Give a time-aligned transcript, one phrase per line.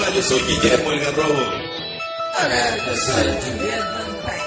[0.00, 1.34] Hola, yo soy Guillermo el Garrobo.
[1.34, 4.42] Hola, yo soy Vampire.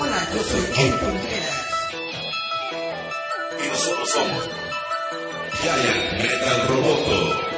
[0.00, 1.66] Hola, yo soy Ken Contreras.
[3.62, 4.48] Y nosotros somos
[5.60, 7.51] Giant Metal Roboto.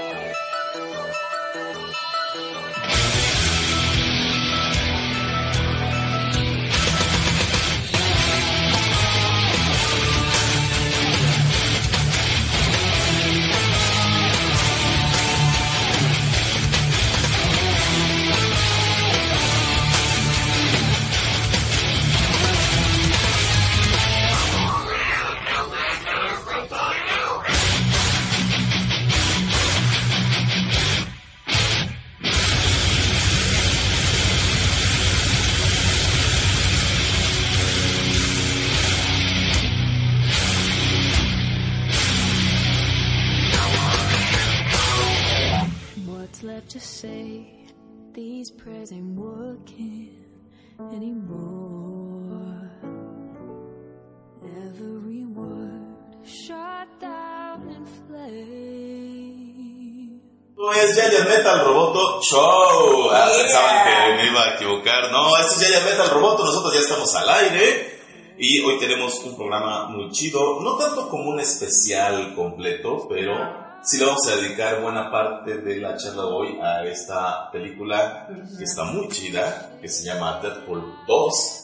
[62.24, 63.10] Show.
[63.12, 65.10] Ah, pensaban que me iba a equivocar.
[65.10, 66.44] No, este es Giant Metal Roboto.
[66.44, 68.00] Nosotros ya estamos al aire.
[68.38, 70.60] Y hoy tenemos un programa muy chido.
[70.60, 73.34] No tanto como un especial completo, pero
[73.82, 78.26] sí le vamos a dedicar buena parte de la charla de hoy a esta película
[78.56, 81.60] que está muy chida, que se llama Deadpool 2.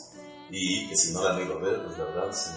[0.50, 2.50] Y que si no la han ido a ver, pues la verdad se,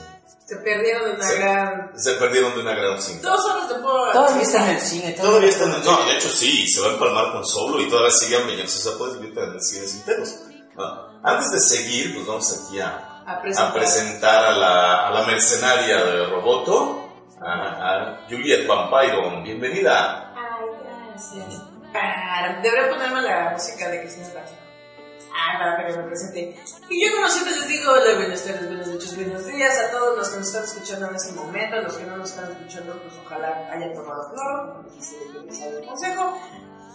[0.45, 1.91] Se perdieron de una se- gran.
[1.95, 3.29] se perdieron de una gran cinta.
[3.29, 4.11] Dos horas de puro.
[4.11, 5.11] Todavía está en el cine.
[5.13, 5.83] Todavía está en el...
[5.85, 8.75] No, de hecho sí, se va a empalmar con Solo y todavía sigue millones.
[8.75, 10.35] O sea, puedes vivir en el cine sin pedos.
[10.75, 12.87] Bueno, antes de seguir, pues vamos aquí a,
[13.25, 13.73] A a presentar.
[13.73, 17.09] presentar a la, a la mercenaria de Roboto,
[17.41, 19.41] a, a Juliet Vampiro.
[19.43, 20.33] Bienvenida.
[20.35, 20.65] Ay,
[21.13, 21.61] gracias.
[21.95, 24.57] Ah, Debería ponerme la música de Cristina García.
[25.35, 26.55] Ah, para que me presente.
[26.89, 30.15] Y yo, como siempre, les digo: hola, buenas tardes, buenas noches, buenos días a todos
[30.15, 31.81] los que nos están escuchando en este momento.
[31.81, 36.37] Los que no nos están escuchando, pues ojalá hayan tomado cloro, les el consejo.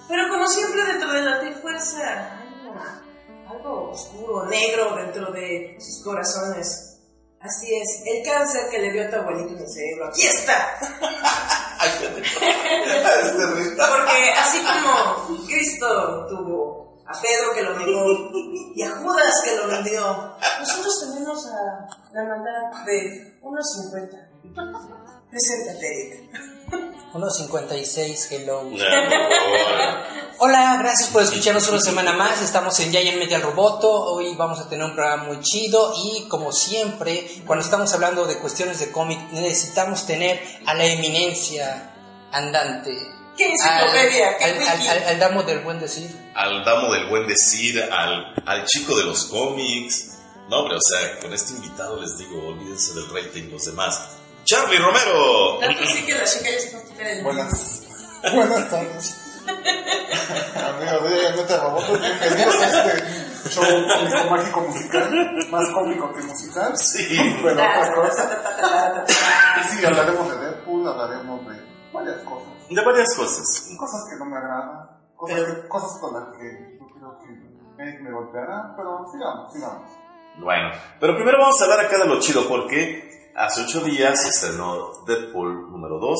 [0.09, 7.00] Pero como siempre, dentro de la Trifuerza, hay algo oscuro, negro dentro de sus corazones.
[7.41, 10.09] Así es, el cáncer que le dio a tu abuelito en el cerebro.
[10.09, 10.78] ¡Aquí está!
[13.78, 18.30] Porque así como Cristo tuvo a Pedro que lo negó
[18.74, 24.28] y a Judas que lo vendió, nosotros tenemos a la maldad de unos 50.
[25.30, 26.58] Preséntate, Eric.
[27.14, 28.62] 1.56, hello.
[28.64, 28.78] No, no,
[30.41, 32.42] Hola, gracias por escucharnos una semana más.
[32.42, 33.91] Estamos en Giant Metal Roboto.
[33.91, 38.38] Hoy vamos a tener un programa muy chido y como siempre, cuando estamos hablando de
[38.38, 41.92] cuestiones de cómic, necesitamos tener a la eminencia
[42.30, 43.17] andante.
[43.38, 44.37] ¿Qué enciclopedia?
[44.37, 46.10] ¿Qué al, al, al- al damo del buen decir.
[46.34, 50.16] al damo del buen decir, al, al chico de los cómics.
[50.50, 54.16] No, hombre, o sea, con este invitado les digo, olvídense del rating los demás.
[54.44, 55.59] Charlie Romero.
[55.60, 57.22] Tanto sí que la chica ya se fue a quitar el...
[57.22, 57.82] Buenas,
[58.34, 59.15] buenas tardes.
[60.56, 65.10] Amigos de Ella Mete Roboto, bienvenidos a este show cómico mágico musical,
[65.50, 66.77] más cómico que musical.
[66.77, 67.06] Sí.
[67.43, 69.04] Pero otra cosa.
[69.60, 71.54] Y sí, hablaremos de Deadpool, hablaremos de
[71.93, 72.57] varias cosas.
[72.70, 73.68] De varias cosas.
[73.78, 77.18] Cosas que no me agradan, cosas, que- cosas con las que yo creo
[77.76, 79.90] que me golpeará, pero sigamos, sigamos.
[80.40, 80.70] Bueno,
[81.00, 85.04] pero primero vamos a hablar acá de lo chido porque hace ocho días se estrenó
[85.06, 86.18] Deadpool número 2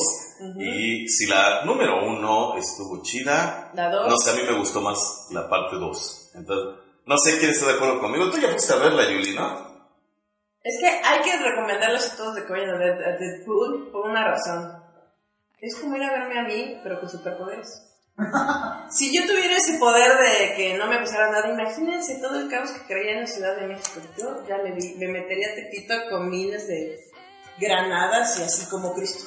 [0.57, 4.07] y si la número 1 estuvo chida, La dos.
[4.09, 6.31] no sé, a mí me gustó más la parte 2.
[6.35, 8.29] Entonces, no sé quién está de acuerdo conmigo.
[8.31, 9.69] Tú ya fuiste a verla, Yuli, ¿no?
[10.61, 14.09] Es que hay que recomendarles a todos de que vayan a ver a Deadpool por
[14.09, 14.78] una razón.
[15.61, 17.85] Es como ir a verme a mí, pero con superpoderes.
[18.91, 22.71] si yo tuviera ese poder de que no me pasara nada, imagínense todo el caos
[22.71, 24.01] que creía en la Ciudad de México.
[24.17, 26.99] Yo ya me, vi- me metería tepito con miles de
[27.59, 29.25] granadas y así como Cristo.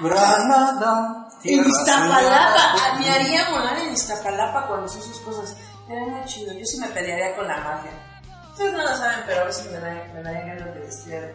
[0.00, 1.28] Granada.
[1.44, 5.56] En Iztapalapa, ah, me haría volar en Iztapalapa cuando son sus cosas.
[5.88, 7.90] Era muy chido, yo sí me pelearía con la mafia.
[8.52, 11.34] Ustedes no lo saben, pero a veces me daría, ganas de destruir.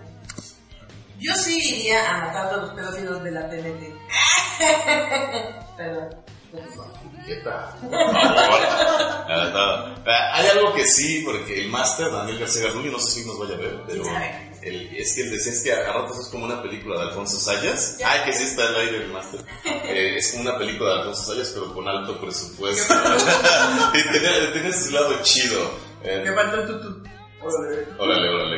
[1.19, 3.84] Yo sí iría a matar a todos los pedófilos de la TNT.
[5.78, 6.10] Perdón.
[6.54, 6.60] No.
[9.30, 13.38] Ah, Hay algo que sí, porque el máster, Daniel García Garduño, no sé si nos
[13.40, 14.04] vaya a ver, pero
[14.62, 17.38] el- es que él decía es que a ratos es como una película de Alfonso
[17.40, 17.98] Sayas.
[18.06, 19.42] Ay, que sí está al aire el máster.
[19.66, 22.94] Eh, es una película de Alfonso Sayas, pero con alto presupuesto.
[23.94, 24.04] y
[24.54, 25.72] tenía su lado chido.
[26.04, 27.04] Eh, Me faltó un tutú.
[27.98, 28.58] Órale, órale.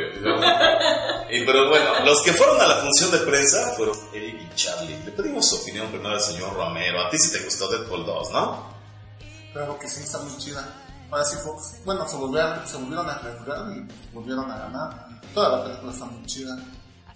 [1.31, 4.97] Y, pero bueno, los que fueron a la función de prensa fueron Eric y Charlie.
[5.05, 7.05] Le pedimos su opinión primero al señor Romero.
[7.05, 8.73] A ti sí te gustó Deadpool 2, ¿no?
[9.53, 10.67] Claro que sí, está muy chida.
[11.11, 15.21] Ahora sí, Fox, bueno, se volvieron, se volvieron a arriesgar y pues, volvieron a ganar.
[15.33, 16.57] Toda la película está muy chida,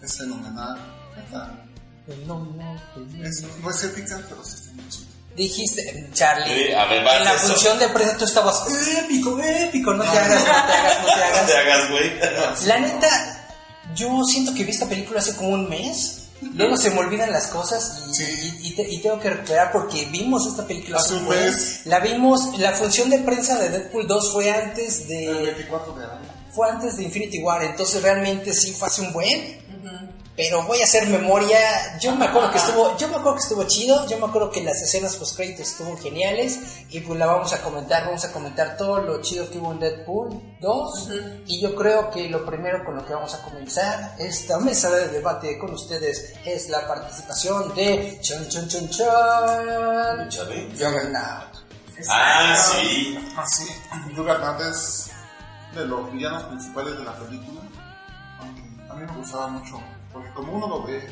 [0.02, 0.78] es fenomenal.
[1.18, 1.66] Está,
[2.08, 5.13] es, no es épica, pero sí está muy chida.
[5.36, 7.48] Dijiste, Charlie, Sí, a ver, vas, en la eso.
[7.48, 8.64] función de prensa tú estabas
[9.00, 11.46] épico, épico, no te hagas, no te hagas, no te No hagas.
[11.48, 12.20] te hagas, güey.
[12.68, 13.48] La neta,
[13.96, 16.20] yo siento que vi esta película hace como un mes.
[16.56, 18.24] Luego se me olvidan las cosas y, Sí.
[18.62, 21.40] y- y te- y tengo que recuperar porque vimos esta película Hace un mes.
[21.40, 21.82] mes.
[21.86, 26.04] La vimos, la función de prensa de Deadpool 2 fue antes El de 24 de
[26.06, 26.30] abril.
[26.54, 29.64] fue antes de Infinity War, entonces realmente sí fue hace un buen.
[30.36, 31.60] Pero voy a hacer memoria.
[32.00, 34.08] Yo me acuerdo que estuvo, yo me acuerdo que estuvo chido.
[34.08, 37.62] Yo me acuerdo que las escenas post créditos estuvieron geniales y pues la vamos a
[37.62, 38.06] comentar.
[38.06, 41.10] Vamos a comentar todo lo chido que hubo en Deadpool 2
[41.46, 45.10] y yo creo que lo primero con lo que vamos a comenzar esta mesa de
[45.10, 50.30] debate con ustedes es la participación de Chon Chon Chon Chon.
[50.72, 51.54] Juggernaut.
[52.10, 53.20] Ah, sí.
[53.38, 53.68] Ah, sí.
[54.16, 55.12] Juggernaut es
[55.76, 57.62] de los villanos principales de la película.
[58.90, 59.82] A mí me gustaba mucho,
[60.14, 61.10] porque como uno lo ve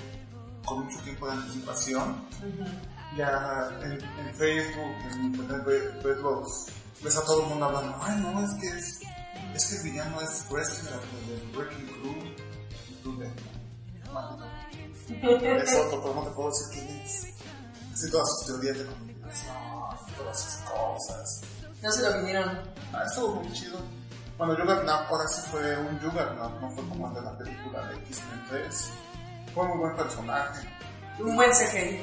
[0.66, 2.26] con mucho tiempo de anticipación,
[3.18, 6.66] ya en, en Facebook, en internet, ve- ves, los,
[7.04, 9.00] ves a todo el mundo hablando, ay no, es que es,
[9.56, 10.94] es que el villano es Wrestler
[11.28, 12.36] del Breaking Crew.
[12.90, 13.30] Y tú de,
[14.14, 14.46] maldito.
[15.10, 17.28] Es otro, pero no te puedo decir quién es.
[17.94, 19.56] Así todas sus teorías de comunicación,
[20.18, 21.42] todas sus cosas.
[21.82, 22.60] No se lo vinieron.
[22.94, 23.80] Ah, estuvo muy chido.
[24.42, 27.96] Bueno, Juggernaut ahora sí fue un Juggernaut, no fue como el de la película de
[27.98, 28.90] X-Men 3.
[29.54, 30.68] Fue muy buen personaje.
[31.20, 32.02] Un buen CGI.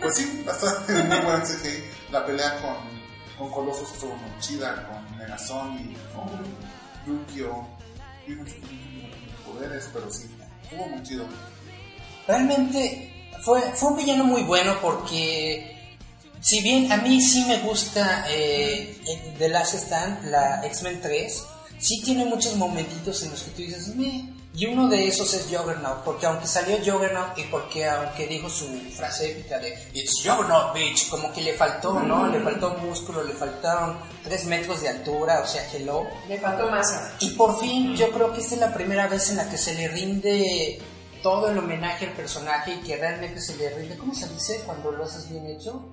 [0.00, 1.84] Pues sí, bastante muy buen CGI.
[2.12, 2.76] La pelea con,
[3.36, 5.72] con Colossus estuvo muy chida, con Megazord,
[6.14, 6.28] con
[7.04, 7.66] Yukio.
[8.24, 8.62] Tiene sus
[9.44, 10.30] poderes, pero sí,
[10.62, 11.24] estuvo muy chido.
[12.28, 15.79] Realmente fue, fue un villano muy bueno porque
[16.40, 18.98] si bien a mí sí me gusta eh,
[19.38, 21.42] The Last Stand, la X-Men 3,
[21.78, 24.24] sí tiene muchos momentitos en los que tú dices, "Meh".
[24.52, 28.66] y uno de esos es Juggernaut, porque aunque salió Juggernaut y porque aunque dijo su
[28.96, 32.26] frase épica de It's Juggernaut, bitch, como que le faltó, ¿no?
[32.26, 36.04] Le faltó músculo, le faltaron 3 metros de altura, o sea, hello.
[36.28, 37.14] Le faltó masa.
[37.20, 39.74] Y por fin, yo creo que esta es la primera vez en la que se
[39.74, 40.80] le rinde
[41.22, 44.90] todo el homenaje al personaje y que realmente se le rinde, ¿cómo se dice cuando
[44.90, 45.86] lo haces bien hecho?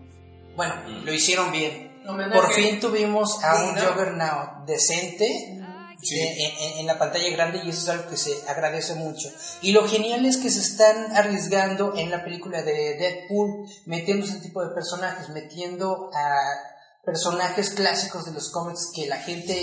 [0.57, 0.74] Bueno,
[1.06, 2.01] lo hicieron bien.
[2.33, 3.75] Por fin tuvimos a un.
[3.77, 5.54] Juggernaut decente
[6.01, 6.19] Sí.
[6.19, 9.30] en, en- en la pantalla grande y eso es algo que se agradece mucho.
[9.62, 14.39] Y lo genial es que se están arriesgando en la película de Deadpool, metiendo ese
[14.39, 16.36] tipo de personajes, metiendo a
[17.07, 19.56] personajes clásicos de los cómics que la gente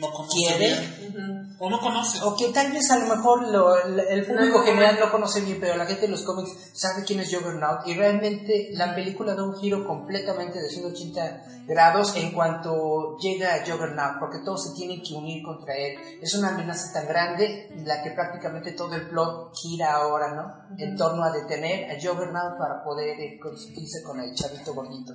[0.00, 1.56] No conoce quiere bien.
[1.60, 2.18] O no conoce.
[2.24, 5.58] o que tal vez a lo mejor lo- el público No, general no conoce bien,
[5.60, 9.44] pero la gente de los cómics sabe quién es Juggernaut y realmente la película da
[9.44, 15.00] un giro completamente de 180 grados en cuanto llega a Juggernaut, porque todos se tienen
[15.00, 15.98] que unir contra él.
[16.20, 20.76] Es una amenaza tan grande la que prácticamente todo el plot gira ahora, ¿no?
[20.78, 25.12] En torno a detener a Juggernaut para poder eh, conseguirse con el chavito gordito.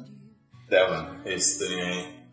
[0.69, 1.21] Te hablan.
[1.25, 2.29] Este.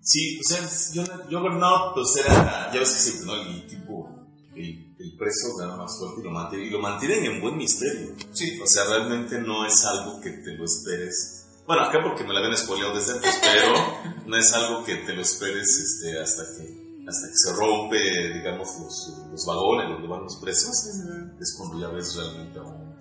[0.00, 0.60] Sí, o sea,
[0.94, 2.70] yo, Juggernaut, pues era.
[2.72, 3.34] Ya ves que siempre, ¿no?
[3.34, 4.08] El tipo.
[4.54, 6.66] El, el preso gana más fuerte y lo mantiene.
[6.66, 8.14] Y lo mantienen en buen misterio.
[8.32, 8.60] Sí.
[8.60, 11.46] O sea, realmente no es algo que te lo esperes.
[11.66, 15.12] Bueno, acá porque me la habían spoileado desde antes, pero no es algo que te
[15.14, 20.22] lo esperes este, hasta que hasta que se rompe, digamos, los, los vagones donde van
[20.22, 20.70] los presos.
[21.40, 22.94] Es cuando ya ves realmente a un,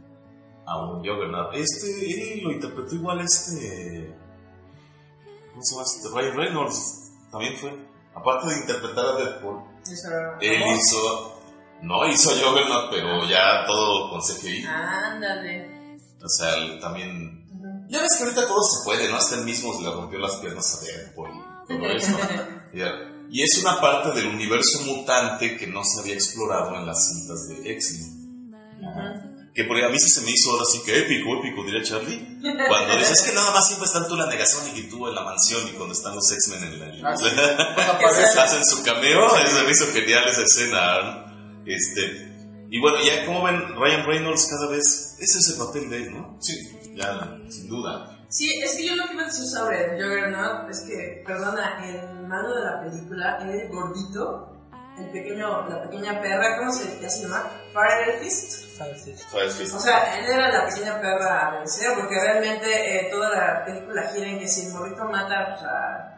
[0.65, 1.53] a un Juggernaut.
[1.53, 4.15] Este, él lo interpretó igual este...
[5.51, 6.09] ¿Cómo se llama este?
[6.09, 7.91] Ryan Reynolds también fue.
[8.15, 9.61] Aparte de interpretar a Deadpool,
[10.41, 11.37] él hizo...
[11.81, 14.65] No hizo Juggernaut, pero ya todo con CGI.
[14.67, 15.97] Ándale.
[16.23, 17.87] O sea, él también.
[17.89, 19.17] Ya ves que ahorita todo se puede, ¿no?
[19.17, 21.31] Hasta él mismo le rompió las piernas a Deadpool
[21.69, 22.17] y todo eso.
[23.31, 27.47] Y es una parte del universo mutante que no se había explorado en las cintas
[27.47, 29.30] de X-Men.
[29.53, 32.39] Que por a mí sí se me hizo ahora sí que épico, épico, diría Charlie.
[32.69, 35.67] Cuando dices que nada más siempre están tú la negación y tú en la mansión
[35.67, 37.09] y cuando están los X-Men en la.
[37.09, 37.25] Ah, sí.
[38.39, 41.61] Hacen su cameo, eso me hizo genial esa escena.
[41.65, 42.31] Este,
[42.69, 46.13] y bueno, ya como ven, Ryan Reynolds cada vez, ese es el papel de él,
[46.13, 46.37] ¿no?
[46.39, 46.53] Sí.
[46.95, 48.17] Ya, sin duda.
[48.29, 52.27] Sí, es que yo lo que iba a decir sobre Juggernaut es que, perdona, el
[52.27, 54.50] malo de la película, el gordito,
[54.97, 57.49] el pequeño, la pequeña perra, ¿cómo se, ya se llama?
[57.73, 58.77] Fire Fist.
[58.77, 59.73] Fire Fist.
[59.75, 62.67] O sea, él era la pequeña perra a vencer, porque realmente
[63.07, 66.17] eh, toda la película gira en que si el morrito mata pues, a-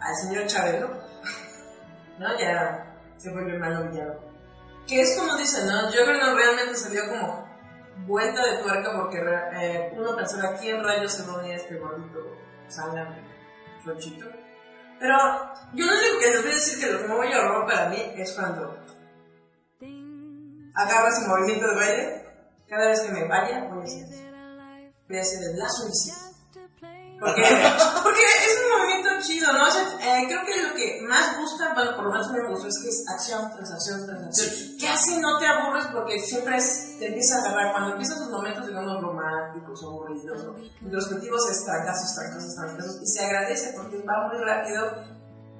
[0.00, 0.88] al señor Chabelo,
[2.18, 2.38] ¿no?
[2.38, 2.86] Ya
[3.18, 4.14] se vuelve malo villano.
[4.86, 5.82] Que es como dicen, ¿no?
[5.88, 7.48] Juggernaut realmente salió como
[8.06, 9.50] vuelta de tuerca porque re-
[9.86, 12.18] eh, uno pensaba quién rayos se va a unir a este gordito
[12.68, 13.20] sangrante.
[13.84, 14.26] flochito.
[15.00, 15.16] Pero
[15.72, 17.66] yo lo único que les voy a decir que lo que me voy a robar
[17.66, 18.76] para mí es cuando
[20.74, 22.26] agarras su movimiento de baile.
[22.68, 26.20] Cada vez que me vaya, voy a hacer, el lazo invisible.
[27.18, 27.42] Porque,
[28.04, 29.66] porque es un movimiento chido, ¿no?
[29.66, 32.66] O sea, eh, creo que lo que más gusta, bueno, por lo menos me gustó,
[32.68, 34.76] es que es acción tras acción tras acción.
[34.78, 37.72] Que así no te aburres porque siempre es, te empieza a agarrar.
[37.72, 40.54] Cuando empiezan tus momentos, digamos, románticos, aburridos, ¿no?
[40.82, 43.02] introspectivos, es trancazos, trancazos, trancazos.
[43.02, 45.04] Y se agradece porque va muy rápido.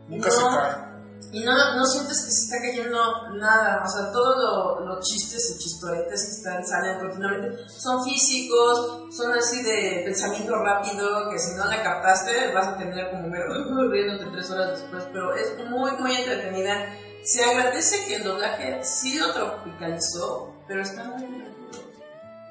[0.09, 0.35] Nunca No.
[0.35, 0.89] se cae.
[1.32, 2.98] Y no, no sientes que se está cayendo
[3.34, 9.14] nada, o sea, todos lo- los chistes y chistoretes que están, salen continuamente son físicos,
[9.16, 13.46] son así de pensamiento rápido, que si no la captaste vas a terminar como mero
[13.90, 16.86] riéndote tres horas después, pero es muy, muy entretenida.
[17.22, 21.50] Se agradece que el doblaje sí lo tropicalizó, pero está muy divertido.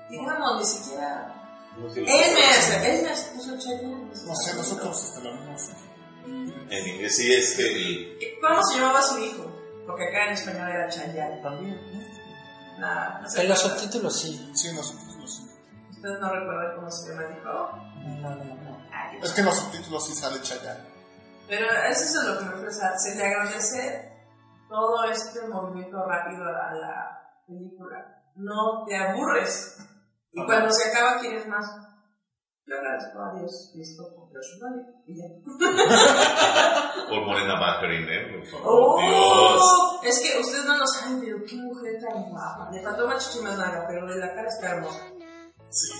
[0.09, 1.35] Digamos, ni siquiera...
[1.95, 4.11] Elmer, Elmer se puso Chayanne.
[4.25, 5.75] No sé, nosotros hasta la misma.
[6.25, 8.17] En inglés sí es que el.
[8.41, 9.45] ¿Cómo se llamaba su hijo?
[9.87, 11.41] Porque acá en español era Chayanne.
[11.41, 11.79] También,
[12.79, 14.51] Nada, no sé En los subtítulos sí.
[14.53, 15.43] Sí, nosotros no sé.
[15.89, 17.49] Ustedes no recuerdan cómo se llama el hijo.
[18.21, 18.87] No, no, no.
[18.93, 20.83] Ay, Es que en los subtítulos sí sale Chayanne.
[21.47, 22.69] Pero eso es a lo que me refiero.
[22.69, 24.11] o sea, Se te agradece
[24.69, 28.23] todo este movimiento rápido a la película.
[28.35, 29.75] No te aburres.
[30.31, 31.65] Y cuando se acaba quieres más.
[32.65, 34.85] Yo agradezco a Dios Cristo Josh Brolin.
[35.07, 35.27] Y ya.
[37.09, 38.37] Por Morena Baccarin, ¿eh?
[38.37, 38.99] Por favor, ¡Oh!
[39.01, 39.63] Dios.
[40.03, 42.69] Es que ustedes no lo saben, pero qué mujer tan guapa.
[42.71, 45.07] Le faltó más chichi más larga, pero de la cara está hermosa.
[45.71, 45.91] Sí.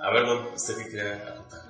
[0.00, 1.63] A ver, no, usted que quiere acotar.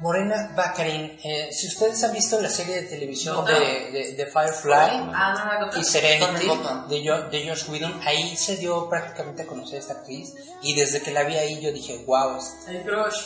[0.00, 3.42] Morena Baccarin, eh, si ustedes han visto la serie de televisión No.
[3.44, 4.72] de, de, de Firefly
[5.12, 6.46] Ah, no, y Serenity
[6.88, 11.00] de, de Josh Whedon, ahí se dio prácticamente a conocer a esta actriz y desde
[11.02, 12.54] que la vi ahí yo dije, wow, es,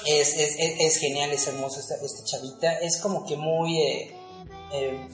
[0.07, 3.79] es, es, es genial, es hermosa esta, esta chavita, es como que muy...
[3.79, 4.17] eh,
[4.73, 5.09] eh,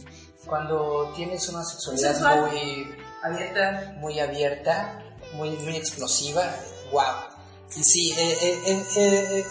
[0.46, 2.40] cuando tienes una sexualidad Sensual.
[2.52, 3.94] muy Abierta.
[3.98, 5.02] muy abierta,
[5.34, 6.42] muy, muy explosiva.
[6.92, 7.02] ¡Wow!
[7.76, 8.38] Y sí, eh,
[8.96, 9.44] eh,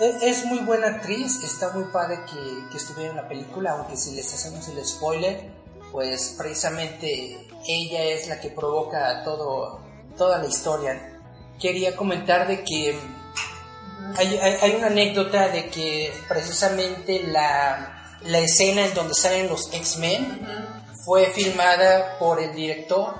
[0.00, 4.12] es muy buena actriz, está muy padre que, que estuviera en la película, aunque si
[4.14, 5.50] les hacemos el spoiler,
[5.92, 9.80] pues precisamente ella es la que provoca todo,
[10.16, 11.20] toda la historia.
[11.60, 12.98] Quería comentar de que
[14.16, 19.72] hay, hay- hay una anécdota de que precisamente la, la escena en donde salen los
[19.72, 20.40] X-Men
[21.04, 23.14] fue filmada por el director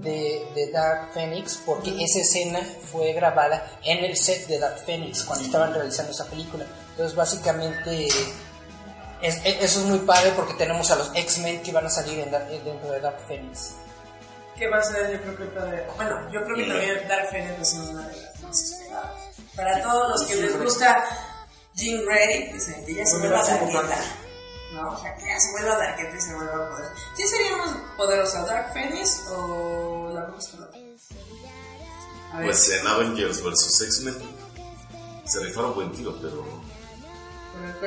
[0.00, 2.60] de, de Dark Phoenix porque esa escena
[2.90, 6.64] fue grabada en el set de Dark Phoenix cuando estaban realizando esa película.
[6.90, 11.86] Entonces básicamente es- es- eso es muy padre porque tenemos a los X-Men que van
[11.86, 13.72] a salir en Dark- dentro de Dark Phoenix.
[14.56, 15.10] ¿Qué va a ser?
[15.12, 18.40] Yo creo que para- Bueno, yo creo que también Dark Phoenix es una de las
[18.40, 19.10] más esperadas.
[19.56, 21.04] Para todos los que les gusta
[21.74, 22.50] Jean Grey,
[22.86, 24.04] que ya se vuelva darketa.
[24.72, 24.90] ¿No?
[24.92, 26.90] O sea, que ya se vuelva darketa y se vuelva poder.
[27.14, 30.68] ¿Sí seríamos poderosa Dark Phoenix o la Bruja
[32.42, 34.16] Pues en Avengers vs X-Men
[35.26, 36.44] se rifaron buen tiro, pero,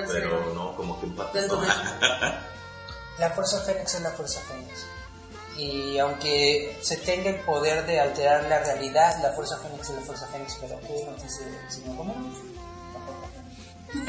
[0.07, 1.47] pero no, como que de-
[3.17, 4.85] La Fuerza Fénix es la Fuerza Fénix.
[5.57, 10.01] Y aunque se tenga el poder de alterar la realidad, la Fuerza Fénix es la
[10.01, 11.53] Fuerza Fénix, pero ¿qué nos dice el?
[12.93, 13.27] La Fuerza
[13.93, 14.05] Fénix.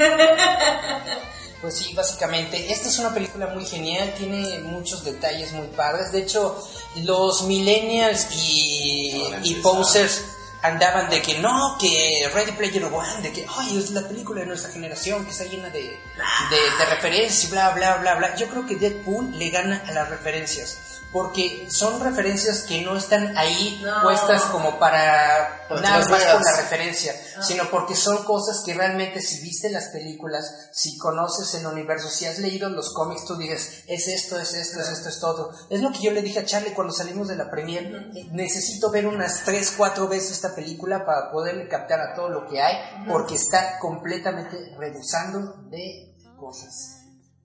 [1.61, 6.11] Pues sí, básicamente, esta es una película muy genial, tiene muchos detalles muy padres.
[6.11, 6.63] De hecho,
[6.97, 10.23] los millennials y, y posers
[10.61, 14.47] andaban de que no, que Ready Player One, de que, ay, es la película de
[14.47, 18.35] nuestra generación que está llena de, de, de referencias y bla, bla, bla, bla.
[18.35, 20.77] Yo creo que Deadpool le gana a las referencias.
[21.13, 24.03] Porque son referencias que no están ahí No.
[24.03, 27.41] puestas como para nada más por la referencia, Ah.
[27.43, 32.25] sino porque son cosas que realmente si viste las películas, si conoces el universo, si
[32.25, 35.51] has leído los cómics, tú dices, es esto, es esto, es esto, es todo.
[35.69, 37.85] Es lo que yo le dije a Charlie cuando salimos de la premier,
[38.15, 42.47] eh, necesito ver unas 3, 4 veces esta película para poderle captar a todo lo
[42.47, 42.75] que hay,
[43.07, 46.96] porque está completamente rebusando de cosas.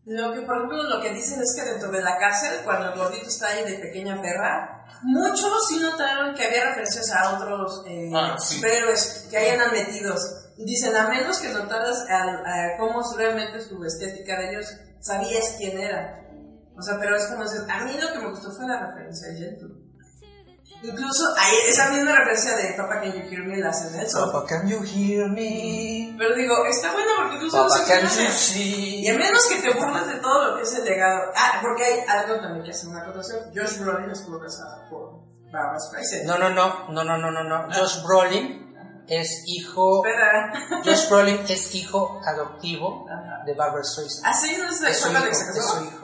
[0.05, 2.99] Lo que, por ejemplo, lo que dicen es que dentro de la cárcel, cuando el
[2.99, 8.11] gordito está ahí de pequeña perra, muchos sí notaron que había referencias a otros eh,
[8.15, 8.57] Ah, sí.
[8.57, 10.51] superhéroes que hayan metidos.
[10.57, 14.67] Dicen, a menos que notaras al- a cómo realmente su estética de ellos,
[15.01, 16.19] sabías quién era.
[16.77, 19.29] O sea, pero es como decir, a mí lo que me gustó fue la referencia
[19.29, 19.82] de Gentleman.
[20.83, 24.33] Incluso hay esa misma referencia de Papa Can You Hear Me la hace Nelson.
[24.33, 26.15] Papa, can you hear me?
[26.19, 28.39] Pero digo, está bueno porque incluso Papa, no can se you conoce.
[28.39, 29.01] see?
[29.05, 31.33] Y a menos que te burles de todo lo que es el legado.
[31.37, 33.41] Ah, porque hay algo también que hace una acotación.
[33.55, 35.23] Josh Brolin estuvo casado por
[35.53, 36.25] Barbara Streisand.
[36.27, 37.75] No, no, no, no, no, no, no, no.
[37.75, 38.75] Josh Brolin
[39.09, 40.53] es hijo Espera.
[40.85, 43.45] Josh Brolin es hijo adoptivo Ajá.
[43.45, 44.27] de Barbara Streisand.
[44.27, 44.57] ¿Ah, sí?
[44.59, 46.02] ¿No Es su hijo, es su hijo.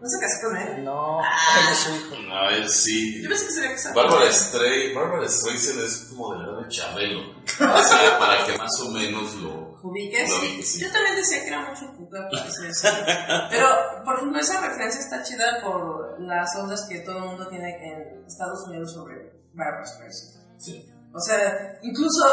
[0.00, 0.84] ¿No se casó con él?
[0.84, 2.14] No, él es su hijo.
[2.28, 3.20] No, él sí.
[3.22, 3.94] Yo pensé que se había casado.
[3.96, 7.20] Bárbara Streisand, Bárbara Streisand es como de la edad de Chabelo.
[7.40, 9.68] O sea, para que más o menos lo...
[9.82, 10.28] ¿Ubiques?
[10.28, 10.80] Lo ubiques, sí.
[10.80, 13.48] Yo también decía que era mucho puta para.
[13.50, 13.66] Pero,
[14.04, 18.24] por ejemplo, esa referencia está chida por las ondas que todo el mundo tiene en
[18.26, 19.14] Estados Unidos sobre
[19.54, 20.60] Barbara Streisand.
[20.60, 20.84] Sí.
[21.12, 22.24] O sea, incluso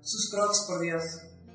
[0.00, 1.02] sus crocs, por Dios.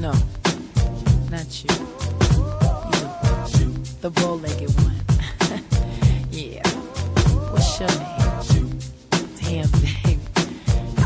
[0.00, 0.12] No,
[1.30, 1.68] not you.
[3.58, 3.68] You,
[4.00, 5.00] the bow-legged one.
[6.30, 6.62] yeah.
[7.52, 8.13] What's your name?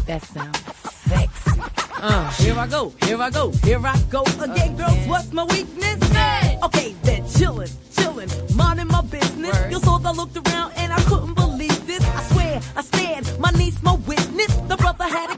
[0.09, 0.59] That sounds
[1.05, 1.61] sexy.
[2.01, 5.07] Uh, here I go, here I go, here I go again, girls.
[5.07, 6.03] What's my weakness?
[6.65, 9.55] Okay, then chillin', chillin', minding my business.
[9.71, 12.03] You saw I looked around and I couldn't believe this.
[12.03, 14.57] I swear, I stand, my niece, my witness.
[14.67, 15.38] The brother had it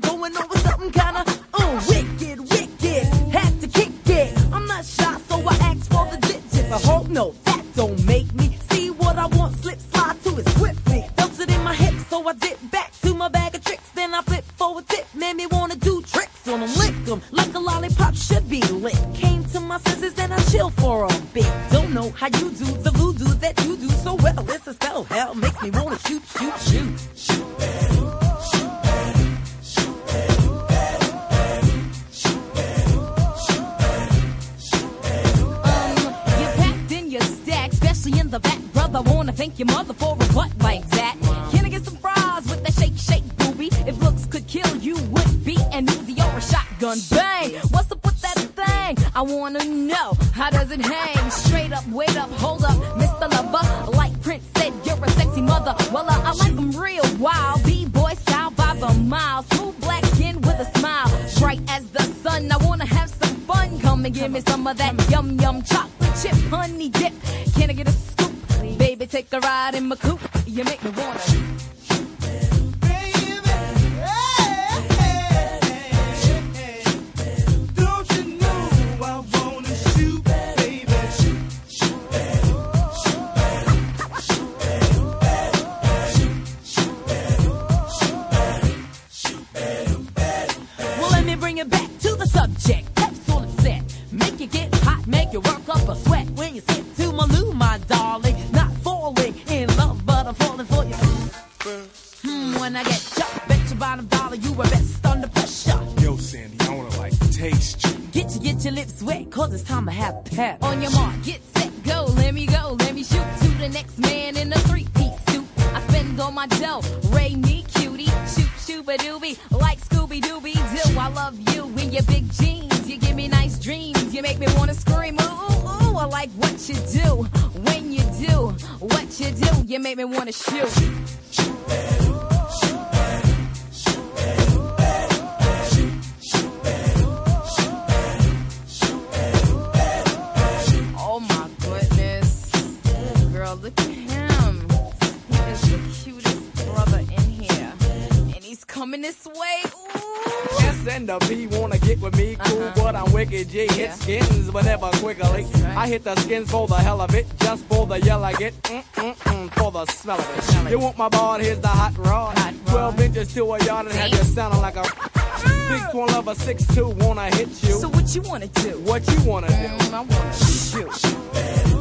[156.01, 158.83] Hit the skins for the hell of it, just for the yell I get, mm
[158.95, 160.43] mm mm, for the smell of it.
[160.45, 160.71] Smell it.
[160.71, 161.43] You want my board?
[161.43, 162.39] Here's the hot rod.
[162.39, 162.67] Hot rod.
[162.69, 166.67] Twelve inches to a yard and have you sounding like a six one lover, six
[166.75, 166.89] two.
[166.89, 167.75] Wanna hit you?
[167.75, 168.79] So what you wanna do?
[168.81, 169.55] what you wanna do?
[169.95, 170.89] I wanna shoot.
[170.89, 171.80] Estás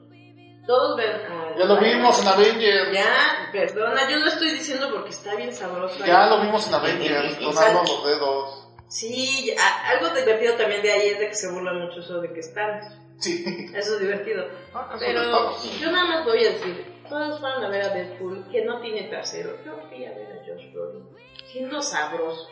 [0.70, 1.12] Todos ven.
[1.58, 2.94] Ya lo vimos en Avengers.
[2.94, 6.06] Ya, perdona, yo lo estoy diciendo porque está bien sabroso.
[6.06, 8.68] Ya lo vimos en Avengers, tronando los dedos.
[8.88, 12.32] Sí, a- algo divertido también de ahí es de que se burlan mucho eso de
[12.32, 12.82] que están.
[13.18, 13.44] Sí.
[13.74, 14.46] Eso es divertido.
[14.76, 15.24] Ah, Pero
[15.80, 19.10] yo nada más voy a decir, todos fueron a ver a Deadpool, que no tiene
[19.10, 19.58] trasero.
[19.66, 21.04] Yo fui a ver a Josh Brolin,
[21.52, 22.48] siendo sabroso.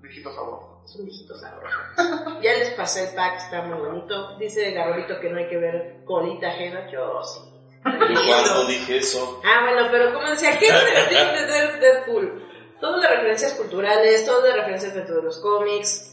[0.00, 0.75] Viejito sabroso.
[0.86, 1.76] Es un viejito sabroso.
[2.42, 4.38] ya les pasé el pack, está muy bonito.
[4.38, 6.88] Dice Garolito que no hay que ver colita ajena.
[6.90, 7.40] Yo sí.
[7.84, 9.40] Yo cuando dije eso.
[9.44, 12.42] Ah, bueno, pero como decía, ¿qué es lo divertido de Dead- Deadpool?
[12.80, 16.12] Todas las referencias culturales, todas las referencias dentro de los cómics.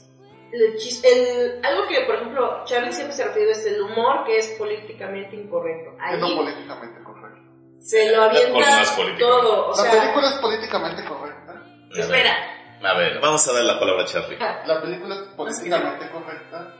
[0.51, 4.37] El chis- el- algo que, por ejemplo, Charlie siempre se refiere es el humor que
[4.37, 5.91] es políticamente incorrecto.
[5.93, 7.39] Es Ahí políticamente correcto.
[7.77, 8.83] se lo no avienta
[9.19, 9.67] todo.
[9.67, 11.61] O La sea, película es políticamente correcta.
[11.97, 12.35] espera.
[12.83, 14.37] A ver, vamos a dar la palabra a Charlie.
[14.65, 16.73] La película es políticamente correcta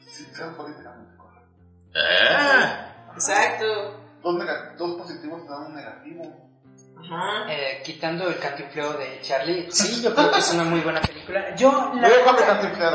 [0.00, 1.50] sin ser políticamente correcta.
[1.96, 4.00] Ah, Exacto.
[4.22, 4.36] Dos,
[4.78, 6.22] dos positivos dan un negativo.
[7.02, 7.50] Ajá.
[7.50, 11.54] Eh, quitando el cantinfleo de Charlie, sí, yo creo que es una muy buena película.
[11.54, 12.08] Yo, la,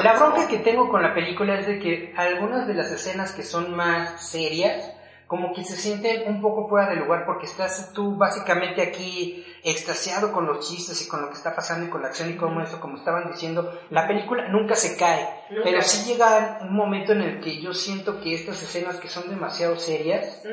[0.04, 3.44] la bronca que tengo con la película es de que algunas de las escenas que
[3.44, 4.92] son más serias,
[5.28, 10.32] como que se sienten un poco fuera de lugar porque estás tú básicamente aquí extasiado
[10.32, 12.62] con los chistes y con lo que está pasando y con la acción y como
[12.62, 15.64] eso, como estaban diciendo, la película nunca se cae, Nunca.
[15.64, 19.28] pero sí llega un momento en el que yo siento que estas escenas que son
[19.30, 20.44] demasiado serias,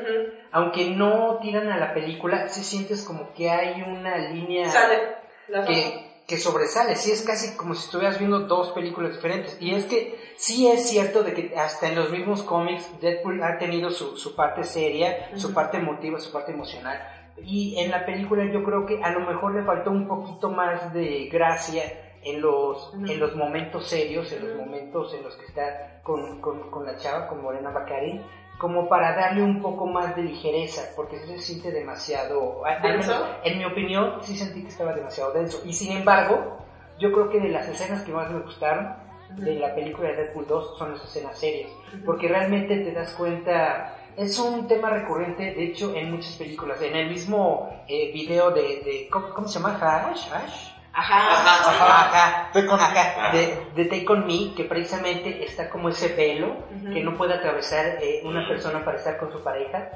[0.51, 5.21] aunque no tiran a la película, sí sientes como que hay una línea Sale.
[5.67, 6.95] Que, que sobresale.
[6.95, 9.57] Sí, es casi como si estuvieras viendo dos películas diferentes.
[9.59, 13.57] Y es que sí es cierto de que hasta en los mismos cómics Deadpool ha
[13.57, 16.99] tenido su, su parte seria, su parte emotiva, su parte emocional.
[17.43, 20.93] Y en la película yo creo que a lo mejor le faltó un poquito más
[20.93, 21.83] de gracia
[22.23, 26.69] en los, en los momentos serios, en los momentos en los que está con, con,
[26.71, 28.21] con la chava, con Morena Bacari,
[28.57, 33.27] como para darle un poco más de ligereza, porque se siente demasiado, ¿Denso?
[33.43, 35.61] en mi opinión, sí sentí que estaba demasiado denso.
[35.65, 36.57] Y sin embargo,
[36.99, 38.95] yo creo que de las escenas que más me gustaron
[39.31, 41.71] de la película de Deadpool 2 son las escenas serias,
[42.05, 46.81] porque realmente te das cuenta, es un tema recurrente, de hecho, en muchas películas.
[46.81, 49.77] En el mismo eh, video de, de ¿cómo, cómo se llama?
[49.81, 50.72] Hash, Hash.
[50.93, 51.17] Ajá.
[51.17, 56.09] Ajá, ajá, Take on- ajá, de, de Take On Me, que precisamente está como ese
[56.09, 56.93] velo Ujú.
[56.93, 59.89] que no puede atravesar eh, una persona para estar con su pareja.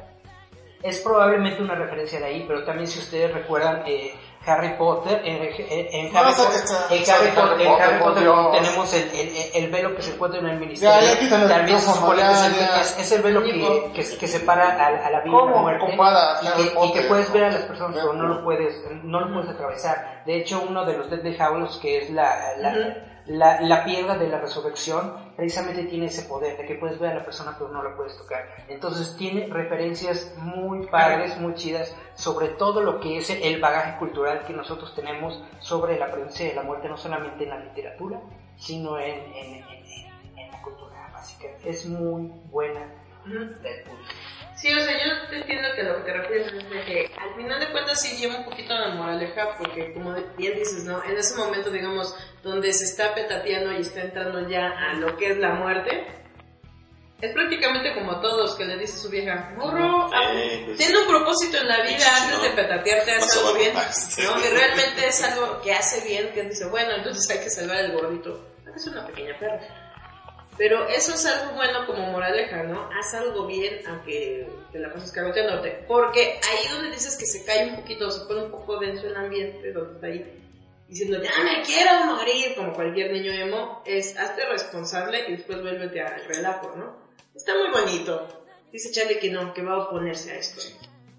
[0.82, 4.14] Es probablemente una referencia de ahí, pero también si ustedes recuerdan eh,
[4.48, 8.00] Harry Potter, en, en- en Harry, Potter, en Harry Potter, en Harry
[8.54, 10.96] tenemos el, el- el velo que se encuentra en el ministerio.
[11.00, 13.52] Ya, también se micrófono, supone ya, que es el, es- velo que,
[13.94, 15.86] que, que separa a, a la vida y la ¿Cómo muerte
[16.42, 19.20] y que, y que Potter puedes ver a las personas pero no lo puedes no
[19.20, 22.54] lo puedes atravesar de hecho uno de los Deadly Hallows que es la.
[23.28, 27.16] La, la piedra de la resurrección precisamente tiene ese poder de que puedes ver a
[27.16, 28.46] la persona pero no la puedes tocar.
[28.68, 34.46] Entonces tiene referencias muy padres muy chidas sobre todo lo que es el bagaje cultural
[34.46, 38.20] que nosotros tenemos sobre la presencia de la muerte no solamente en la literatura
[38.58, 39.64] sino en, en, en-
[40.38, 41.10] en- la cultura.
[41.14, 42.80] Básica es muy buena.
[43.26, 43.98] Deadpool
[44.58, 47.36] Sí, o sea, yo te entiendo que lo que te refieres es de que al
[47.36, 51.04] final de cuentas sí lleva un poquito la moraleja porque como bien dices, ¿no?
[51.04, 55.30] En ese momento, digamos, donde se está petateando y está entrando ya a lo que
[55.30, 56.08] es la muerte,
[57.22, 60.32] es prácticamente como todos que le dice su vieja, morro, ah,
[60.66, 60.78] pues.
[60.78, 62.44] ten un propósito en la vida Sí, antes ¿no?
[62.44, 63.74] de petatearte, haz algo bien.
[64.24, 64.40] ¿no?
[64.40, 67.92] Y realmente es algo que hace bien, que dice, bueno, entonces hay que salvar al
[67.92, 68.44] gordito,
[68.76, 69.60] es una pequeña perra.
[70.58, 72.90] Pero eso es algo bueno como moraleja, ¿no?
[72.92, 75.86] Haz algo bien aunque te la pases cagoteándote.
[75.88, 79.16] Porque ahí donde dices que se cae un poquito, se pone un poco denso el
[79.16, 80.44] ambiente, donde está ahí
[80.88, 86.02] diciendo, ya me quiero morir, como cualquier niño emo, es hazte responsable y después vuélvete
[86.02, 86.96] al relajo, ¿no?
[87.36, 88.28] Está muy bonito.
[88.72, 90.62] Dice Charlie que no, que va a oponerse a esto.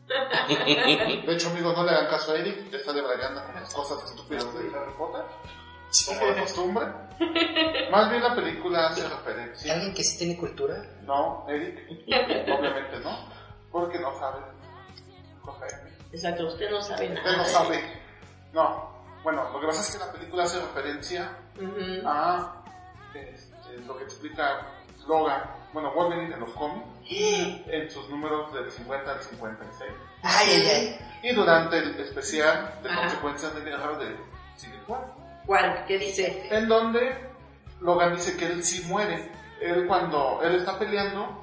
[1.29, 4.44] De hecho, amigos, no le hagan caso a Eric, está debrayando con las cosas estúpidas
[4.55, 5.22] de Harry Potter,
[6.07, 6.87] como de costumbre.
[7.90, 9.72] Más bien la película hace referencia.
[9.72, 10.77] ¿Alguien que sí tiene cultura?
[11.03, 13.29] No, Eric, obviamente no,
[13.72, 14.40] porque no sabe.
[15.42, 15.88] Correcto.
[16.12, 17.37] Exacto, usted no sabe Usted nada.
[17.38, 17.83] no sabe.
[18.53, 18.90] No,
[19.22, 22.07] bueno, lo que pasa es que la película hace referencia Ujú.
[22.07, 22.62] a
[23.14, 24.66] este, lo que explica
[25.07, 29.90] Logan, bueno, Wolverine en los cómics, en sus números del 50 al 56.
[30.22, 31.31] Ay, ay, ay.
[31.31, 33.01] Y durante el especial de Ajá.
[33.03, 34.16] consecuencias de guerra de
[34.57, 35.05] Civil War,
[35.48, 35.87] ¿Cuál?
[35.87, 36.46] ¿Qué dice?
[36.50, 37.16] en donde
[37.80, 39.32] Logan dice que él sí muere.
[39.62, 41.42] Él cuando él está peleando,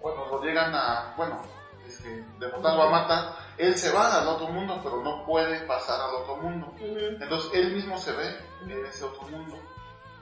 [0.00, 1.40] cuando lo llegan a, bueno,
[1.86, 6.12] este, derrotarlo a matar, él se va al otro mundo, pero no puede pasar al
[6.16, 6.74] otro mundo.
[6.80, 9.60] Entonces él mismo se ve en ese otro mundo.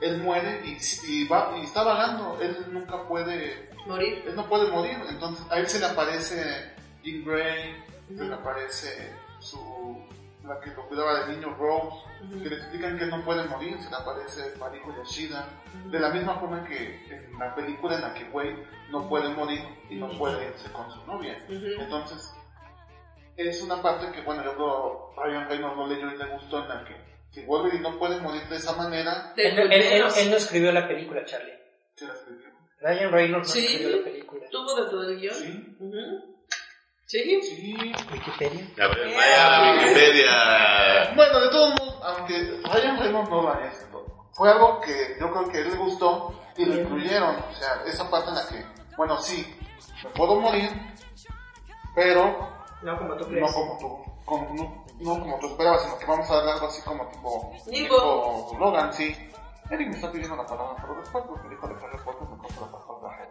[0.02, 0.78] Él muere y,
[1.08, 4.22] y va, y está vagando, él nunca puede Morir.
[4.26, 7.82] él no puede morir, entonces a él se le aparece Jean Grey,
[8.14, 9.96] se le aparece su
[10.44, 11.96] la que lo cuidaba del niño Rose,
[12.42, 15.48] que le explican que no puede morir, se le aparece Mariko Yoshida,
[15.86, 19.60] de la misma forma que en la película en la que Wade no puede morir
[19.88, 21.36] y no puede irse con su novia.
[21.48, 22.34] Entonces,
[23.36, 26.68] es una parte que, bueno, yo creo Ryan Reynolds no leyó y le gustó en
[26.68, 26.94] la que
[27.30, 30.70] si Wolverine no puede morir de esa manera, De Él, él- él- él no escribió
[30.72, 31.54] la película, Charlie.
[31.94, 32.50] se la escribió.
[32.80, 33.64] Ryan Reynolds no Sí.
[33.66, 34.46] escribió la película.
[34.50, 35.34] ¿Tuvo de todo el guion?
[35.34, 35.76] Sí.
[37.12, 37.42] ¿Sí?
[37.42, 37.76] sí.
[38.10, 38.84] Wikipedia.
[38.84, 41.12] A ver, vaya a la Wikipedia.
[41.14, 45.48] Bueno, de todos modos, aunque Ryan Reynolds no lo hecho, fue algo que yo creo
[45.50, 47.36] que a él le gustó y lo incluyeron.
[47.36, 48.64] O sea, esa parte en la que,
[48.96, 49.46] bueno, sí,
[50.02, 50.70] me puedo morir,
[51.94, 52.48] pero
[52.80, 53.52] No como tú no crees.
[53.52, 56.80] como tú, con- no, no como tú esperabas, sino que vamos a dar algo así
[56.80, 58.48] como tipo, Limbo.
[58.52, 59.14] tipo Logan, sí.
[59.70, 62.72] Eric me está pidiendo la palabra, pero después porque dijo de Harry Potter me la
[62.72, 63.28] palabra.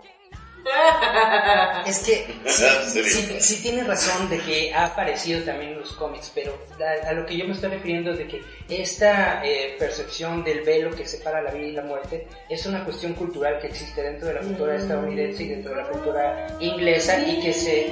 [1.86, 3.62] Es que sí, Sí.
[3.62, 7.38] tiene razón de que ha aparecido también en los cómics, pero a, a lo que
[7.38, 11.52] yo me estoy refiriendo es de que esta eh, percepción del velo que separa la
[11.52, 15.44] vida y la muerte es una cuestión cultural que existe dentro de la cultura estadounidense
[15.44, 17.92] y dentro de la cultura inglesa y que se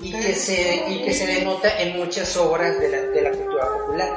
[0.00, 3.66] y que se y que se denota en muchas obras de la, de la cultura
[3.68, 4.10] popular.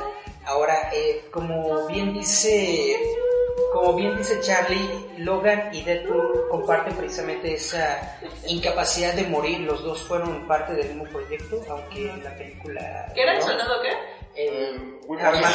[0.46, 2.96] Ahora, eh, como bien dice
[3.76, 9.60] como bien dice Charlie, Logan y Deadpool comparten precisamente esa incapacidad de morir.
[9.60, 13.12] Los dos fueron parte del mismo proyecto, aunque en la película.
[13.14, 13.92] ¿Qué era el sonido qué?
[14.38, 15.52] Eh, Weapon Arma-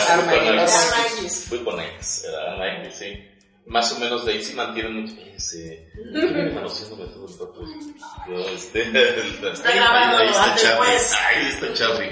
[1.18, 1.48] X.
[1.50, 2.26] Weapon X.
[2.92, 3.26] Sí.
[3.66, 5.14] Más o menos de ahí sí mantienen mucho.
[5.36, 5.88] Ese.
[6.54, 7.62] Conociéndome todo el rato.
[8.28, 8.82] Yo, este.
[9.52, 10.78] Está grabando, Ahí está antes, Charlie.
[10.90, 11.14] pues.
[11.14, 12.10] Ahí está Charlie.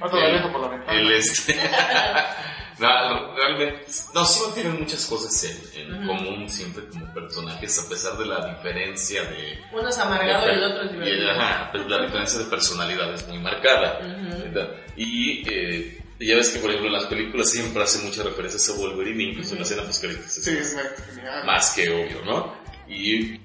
[0.00, 0.98] Otro por la ventana.
[0.98, 1.58] El este.
[2.78, 8.18] No, realmente, no, sí mantienen muchas cosas en, en común siempre como personajes, a pesar
[8.18, 11.30] de la diferencia de, Uno es amargado y el otro es y, divertido.
[11.30, 13.98] ajá, pero la diferencia de personalidad es muy marcada.
[14.00, 14.70] ¿verdad?
[14.94, 18.72] Y eh, ya ves que, por ejemplo, en las películas siempre hace muchas referencias a
[18.74, 20.76] Wolverine, incluso en la escena post Sí, es
[21.14, 21.46] genial.
[21.46, 22.54] más que obvio, ¿no?
[22.88, 23.40] Y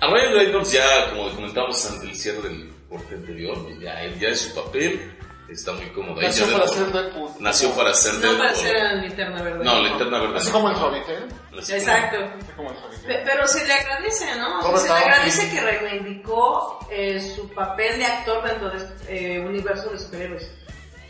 [0.00, 4.28] a Ryan Reynolds ya, como comentamos ante el cierre del corte anterior, pues ya ya
[4.28, 5.12] es su papel,
[5.48, 6.20] está muy cómodo.
[6.20, 7.30] Nació para ser Deadpool.
[7.40, 8.56] Nació para ser No para Deadpool.
[8.56, 9.64] ser la linterna verde.
[9.64, 10.36] No, linterna verde.
[10.38, 10.52] Así no.
[10.54, 11.28] como el Suavitel.
[11.58, 12.16] Así Exacto.
[12.18, 13.06] Así.
[13.06, 14.76] Pero se le agradece, ¿no?
[14.78, 19.98] Se le agradece que reivindicó eh, su papel de actor dentro del eh, universo de
[19.98, 20.50] superhéroes.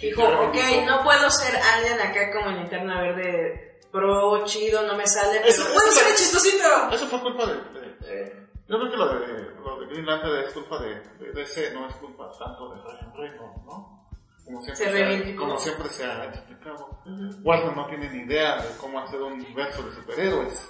[0.00, 5.06] Dijo, ok, no puedo ser alguien acá como en Linterna Verde pro, chido, no me
[5.06, 6.66] sale, pero Eso- puedo eso- ser chistosito.
[6.92, 9.26] Eso fue culpa de, de- Yo creo que lo de,
[9.64, 13.12] lo de Green Lantern es culpa de, de DC, no es culpa tanto de Ryan
[13.16, 13.93] Reynolds, ¿no?
[14.44, 15.44] Como siempre Se ha- reivindicó.
[15.44, 16.98] como siempre se ha explicado.
[17.42, 20.68] Warner no tiene ni idea de cómo hacer un universo de superhéroes,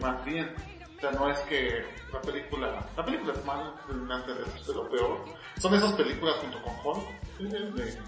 [0.00, 0.54] más bien.
[0.96, 2.86] O sea, no es que la película...
[2.96, 5.24] La película es mala, Green Lantern es de lo peor.
[5.58, 7.06] Son esas películas junto con Hulk,
[7.74, 7.98] de,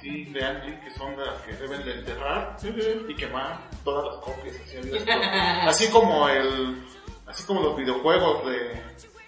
[0.00, 2.56] sí, de Ang Lee, que son de las que deben de enterrar
[3.08, 4.78] y quemar todas las copias así,
[5.68, 6.82] así como el
[7.26, 8.82] así como los videojuegos de,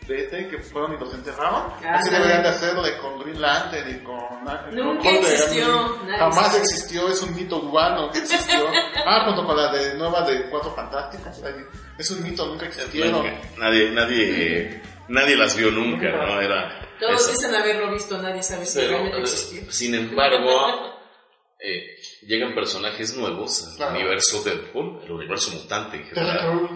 [0.06, 2.10] de ET que fueron y los enterraban así Ándale.
[2.10, 6.58] deberían de hacerlo con Green Lantern y con con Nunca de existió, nadie jamás sabe.
[6.58, 8.66] existió es un mito urbano que existió
[9.06, 11.42] ah junto con la de nueva de Cuatro Fantásticos
[11.98, 13.40] es un mito nunca existieron Nunca.
[13.58, 16.40] Nadie, nadie, nadie las vio nunca, ¿no?
[16.40, 16.82] Era.
[17.00, 17.30] Todos eso.
[17.32, 19.72] dicen haberlo visto, nadie sabe si Pero, realmente eh, existió.
[19.72, 20.94] sin embargo,
[21.60, 23.94] eh, llegan personajes nuevos al Claro.
[23.96, 26.70] universo Deadpool, el universo mutante en general.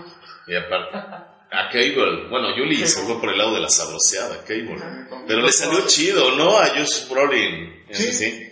[0.47, 0.99] Y aparte,
[1.53, 4.77] a Cable, bueno, Yuli se fue por el lado de la sabroseada, Cable.
[5.27, 6.57] Pero le salió chido, ¿no?
[6.59, 7.85] A Josh Brolin.
[7.91, 8.13] Sí.
[8.13, 8.47] Sí.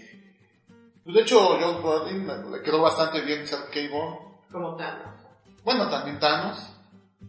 [1.05, 4.19] Pues de hecho John Brolin le- quedó bastante bien ser Cable
[4.51, 5.03] Como tal.
[5.65, 6.75] Bueno, también Thanos.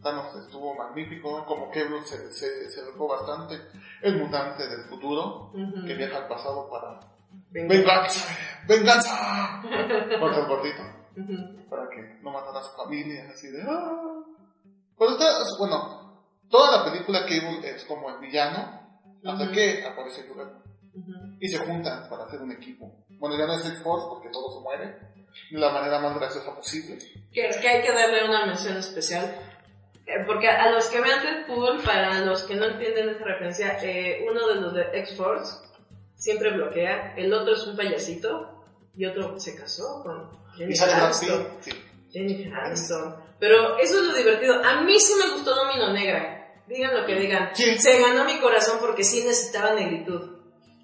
[0.02, 3.60] Thanos estuvo magnífico, como Kevin se, se, se bastante.
[4.02, 5.86] El mutante del futuro, Ujú.
[5.86, 7.00] que viaja al pasado para
[7.52, 7.74] Venga.
[7.76, 9.62] venganza, venganza
[10.20, 10.82] contra el gordito,
[11.18, 11.70] Ujú.
[11.70, 13.62] para que no matara a su familia, así de...
[13.68, 14.24] "Ah".
[15.00, 15.26] Pero está,
[15.58, 19.52] bueno, toda la película Cable es como el villano, hasta Ujú.
[19.54, 20.66] que aparece Juggernaut.
[20.94, 21.12] Ujú.
[21.40, 23.06] y se juntan para hacer un equipo.
[23.20, 24.86] Bueno, ya no es X-Force porque todo se muere
[25.52, 26.98] de la manera más graciosa posible.
[27.32, 29.24] Que, que hay que darle una mención especial.
[30.08, 34.26] Eh, Porque a los que vean Deadpool, para los que no entienden esa referencia, eh,
[34.30, 35.58] uno de los de X-Force
[36.16, 38.64] siempre bloquea, el otro es un payasito
[38.96, 41.48] y otro se casó con Jennifer Aniston.
[41.62, 41.72] Sí.
[42.12, 43.16] Jennifer Aniston.
[43.39, 44.62] Pero eso es lo divertido.
[44.63, 46.36] A mí sí me gustó Domino Negra.
[46.67, 47.52] Digan lo que digan.
[47.54, 47.78] Sí.
[47.80, 50.38] Se ganó mi corazón porque sí necesitaba negritud.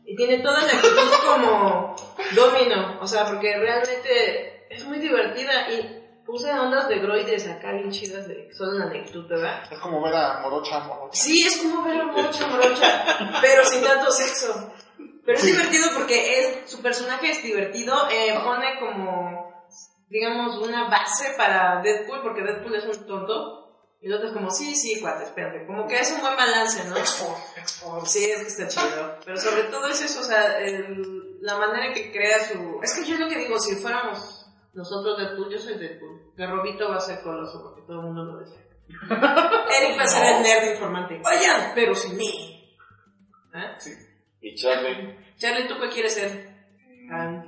[0.05, 1.95] Y tiene toda la actitud como
[2.33, 2.99] Domino.
[3.01, 8.27] O sea, porque realmente es muy divertida y usa ondas de groides acá bien chidas
[8.27, 9.61] de solo la negritud, ¿verdad?
[9.71, 11.09] Es como ver a Morocha Morocha.
[11.13, 13.05] Sí, es como ver a Morocha Morocha,
[13.41, 14.73] pero sin tanto sexo.
[15.25, 15.51] Pero es Sí.
[15.51, 19.54] divertido porque él, su personaje es divertido, eh, pone como,
[20.19, 23.61] digamos, una base para Deadpool, porque Deadpool es un tonto.
[24.01, 25.65] Y el otro es como, sí, sí, cuate, espérate.
[25.65, 26.95] Como que es un buen balance, ¿no?
[28.05, 29.17] Sí, es que está chido.
[29.25, 32.79] Pero sobre todo es eso, o sea, el- la manera en que crea su...
[32.83, 36.33] Es que yo lo que digo, si fuéramos nosotros Deadpool, yo soy Deadpool.
[36.35, 38.61] Que Robito va a ser coloso porque todo el mundo lo desea.
[38.89, 41.15] Eric va a ser el nerd informante.
[41.25, 42.73] Oigan, pero sin mí.
[43.55, 43.77] ¿Eh?
[44.41, 45.17] Y Charlie.
[45.37, 46.53] Charlie, ¿tú qué quieres ser?
[47.07, 47.43] No,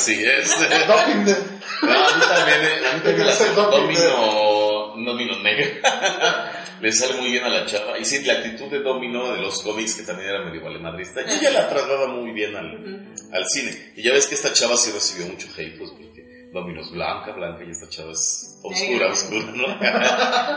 [0.00, 0.24] así.
[0.24, 1.60] Es, Doppington.
[1.82, 3.70] no, a mí también, eh, a mí también la Ese Domino.
[3.70, 6.56] Domino, Domino Negra.
[6.80, 7.98] Le sale muy bien a la chava.
[7.98, 11.38] Y sí, la actitud de Domino de los cómics, que también era medio valemadrista, y
[11.38, 13.92] ella la traslada muy bien al, al cine.
[13.96, 17.32] Y ya ves que esta chava sí recibió mucho hate, pues, porque Domino es blanca,
[17.32, 19.66] blanca, y esta chava es oscura, oscura, ¿no?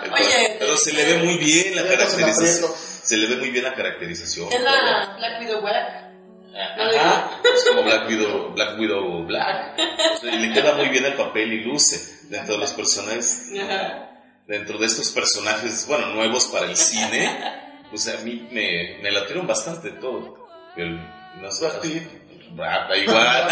[0.06, 2.72] Entonces, Oye, pero se le ve muy bien la caracterización.
[3.04, 4.48] Se le ve muy bien la caracterización.
[4.54, 6.13] Es la Black Widow Black.
[6.56, 9.80] Ajá, es como Black Widow, Black Widow Black.
[10.24, 14.10] Y le queda muy bien el papel y luce dentro de los personajes, Ajá.
[14.48, 17.62] dentro de estos personajes, bueno, nuevos para el cine.
[17.90, 20.48] Pues a mí me, me latieron bastante todo.
[20.76, 20.98] El,
[21.42, 22.04] no sé, Brad Pitt.
[22.52, 23.48] Brad, da igual.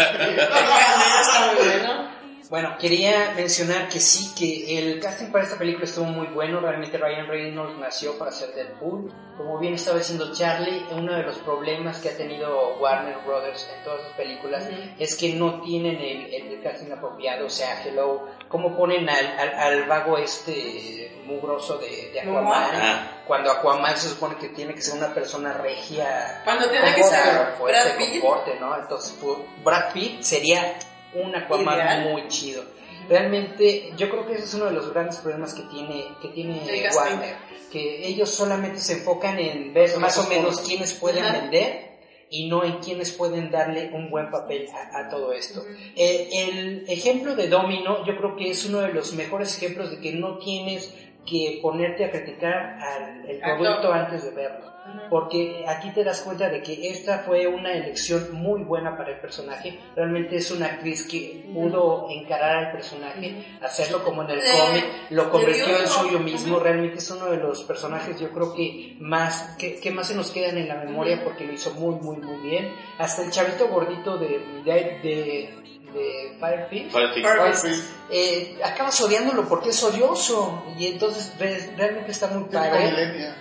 [2.52, 2.76] Bueno.
[2.78, 6.60] Quería mencionar que sí, que el casting para esta película estuvo muy bueno.
[6.60, 9.10] Realmente Ryan Reynolds nació para ser Deadpool.
[9.38, 13.82] Como bien estaba diciendo Charlie, uno de los problemas que ha tenido Warner Brothers en
[13.84, 17.46] todas sus películas es que no tienen el, el casting apropiado.
[17.46, 22.44] O sea, Hello, ¿cómo ponen al, al, al vago este mugroso de, de Aquaman?
[22.44, 23.08] Momoa.
[23.26, 26.42] Cuando Aquaman se supone que tiene que ser una persona regia.
[26.44, 28.20] Cuando tiene que ser fuerte, Brad Pitt.
[28.20, 28.76] porte, ¿no?
[28.76, 30.74] Entonces, pues, Brad Pitt sería
[31.14, 32.10] un Aquaman Ideal.
[32.10, 32.64] muy chido.
[33.08, 36.62] Realmente, yo creo que ese es uno de los grandes problemas que tiene, que tiene.
[36.94, 37.36] Warner,
[37.70, 41.40] que ellos solamente se enfocan en ver más o menos quiénes pueden Ajá.
[41.40, 41.92] vender
[42.30, 45.64] y no en quiénes pueden darle un buen papel a, a todo esto.
[45.96, 50.00] Eh, el ejemplo de Domino, yo creo que es uno de los mejores ejemplos de
[50.00, 50.94] que no tienes
[51.24, 54.72] que ponerte a criticar al el producto antes de verlo.
[55.08, 59.20] Porque aquí te das cuenta de que esta fue una elección muy buena para el
[59.20, 59.78] personaje.
[59.94, 65.30] Realmente es una actriz que pudo encarar al personaje, hacerlo como en el cómic, lo
[65.30, 66.58] convirtió en suyo mismo.
[66.58, 70.30] Realmente es uno de los personajes, yo creo que más, que, que más se nos
[70.30, 72.74] quedan en la memoria porque lo hizo muy, muy, muy bien.
[72.98, 76.90] Hasta el chavito gordito de, de, de, de Firefish.
[76.90, 77.24] Firefish.
[77.24, 77.84] Firefish.
[78.10, 83.34] eh, acabas odiándolo porque es odioso y entonces ves, realmente está muy padre.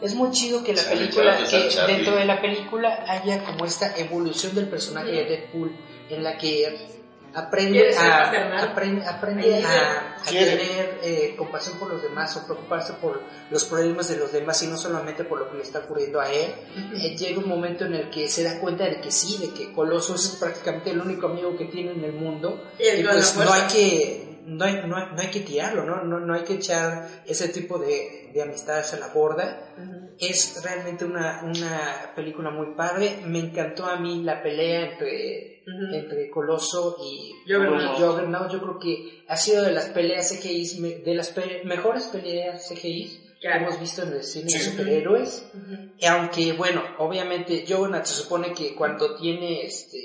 [0.00, 1.94] Es muy chido que la Charlie, película, Charlie, que Charlie.
[1.96, 5.72] dentro de la película haya como esta evolución del personaje de Deadpool
[6.08, 6.97] en la que
[7.38, 13.20] aprende a, aprende, aprende a, a tener eh, compasión por los demás o preocuparse por
[13.50, 16.30] los problemas de los demás y no solamente por lo que le está ocurriendo a
[16.30, 16.52] él.
[16.94, 19.72] Eh, llega un momento en el que se da cuenta de que sí, de que
[19.72, 23.52] Coloso es prácticamente el único amigo que tiene en el mundo Y y pues no
[23.52, 26.02] hay que no hay, no, hay, no hay que tirarlo, ¿no?
[26.04, 29.74] No, no hay que echar ese tipo de, de amistades a la borda.
[30.18, 33.18] Es realmente una, una película muy padre.
[33.26, 35.94] Me encantó a mí la pelea entre, Ujú.
[35.94, 38.50] entre Coloso y Juggernaut.
[38.50, 43.24] Yo creo que ha sido de las peleas CGI, de las pe- mejores peleas CGI
[43.40, 44.70] que hemos visto en el cine de Sí.
[44.70, 45.44] superhéroes.
[45.54, 45.92] Ujú.
[45.98, 49.98] Y aunque, bueno, obviamente Juggernaut se supone que cuando tiene este.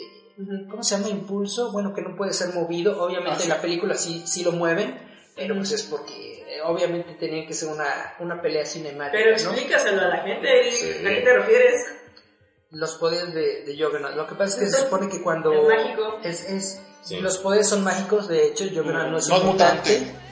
[0.69, 1.09] ¿cómo se llama?
[1.09, 3.01] Impulso, bueno, que no puede ser movido.
[3.03, 3.43] Obviamente Ah, sí.
[3.43, 4.97] en la película sí, sí lo mueven,
[5.35, 7.85] pero pues es porque eh, obviamente tenía que ser una,
[8.19, 9.35] una pelea cinemática, Pero ¿no?
[9.35, 11.05] explícaselo a la gente, Sí.
[11.05, 11.85] ¿a qué te refieres?
[12.73, 14.15] Los poderes de, de Juggernaut.
[14.15, 15.53] Lo que pasa es que se supone que cuando...
[15.53, 16.19] Es mágico.
[16.23, 17.19] Es, es- Sí.
[17.19, 19.99] Los poderes son mágicos, de hecho, Juggernaut no es No un es mutante.
[19.99, 20.23] mutante.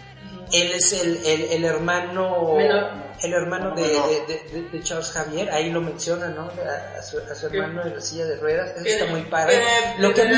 [0.53, 2.55] Él es el, el, el hermano...
[2.55, 3.11] Menor.
[3.21, 4.09] El hermano de, Menor.
[4.09, 6.43] de, de- de- de Charles Javier, ahí lo menciona, ¿no?
[6.49, 9.61] A, a su, a su hermano en la silla de ruedas, eso está muy padre.
[9.99, 10.35] Lo que, a mí,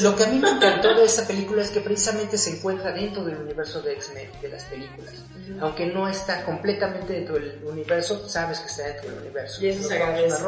[0.00, 3.22] lo que a mí me encantó de esta película es que precisamente se encuentra dentro
[3.24, 5.12] del universo de X-Men, de las películas.
[5.60, 9.62] Aunque no está completamente dentro del universo, sabes que está dentro del universo.
[9.62, 10.42] Y eso ¿Nos se vamos a agradece.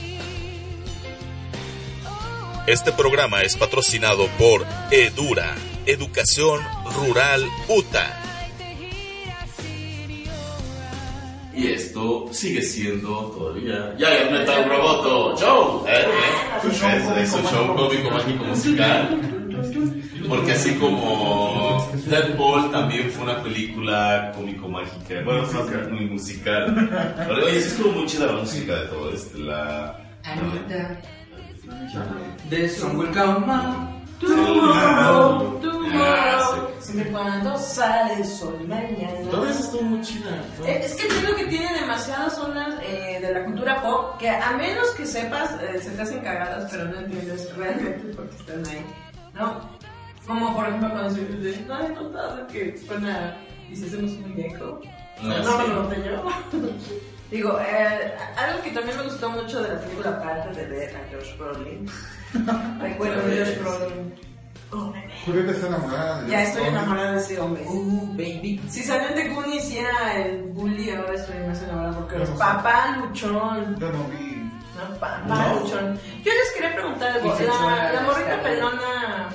[2.66, 5.55] Este programa es patrocinado por Edura,
[5.87, 6.61] Educación
[6.95, 8.18] Rural UTA.
[11.55, 15.87] Y esto sigue siendo todavía Giant Metal Roboto Show.
[15.89, 16.05] ¿eh?
[16.62, 16.83] Es,
[17.29, 19.18] es un show cómico, mágico, musical.
[20.29, 21.41] Porque así como
[22.07, 26.88] Deadpool también fue una película cómico mágica, bueno, fue muy musical.
[27.16, 29.38] Pero, oye, sí estuvo muy chida la música de todo esto.
[29.38, 29.98] La,
[32.50, 33.88] The sun will come up.
[34.20, 36.68] Tomorrow, Ah, tomorrow.
[36.80, 39.28] Siempre cuando sale el sol mañana.
[39.30, 40.30] Todo eso estuvo muy chida.
[40.61, 40.66] ¿no?
[40.66, 44.53] Eh, Es que entiendo que tiene demasiadas zonas eh, de la cultura pop que a
[44.57, 48.66] menos que sepas eh, se te hacen cagadas, pero no entiendes realmente por qué están
[48.68, 48.84] ahí,
[49.34, 49.61] ¿no?
[50.27, 53.37] Como por ejemplo cuando se dice, no he notado que suena
[53.70, 54.81] y si hacemos un eco.
[55.23, 55.59] No, No, sí.
[55.59, 56.25] me lo noté yo.
[57.31, 61.01] Digo, eh, algo que también me gustó mucho de la película, aparte de ver a
[61.16, 61.87] Josh Brolin.
[62.81, 64.14] Recuerdo de Josh Brolin.
[64.75, 65.12] Oh, bebé.
[65.27, 67.62] Julieta está enamorada de Ya estoy enamorada de ese hombre.
[67.66, 68.61] Uh, baby.
[68.68, 72.33] Si salió The Goonies y era el bully, ahora estoy más enamorada porque no sé.
[72.39, 73.77] papá luchón.
[73.79, 74.41] Yo no vi.
[76.24, 77.37] Yo les quería preguntar algo.
[77.39, 79.28] La, la morrita pelona,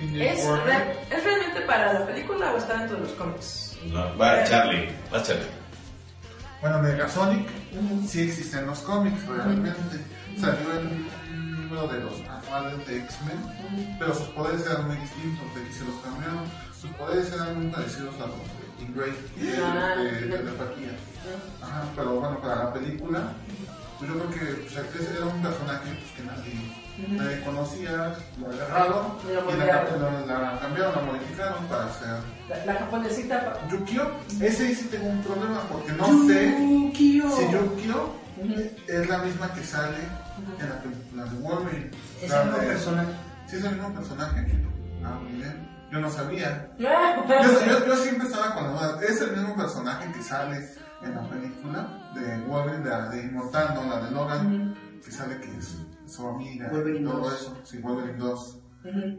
[0.00, 3.76] ¿es, re- ¿es realmente para la película o está dentro de los cómics?
[3.86, 5.46] No, va Charlie, va Charlie.
[6.60, 7.46] Bueno, Megasonic
[8.06, 9.98] sí existe en los cómics, realmente.
[10.40, 15.54] Salió en un número de los anuales de X-Men, pero sus poderes eran muy distintos,
[15.54, 16.44] de que se los cambiaron.
[16.80, 20.28] Sus poderes eran muy parecidos a los de Ingray y de, Ah, de sí.
[20.30, 20.90] telepatía.
[21.62, 23.32] Ajá, pero bueno, para la película,
[24.06, 28.50] pues yo creo que pues, ese era un personaje pues, que nadie, nadie conocía, lo
[28.50, 30.26] agarraron Y la, moldearon.
[30.28, 32.16] la- la cambiaron, la modificaron para hacer
[32.48, 33.54] La, la japonesita.
[33.70, 34.10] Yukio.
[34.40, 37.30] Ese sí tengo un problema porque no sé Yukio.
[37.36, 38.14] si Yukio
[38.88, 39.96] es la misma que sale
[40.60, 41.90] en la película de Wolverine.
[42.22, 43.08] Es el mismo personaje.
[43.46, 44.46] Sí, es el mismo personaje.
[45.04, 45.68] Ah, muy bien.
[45.92, 46.68] Yo no sabía.
[46.78, 49.00] Yo, yo- yo siempre estaba con la duda.
[49.08, 50.68] Es el mismo personaje que sale
[51.02, 55.38] en la película de Wolverine, de, la de Inmortal, no la de Logan, que sale
[55.40, 57.34] que es su amiga Wolverine todo 2.
[57.34, 57.58] eso.
[57.64, 58.60] Sí, Wolverine 2.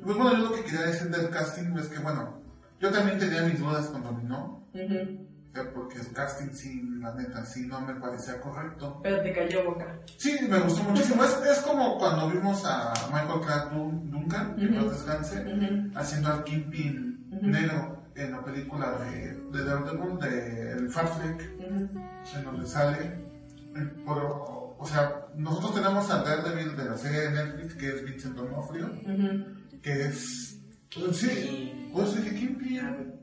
[0.03, 2.41] Pues bueno, yo lo que quería decir del casting es que, bueno,
[2.79, 4.67] yo también tenía mis dudas cuando vino.
[4.73, 5.21] eh,
[5.73, 8.99] Porque el casting, sí, la neta, sí, no me parecía correcto.
[9.01, 9.97] Pero te cayó boca.
[10.17, 11.23] Sí, me gustó muchísimo.
[11.23, 15.43] Es, es como cuando vimos a Michael Clark Dun- Duncan, que no descanse,
[15.95, 21.41] haciendo al Kingpin negro en la película de, de Daredevil, de El Farfleck,
[22.33, 22.97] en donde sale.
[23.75, 28.03] eh, por- o sea, nosotros tenemos a Daredevil de la serie de Netflix, que es
[28.05, 28.89] Vincent D'Onofrio,
[29.81, 30.57] que es...
[30.93, 33.13] pues sí, pues dije Kingpin.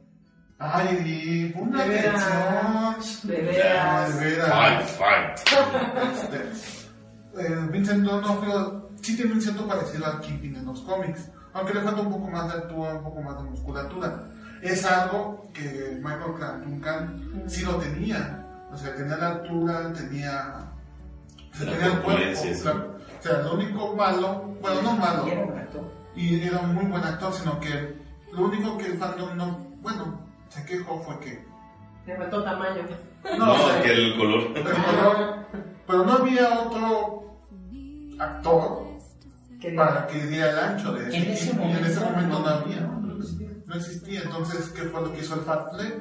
[0.58, 4.10] Ay, una De veras, de veras.
[4.10, 4.90] Ay, de veras.
[4.92, 6.14] Fight, fight.
[6.14, 11.74] Este, eh, Vincent D'Onofrio sí tiene un cierto parecido al Kingpin en los cómics, aunque
[11.74, 14.28] le falta un poco más de altura, un poco más de musculatura.
[14.62, 18.41] Es algo que Michael Clark Duncan sí lo tenía.
[18.72, 20.54] O sea, tenía la altura, tenía...
[21.52, 22.02] o sea, La tenía el cuerpo.
[22.04, 22.64] corpulencia, sí.
[22.64, 25.82] la- o sea, lo único malo, bueno, no malo, Y era un actor.
[26.16, 27.96] y era un muy buen actor, sino que
[28.32, 31.44] lo único que el fandom no, bueno, se quejó fue que
[32.06, 32.82] Le faltó tamaño.
[33.38, 34.40] No, o sea, que el color.
[34.56, 35.46] el color,
[35.86, 37.36] pero no había otro
[38.18, 38.82] actor
[39.60, 42.46] Que para que diera el ancho de En ese y en ese momento no no.
[42.48, 44.22] había, no existía.
[44.22, 45.94] Entonces, ¿qué fue lo que hizo el Fat Fleck?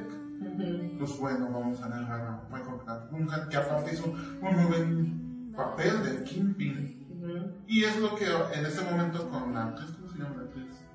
[1.02, 6.00] Pues bueno, vamos a agarrar a Michael Duncan, que aparte hizo un muy buen papel
[6.04, 7.64] de Kingpin.
[7.66, 10.86] Y es lo que en este momento con la actriz, ¿cómo se llama la actriz?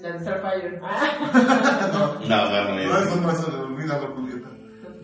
[0.00, 0.80] La de Starfire.
[0.82, 1.88] Ah.
[1.94, 2.98] no, No, no, no, no.
[2.98, 4.48] eso no, eso de olvídalo, Julieta.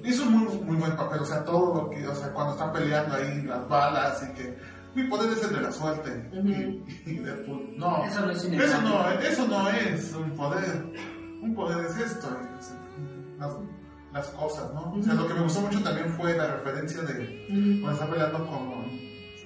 [0.05, 2.71] Hizo un muy, muy buen papel, o sea, todo lo que, o sea, cuando está
[2.71, 4.59] peleando ahí, las balas y que
[4.95, 6.31] mi poder es el de la suerte.
[6.35, 10.85] y, y Deadpool, no, Eso no es un eso no, eso no es un poder.
[11.41, 12.29] Un poder es esto,
[13.39, 13.57] las,
[14.15, 14.95] las cosas, ¿no?
[14.99, 18.47] O sea, lo que me gustó mucho también fue la referencia de cuando está peleando
[18.47, 18.85] con,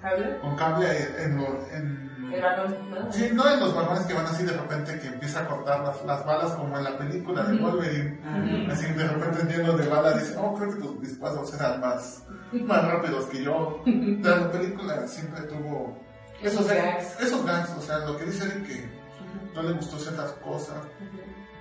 [0.00, 0.38] ¿Cable?
[0.40, 0.86] con cable
[1.24, 2.76] en, lo- en El balón.
[2.90, 3.10] ¿no?
[3.12, 6.04] Sí, no en los vagones que van así de repente que empieza a cortar las,
[6.04, 8.68] las balas como en la película de Wolverine.
[8.70, 12.84] Así de repente lleno de balas dice, oh, creo que tus disparos eran más, más
[12.84, 13.80] rápidos que yo.
[13.84, 15.96] Pero la película siempre tuvo
[16.42, 17.20] esos, Esos gags.
[17.20, 18.98] esos gags, o sea, lo que dice Eric que
[19.54, 20.76] no le gustó ciertas cosas.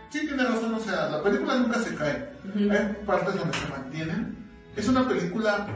[0.10, 2.30] Sí, tiene razón, o sea, la película nunca se cae.
[2.56, 4.38] Hay partes donde se mantienen.
[4.76, 5.68] Es una película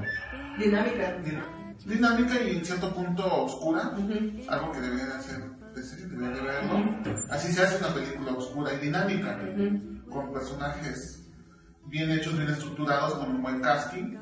[0.58, 1.18] Dinámica.
[1.24, 1.44] din-
[1.86, 3.92] dinámica y en cierto punto oscura,
[4.50, 5.42] algo que debería de hacer,
[5.74, 6.74] de verlo.
[7.30, 9.38] Así se hace una película oscura y dinámica.
[10.10, 11.26] con personajes
[11.86, 14.18] bien hechos, bien estructurados, con un buen casting.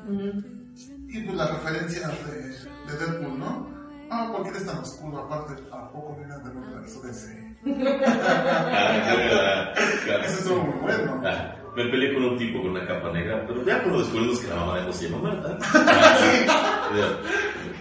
[1.08, 3.68] Y pues las referencias de, de Deadpool, ¿no?
[4.10, 5.18] Ah, ¿por qué eres tan oscuro?
[5.24, 7.39] Aparte, ¿a poco vienes del universo de ese?
[7.66, 9.72] Ah,
[10.04, 10.24] claro.
[10.24, 11.20] Eso estuvo muy bueno.
[11.24, 14.48] Ah, me peleé con un tipo con una capa negra, pero ya cuando descubrimos que
[14.48, 15.58] la mamá de José se llama Marta.
[16.48, 16.88] ah,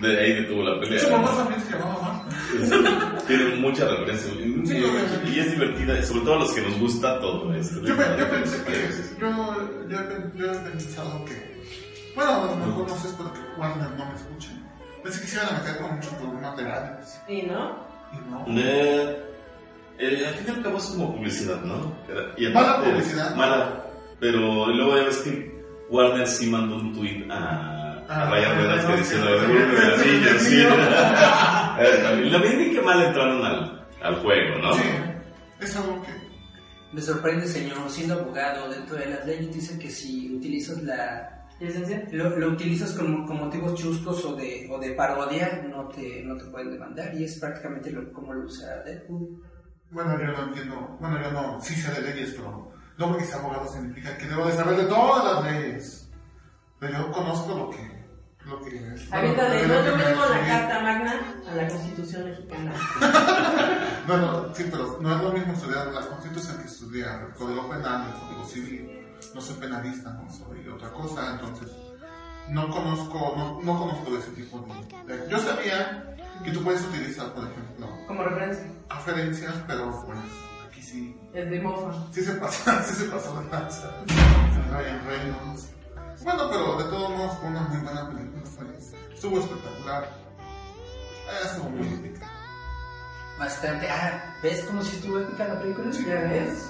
[0.02, 1.00] de, de ahí detuvo la pelea.
[1.00, 3.24] Su mamá también se llamaba Marta.
[3.28, 4.32] Tiene mucha referencia.
[4.34, 5.30] Y, obviamente.
[5.30, 7.82] y es divertida, sobre todo a los que nos gusta todo esto.
[7.82, 8.90] Yo, yo pensé que.
[9.20, 9.28] Yo,
[9.90, 9.98] yo,
[10.36, 11.60] yo he pensado que.
[12.16, 14.50] Bueno, a lo mejor no sé, espero que Warner no me escuche.
[15.04, 17.22] Pensé que se iban a meter con muchos problemas legales.
[17.28, 17.78] ¿Y no?
[18.12, 18.46] Y no.
[18.62, 19.26] Eh,
[20.00, 21.96] eh, al fin y al cabo es como publicidad, ¿no?
[22.38, 23.36] Y Mala publicidad.
[23.36, 23.86] Mala.
[24.20, 27.80] Pero luego ya ves que Warner sí mandó un tweet a, a
[28.10, 29.14] Ah, Ryan Reynolds
[32.32, 34.74] Lo bien que mal entraron al, al juego, ¿no?
[34.74, 34.82] Sí,
[35.62, 36.10] es algo que.
[36.92, 41.36] Me sorprende, señor, siendo abogado, dentro de las leyes dicen que si utilizas la...
[41.60, 42.08] ¿Licencia?
[42.12, 46.36] Lo, lo utilizas con, con motivos chuscos o de, o de parodia, no te, no
[46.36, 49.40] te pueden demandar y es prácticamente lo, como lo usa Deadpool.
[49.92, 50.98] Bueno, yo no entiendo.
[51.00, 51.62] Bueno, yo no.
[51.62, 52.72] Sí sé de leyes, pero.
[52.98, 56.10] No porque sea abogado significa que debo de saber de todas las leyes.
[56.80, 58.00] Pero yo conozco lo que.
[58.46, 59.12] Lo que es.
[59.12, 60.48] Aviéntale, lo no mismo la.
[60.48, 61.14] Carta Magna
[61.50, 62.74] a la Constitución Mexicana.
[64.08, 68.08] Bueno, sí, pero no es lo mismo estudiar la Constitución que estudiar el Código Penal,
[68.08, 69.06] el Código Civil.
[69.36, 71.70] No soy penalista, no soy otra cosa, entonces
[72.50, 74.66] no conozco, no, no conozco de ese tipo
[75.06, 78.66] de, de- Yo sabía que tú puedes utilizar, por ejemplo, Como referencia.
[78.90, 80.20] referencias, pero pues
[80.68, 81.94] aquí sí, Es de mofa.
[82.12, 83.92] sí se pasó, sí se pasó de lanza.
[84.72, 85.70] Ryan Reynolds.
[86.24, 90.04] Bueno, pero de todos modos fue una muy buena película, fue- estuvo espectacular.
[90.04, 92.28] Eh, Estuvo muy épica.
[93.40, 93.88] Bastante.
[93.90, 95.92] Ah, ¿ves cómo si estuvo épica la película?
[95.92, 96.70] ¿Ya ves?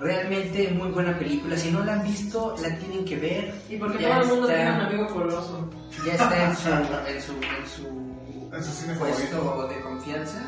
[0.00, 1.56] Realmente muy buena película.
[1.56, 3.54] Si no la han visto, la tienen que ver.
[3.68, 5.70] Y porque Ya todo el mundo está- tiene un amigo coloso.
[6.04, 8.11] Ya está en su, en su, en su
[8.52, 10.38] Puesto de confianza.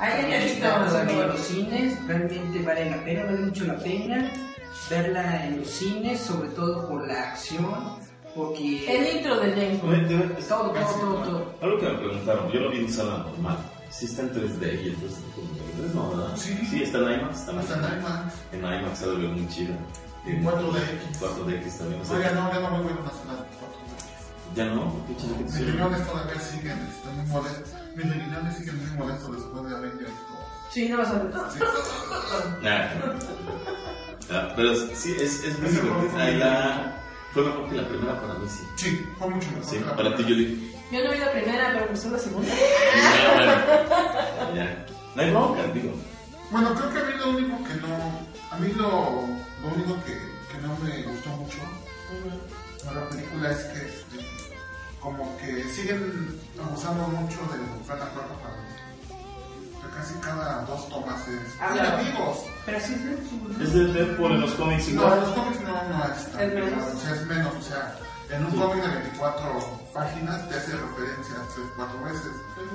[0.00, 4.30] Está todavía en los cines, realmente vale la pena, vale mucho la pena
[4.88, 7.98] verla en los cines, sobre todo por la acción,
[8.34, 11.54] porque El intro de James todo, todo, todo, todo.
[11.60, 13.58] Algo que me preguntaron, yo lo vi en sala normal.
[13.90, 16.36] Sí está en 3D y en 3D, no, ¿verdad?
[16.36, 16.56] Sí.
[16.70, 17.72] Sí, está en IMAX también.
[17.72, 18.34] Hasta en IMAX.
[18.52, 19.76] En IMAX se ve muy chida.
[20.26, 21.18] En 4DX.
[21.20, 22.00] 4DX también.
[22.00, 23.81] O sea, Oiga, no, ya no me voy a una sala de 4DX.
[24.54, 25.64] Ya no, qué chido que Mis sí.
[25.64, 27.68] riñones todavía siguen, están muy molestos.
[27.96, 30.12] Mis riñones siguen muy molestos después de haber visto.
[30.70, 31.34] Sí, no vas a ver.
[32.62, 32.88] Nah.
[34.30, 36.38] Ah, pero sí, es, es muy Ese divertido.
[36.38, 36.98] la...
[37.32, 38.62] Fue mejor que la primera para mí, sí.
[38.76, 39.64] Sí, fue mucho mejor.
[39.70, 40.22] Sí, para ti.
[40.22, 40.72] Julie.
[40.90, 42.48] Yo no vi la primera, pero me gustó la segunda.
[42.48, 44.54] Ya, bueno.
[44.54, 44.86] Ya.
[45.14, 45.92] No hay bronca, digo.
[46.50, 48.20] Bueno, creo que a mí lo único que no.
[48.50, 48.90] A mí lo,
[49.62, 51.58] lo único que, que no me gustó mucho
[52.84, 54.26] de la película es que este,
[55.00, 57.38] como que siguen abusando mucho
[58.10, 58.62] cuarta pared.
[59.76, 61.40] O sea, casi cada dos tomas es.
[61.60, 61.98] Ah, ¡Ay, claro.
[61.98, 62.38] amigos!
[62.66, 63.62] Pero sí es Deadpool.
[63.62, 65.20] Es de Deadpool en los cómics No, igual.
[65.20, 66.32] los cómics no, no es.
[66.32, 66.94] tan- ¿Es menos?
[66.94, 67.54] O sea, es menos.
[67.54, 67.98] O sea,
[68.30, 72.32] en un cómic de 24 páginas te hace referencia tres, cuatro veces.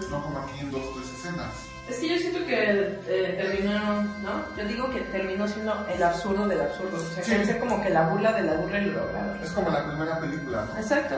[0.10, 1.54] No como aquí en dos, tres escenas.
[1.90, 4.44] Es que yo siento que eh, terminaron, ¿no?
[4.58, 6.98] Yo digo que terminó siendo el absurdo del absurdo.
[6.98, 7.32] O sea, Sí.
[7.32, 9.38] que es como que la burla de la burla y lo lograron.
[9.42, 10.80] Es como la primera película, ¿no?
[10.80, 11.16] Exacto.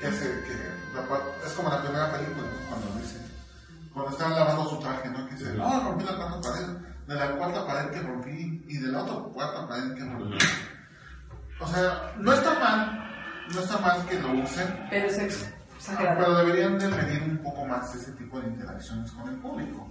[0.00, 2.68] que hace que es como la primera película ¿no?
[2.70, 3.18] cuando dice
[3.92, 6.66] cuando están lavando su traje no que dice no rompí la cuarta pared
[7.06, 10.38] de la cuarta pared que rompí y de la otra cuarta pared que rompí
[11.60, 13.10] o sea no está mal
[13.52, 16.18] no está mal que lo usen Pero es ex- exagerado.
[16.18, 19.86] pero deberían de medir un poco más ese tipo de interacciones con el público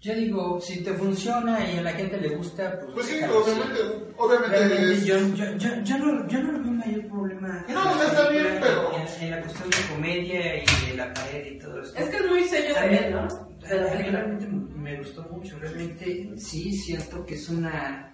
[0.00, 2.92] Yo digo, si te funciona y a la gente le gusta, pues...
[2.94, 3.80] pues sí obviamente
[4.18, 7.96] obviamente Realmente es- yo, yo, yo, yo no, yo no veo mayor problema No, o
[7.98, 11.58] sea, está bien, en- pero- en, la cuestión de comedia y de la pared y
[11.58, 11.98] todo esto.
[11.98, 13.28] Es que es muy sello él, ¿no?
[13.66, 18.13] realmente me gustó mucho, realmente sí, siento que es una...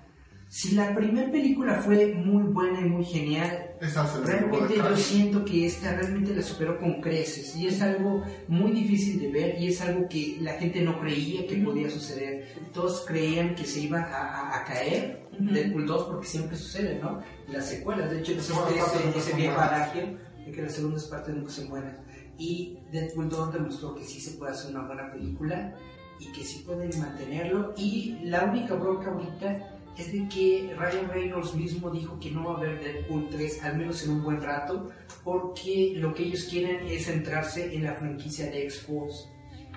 [0.52, 5.64] Si la primera película fue muy buena y muy genial, se realmente yo siento que
[5.66, 9.80] esta realmente la superó con creces y es algo muy difícil de ver y es
[9.80, 12.48] algo que la gente no creía que podía suceder.
[12.72, 17.20] Todos creían que se iba a, a- a caer Deadpool 2 porque siempre sucede, ¿no?
[17.46, 21.50] Las secuelas, de hecho, existe ese, ese viejo adagio de que las segundas partes nunca
[21.52, 21.96] son buenas.
[22.38, 25.76] Y Deadpool 2 demostró que sí se puede hacer una buena película
[26.18, 27.72] y que sí pueden mantenerlo.
[27.76, 32.54] Y la única bronca ahorita es de que Ryan Reynolds mismo dijo que no va
[32.54, 34.90] a haber Deadpool 3, al menos en un buen rato,
[35.22, 39.28] porque lo que ellos quieren es centrarse en la franquicia de X-Force.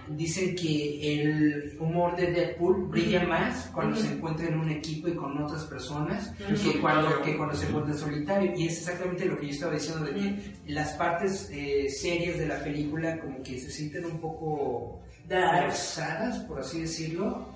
[0.10, 5.16] dicen que el humor de Deadpool brilla más cuando se encuentra en un equipo y
[5.16, 8.54] con otras personas que, cuando, que cuando se encuentra solitario.
[8.56, 12.48] Y es exactamente lo que yo estaba diciendo, de que las partes eh, serias de
[12.48, 15.72] la película como que se sienten un poco Dark.
[15.72, 17.53] forzadas, por así decirlo.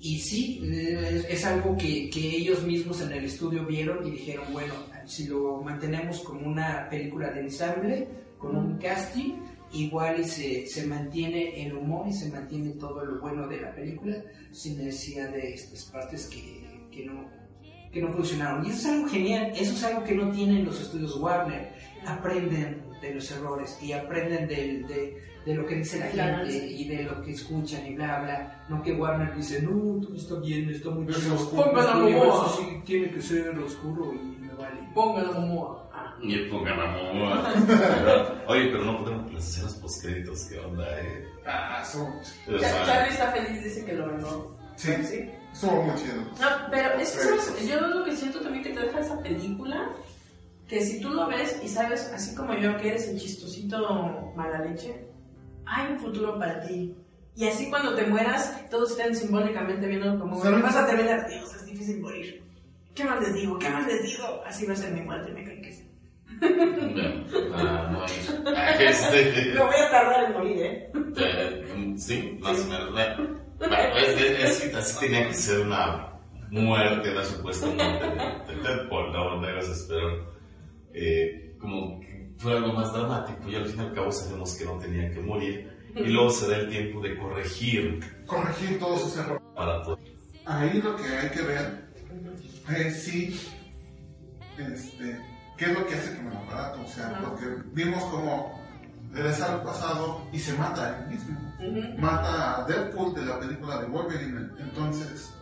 [0.00, 4.12] Y sí, eh, es, es algo que, que ellos mismos en el estudio vieron y
[4.12, 4.72] dijeron, bueno,
[5.04, 9.34] si lo mantenemos como una película de ensamble, con un casting,
[9.72, 13.74] igual y se, se mantiene el humor y se mantiene todo lo bueno de la
[13.74, 14.16] película
[14.50, 17.28] sin necesidad de estas partes que, que no,
[17.92, 18.64] que no funcionaron.
[18.64, 21.72] Y eso es algo genial, eso es algo que no tienen los estudios Warner.
[22.06, 25.16] Aprenden de los errores y aprenden del- de,
[25.46, 26.76] de lo que dice la Claro, gente sí.
[26.82, 28.64] y de lo que escuchan y bla bla.
[28.68, 31.36] No que Warner dice, no, todo está bien, está muy chido.
[31.50, 34.80] Póngalo universo como- sí tiene que ser oscuro y me vale.
[34.94, 35.90] Póngalo como.
[35.92, 36.14] Ah.
[36.22, 37.38] Y pongan amor.
[38.48, 41.24] Oye, pero no podemos las escenas postcréditos, ¿qué onda, eh?
[41.46, 41.82] Ah,
[42.58, 44.56] sea, Charlie está feliz, dice que lo ganó.
[44.76, 45.30] Sí, Sí.
[45.52, 46.16] estuvo muy chido.
[46.40, 47.68] No, pero es que ¿sabes?
[47.68, 49.90] yo lo que siento también que te deja esa película,
[50.68, 54.60] que si tú lo ves y sabes, así como yo, que eres el chistosito mala
[54.64, 54.94] leche,
[55.70, 56.94] hay un futuro para ti.
[57.36, 60.62] Y así cuando te mueras, todos estén simbólicamente viendo como ¿Sabes?
[60.62, 62.42] vas a terminar, Dios, es difícil morir.
[62.94, 63.58] ¿Qué más les digo?
[63.58, 64.42] ¿Qué más les digo?
[64.44, 65.86] Así va a ser mi muerte, me caen que sí.
[66.40, 68.10] no, ah, no hay.
[68.56, 69.52] Ah, Este.
[69.54, 70.92] Me voy a tardar en morir, ¿eh?
[71.16, 72.92] Eh, Sí, más o menos.
[72.92, 76.08] Bueno, bueno, es- es- es- así tenía que ser una
[76.50, 79.60] muerte, la supuesta muerte de, de Deadpool, no, no pero
[80.94, 84.64] eh, como que fue algo más dramático y al fin y al cabo sabemos que
[84.64, 89.16] no tenía que morir y luego se da el tiempo de corregir Corregir todos sus
[89.18, 89.42] errores.
[89.54, 89.98] para todo.
[90.46, 91.84] Ahí lo que hay que ver
[92.78, 93.38] es si,
[94.56, 95.20] este,
[95.58, 96.80] qué es lo que hace que me lo barato.
[96.82, 98.58] O sea, porque vimos como
[99.12, 101.38] regresa al pasado y se mata a él mismo.
[101.98, 104.48] Mata a Deadpool de la película de Wolverine.
[104.58, 105.34] Entonces,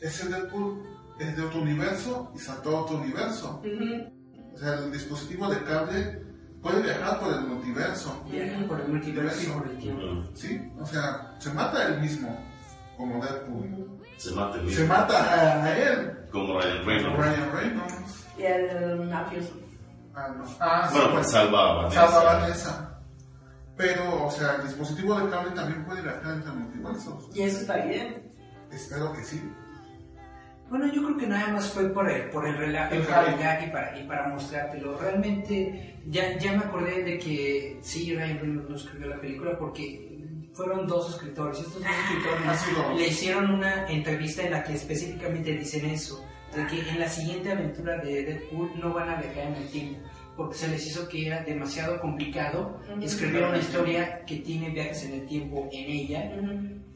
[0.00, 0.82] ese Deadpool
[1.20, 3.62] es de otro universo y saltó a otro universo.
[4.58, 6.20] O sea, el dispositivo de cable
[6.60, 8.24] puede viajar por el multiverso.
[8.28, 10.02] Viajan por el multiverso y por el tiempo.
[10.34, 12.36] Sí, o sea, se mata él mismo
[12.96, 14.00] como Deadpool.
[14.16, 17.18] Se mata Se mismo, mata a, él, como Ryan como Reynolds.
[17.18, 18.26] Ryan Reynolds.
[18.36, 19.52] Y el mafioso.
[20.16, 20.44] Ah, no.
[20.58, 22.00] Ah, sí, Bueno, pues, pues salva a Vanessa.
[22.08, 23.00] salva a Vanessa.
[23.76, 27.28] Pero, o sea, el dispositivo de cable también puede viajar entre multiversos.
[27.32, 28.32] Y eso está bien.
[28.72, 29.40] Espero que sí.
[30.70, 33.30] Bueno, yo creo que nada más fue por el, por el relajo, El por el
[33.32, 33.42] hype.
[33.42, 34.98] gag y para, y para mostrártelo.
[34.98, 40.18] Realmente, ya, ya me acordé de que sí, Ryan Reynolds no escribió la película porque
[40.52, 41.58] fueron dos escritores.
[41.58, 46.22] Estos dos escritores sido- le hicieron una entrevista en la que específicamente dicen eso,
[46.54, 50.00] de que en la siguiente aventura de Deadpool no van a viajar en el tiempo.
[50.36, 55.14] Porque se les hizo que era demasiado complicado escribir una historia que tiene viajes en
[55.14, 56.30] el tiempo en ella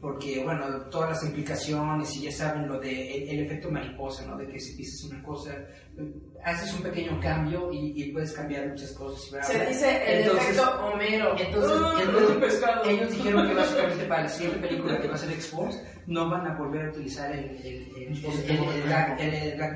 [0.03, 4.35] porque bueno, todas las implicaciones y ya saben lo de el, el efecto mariposa, ¿no?
[4.37, 5.53] De que si dices una cosa,
[5.97, 9.31] eh, haces un pequeño cambio y, y puedes cambiar muchas cosas.
[9.31, 11.35] bla, Se dice el Entonces- efecto Homero.
[11.39, 15.31] Entonces, Uh, entonces, ellos dijeron que básicamente para la siguiente película que va a ser
[15.31, 19.17] X-Force no van a volver a utilizar el- el gag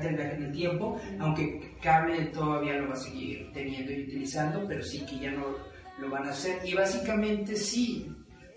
[0.02, 4.66] del viaje en el tiempo, aunque Cable todavía lo va a seguir teniendo y utilizando,
[4.68, 5.46] pero sí que ya no
[5.98, 6.58] lo van a hacer.
[6.64, 8.12] Y básicamente sí,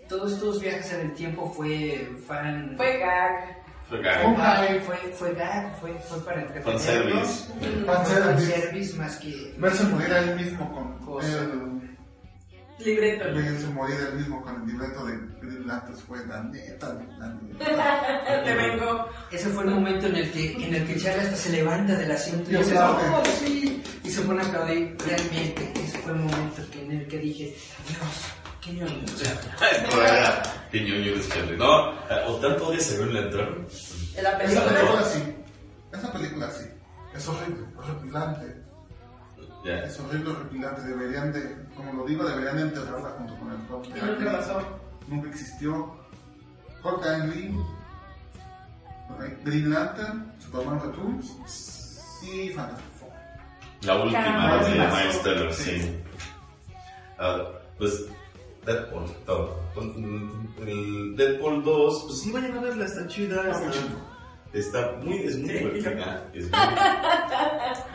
[0.08, 2.74] todos estos viajes en el tiempo fue fan...
[2.76, 3.62] Fue gag.
[3.88, 4.80] Fue gag.
[4.84, 6.82] fue, fue gag, fue, fue para entretenernos.
[6.82, 7.84] Fanservice.
[7.84, 8.52] Fue Fanservice.
[8.52, 9.54] fanservice más que...
[9.58, 11.26] Verse morir a él mismo con Cosa.
[11.40, 11.82] el.
[12.78, 13.24] Libreto.
[13.34, 17.28] Verse morir a él mismo con el libreto de Green Lantern fue la neta, la
[17.28, 18.42] neta.
[18.44, 19.08] Te vengo.
[19.30, 22.10] Ese fue el momento en el que, en el que Charlie hasta se levanta del
[22.10, 22.76] asiento y Y dice.
[22.78, 24.96] "Oh, sí", y se pone a aplaudir.
[25.06, 27.44] Realmente, ese fue el momento en el que dije,
[27.86, 28.32] Dios,
[28.62, 29.04] qué ñoño.
[29.04, 29.40] O sea,
[29.92, 31.56] No era qué ñoño eres, Charlie.
[31.56, 31.90] No,
[32.26, 33.66] o tanto Green Lantern.
[34.16, 34.74] En la Esa película.
[34.74, 35.34] película sí.
[35.92, 36.64] Esa película sí.
[37.14, 38.62] Es horrible, horripilante.
[39.64, 40.82] Es horrible, horripilante.
[40.82, 43.96] Deberían de, como lo digo, deberían de enterrarla junto con el Hulk.
[43.96, 44.62] ¿Y nunca pasó?
[45.08, 46.00] Nunca existió.
[46.84, 47.54] Hulk and Lee,
[49.44, 53.10] Green Lantern, Superman Returns y Fantastic Four.
[53.82, 54.96] La última de pasó.
[54.96, 56.02] Miles Teller, sí.
[57.18, 57.44] Ah,
[57.78, 58.06] pues
[58.64, 59.60] Deadpool, todo.
[60.64, 63.50] El Deadpool 2, pues sí, vayan a verla, está chida.
[63.50, 63.70] Está
[64.52, 66.30] Está, muy, es muy divertida.
[66.34, 66.60] Es muy,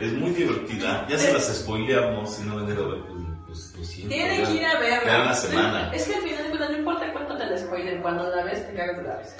[0.06, 1.06] es muy divertida.
[1.08, 4.14] Ya se las spoileamos, si no van a ir a ver, pues, pues lo siento.
[4.14, 5.00] Tienen que ir a verla.
[5.04, 5.92] Queda una semana.
[5.94, 8.66] Es que al final de cuentas no importa cuánto te la spoilen, cuando la ves
[8.66, 9.36] te cagas de la risa.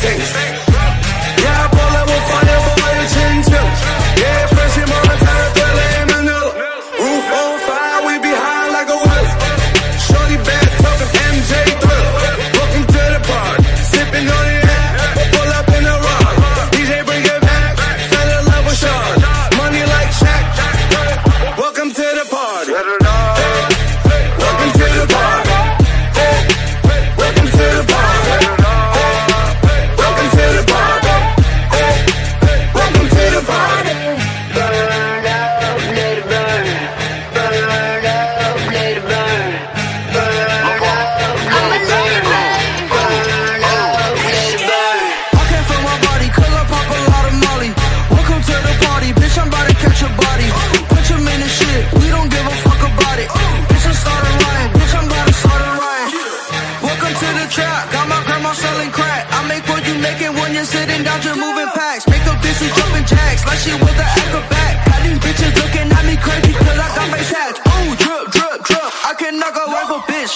[0.00, 0.59] Things.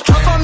[0.03, 0.44] drop on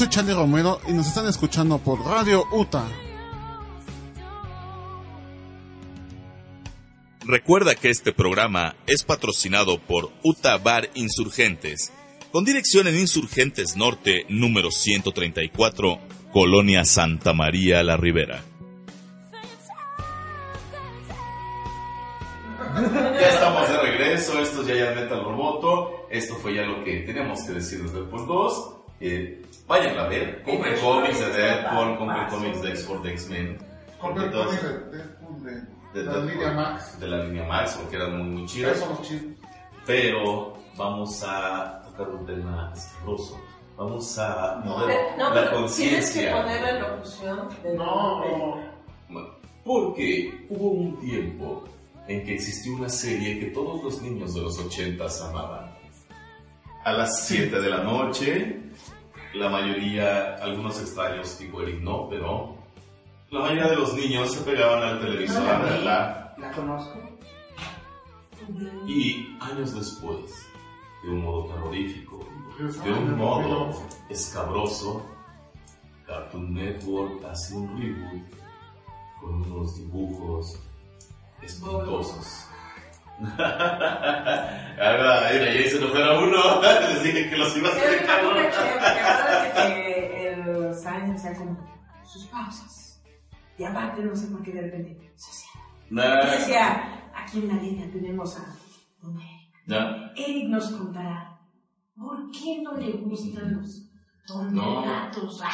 [0.00, 2.88] soy Charlie Romero y nos están escuchando por Radio UTA.
[7.26, 11.92] Recuerda que este programa es patrocinado por Uta Bar Insurgentes,
[12.32, 15.98] con dirección en Insurgentes Norte, número 134,
[16.32, 18.42] Colonia Santa María La Ribera.
[23.20, 26.06] Ya estamos de regreso, esto es ya ya Metal Roboto.
[26.08, 28.76] Esto fue ya lo que teníamos que decir de Deadpool 2.
[29.02, 33.58] Eh, vayan a ver, compren cómics de Deadpool, compren cómics de X-Force, de X-Men.
[34.00, 36.98] Compren cómics de Deadpool de, la línea Max.
[36.98, 38.84] De la línea Max, porque eran muy, muy chidos.
[39.86, 43.40] Pero vamos a tocar un tema escabroso.
[43.76, 46.42] Vamos a mover No, la pero tienes que conciencia.
[46.42, 48.60] poner la locución de No,
[49.64, 51.64] Porque hubo un tiempo
[52.08, 55.70] en que existió una serie que todos los niños de los ochentas amaban.
[56.84, 58.60] A las 7 de la noche,
[59.34, 62.56] la mayoría, algunos extraños tipo Eric no, pero
[63.30, 66.34] la mayoría de los niños se pegaban al televisor a verla.
[66.38, 66.98] La conozco.
[68.86, 70.48] Y años después,
[71.04, 72.26] de un modo terrorífico,
[72.58, 73.70] de un modo
[74.08, 75.06] escabroso,
[76.06, 78.22] Cartoon Network hace un reboot
[79.20, 80.58] con unos dibujos
[81.40, 82.49] espantosos.
[84.80, 86.60] Ahora, mira, ya se nos fuera uno.
[86.88, 91.58] Les dije que los iba a hacer acuérdate que el Science hacía como
[92.04, 93.02] sus pausas.
[93.58, 95.46] Y aparte, no sé por qué de repente se.
[95.90, 98.44] Nah, Y decía, aquí en la línea tenemos a
[99.02, 99.30] Don Eric.
[100.16, 101.38] Eric nos contará
[101.96, 103.90] por qué no le gustan los
[104.84, 105.42] gatos.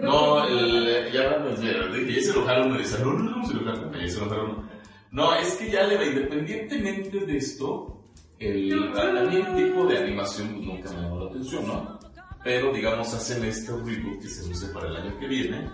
[0.00, 3.36] No, el, ya hablando en serio, que ya se enojaron uno y dice, no, no,
[3.36, 4.71] no, se enojaron, ya se enojaron uno.
[5.12, 8.02] No, es que ya le va, independientemente de esto,
[8.38, 11.98] el, a, a mí el tipo de animación pues, nunca me llamó la atención, ¿no?
[12.42, 15.70] Pero, digamos, hacen este reboot que se usa para el año que viene,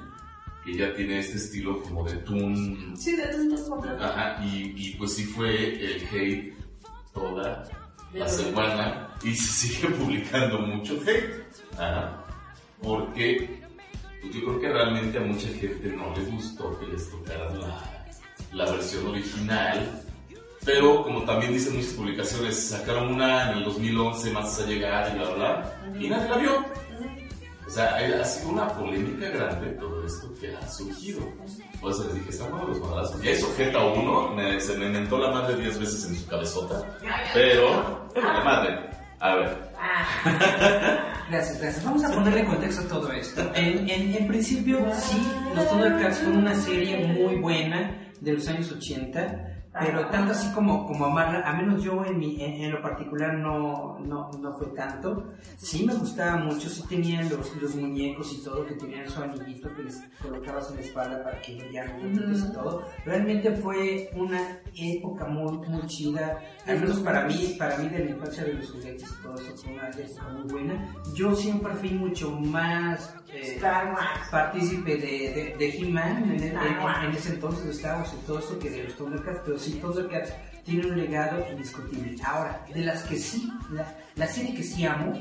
[0.64, 3.24] que ya tiene este estilo como de Toon, Sí, de
[3.68, 4.02] completos.
[4.02, 6.52] ajá, y, y pues sí fue el hate
[7.14, 7.64] toda
[8.12, 11.46] la semana y se sigue publicando mucho hate.
[11.78, 12.24] Ajá.
[12.82, 13.60] Porque
[14.20, 17.97] pues yo creo que realmente a mucha gente no les gustó que les tocaran la,
[18.52, 20.02] la versión original.
[20.64, 25.18] Pero como también dicen muchas publicaciones, sacaron una en el 2011 más a llegar y
[25.18, 26.64] bla bla, bla, y nadie la vio.
[27.66, 31.20] O sea, ha sido una polémica grande todo esto que ha surgido.
[31.80, 33.22] Por eso les dije, están buenos los madrazos.
[33.22, 36.82] Ya hizo Jeta uno, me, se me mentó la madre 10 veces en su cabezota.
[37.34, 38.90] Pero, la madre,
[39.20, 39.57] a ver,
[41.30, 41.84] Gracias, gracias.
[41.84, 43.52] Vamos a ponerle contexto a todo esto.
[43.54, 45.20] En, en, principio, sí,
[45.54, 50.86] los Thundercats fueron una serie muy buena de los años 80, pero tanto así como,
[50.86, 54.68] como amarla, a menos yo en, mi, en, en lo particular no, no, no fue
[54.68, 55.32] tanto.
[55.56, 59.72] Sí me gustaba mucho, sí tenían los, los muñecos y todo, que tenían su anillito
[59.74, 62.84] que les colocabas en la espalda para que brillaran muñequitos y todo.
[63.04, 68.10] Realmente fue una época muy, muy chida, al menos para mí, para mí de la
[68.10, 70.94] infancia de los juguetes y todo eso fue una época muy buena.
[71.14, 73.58] Yo siempre fui mucho más eh,
[74.30, 78.70] partícipe de, de, de He-Man en, en- en- ese entonces Wars y todo eso que
[78.70, 80.32] de los Thundercats, pero sí Thundercats
[80.64, 82.16] tiene un legado indiscutible.
[82.24, 85.14] Ahora, de las que sí, la, la serie que sí amo,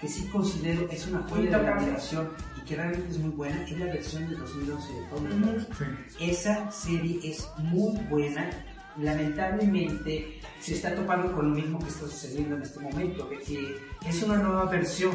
[0.00, 3.62] que sí considero es una joya de la generación y que realmente es muy buena,
[3.64, 6.16] es la versión de 2011 de Thundercats.
[6.20, 8.50] Esa serie es muy buena.
[8.98, 13.76] Lamentablemente se está topando con lo mismo que está sucediendo en este momento, que
[14.06, 15.12] es una nueva versión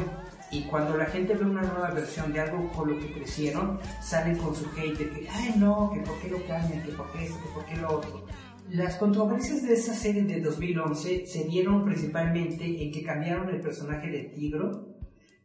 [0.50, 4.36] y cuando la gente ve una nueva versión de algo con lo que crecieron, salen
[4.36, 7.24] con su hate de que, ay no, que por qué lo cambian, que por qué
[7.24, 8.24] esto, que por qué lo otro.
[8.70, 14.08] Las controversias de esa serie de 2011 se dieron principalmente en que cambiaron el personaje
[14.10, 14.88] de Tigro,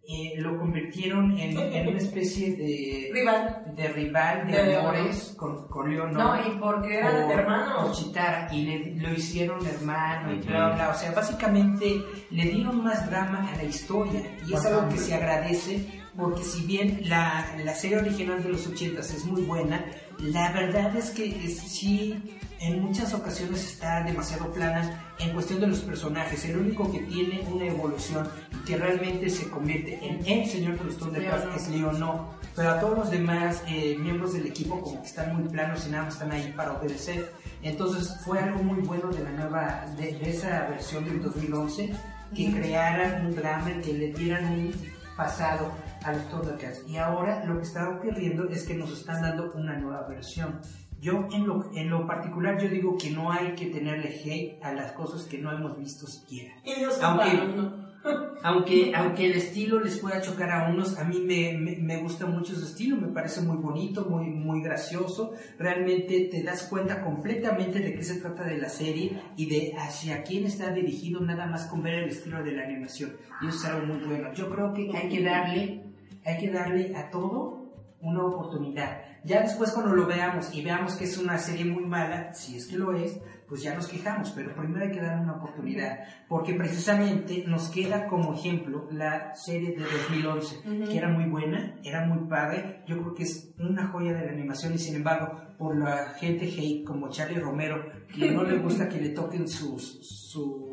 [0.08, 3.74] eh, lo convirtieron en, en una especie de Rival.
[3.78, 6.14] de rival de, De amores con, con Leonor.
[6.14, 7.84] No, y porque eran por- hermanos.
[7.84, 10.90] por Chitara y le, lo hicieron hermano y bla, bla.
[10.90, 12.02] O sea, básicamente
[12.32, 15.86] le dieron más drama a la historia y es algo que se agradece
[16.18, 19.86] porque si bien la, la serie original de los 80 es muy buena,
[20.20, 22.22] la verdad es que es- sí
[22.62, 26.46] en muchas ocasiones está demasiado plana en cuestión de los personajes.
[26.46, 30.86] El único que tiene una evolución y que realmente se convierte en el señor de
[30.86, 31.58] los Thundercats Leonor.
[31.58, 32.22] es Leonor.
[32.56, 35.90] Pero a todos los demás eh, miembros del equipo como que están muy planos y
[35.90, 37.34] nada más están ahí para obedecer.
[37.64, 41.94] Entonces fue algo muy bueno de la nueva, de, de esa versión del 2011,
[42.36, 44.74] que crearan un drama que le dieran un
[45.18, 45.72] pasado
[46.04, 46.88] a los Thundercats.
[46.88, 50.62] Y ahora lo que está ocurriendo es que nos están dando una nueva versión.
[51.02, 54.72] Yo en lo, en lo particular yo digo que no hay que tenerle hate a
[54.72, 56.54] las cosas que no hemos visto siquiera.
[57.02, 57.38] Aunque-
[58.44, 62.26] Aunque, aunque el estilo les pueda chocar a unos, a mí me, me, me gusta
[62.26, 65.34] mucho su estilo, me parece muy bonito, muy, muy gracioso.
[65.60, 70.24] Realmente te das cuenta completamente de qué se trata de la serie y de hacia
[70.24, 73.12] quién está dirigido nada más con ver el estilo de la animación.
[73.44, 74.34] Y eso es algo muy bueno.
[74.34, 75.84] Yo creo que hay que darle,
[76.26, 77.61] hay que darle a todo
[78.02, 79.02] una oportunidad.
[79.24, 82.66] Ya después cuando lo veamos y veamos que es una serie muy mala, si es
[82.68, 83.20] que lo es,
[83.52, 86.00] pues ya nos quejamos, pero primero hay que darle una oportunidad,
[86.30, 92.06] porque precisamente nos queda como ejemplo la serie de 2011, que era muy buena, era
[92.06, 95.78] muy padre, yo creo que es una joya de la animación y sin embargo, por
[95.78, 97.86] la gente hate como Charlie Romero,
[98.16, 100.71] que no le gusta que le toquen sus, sus,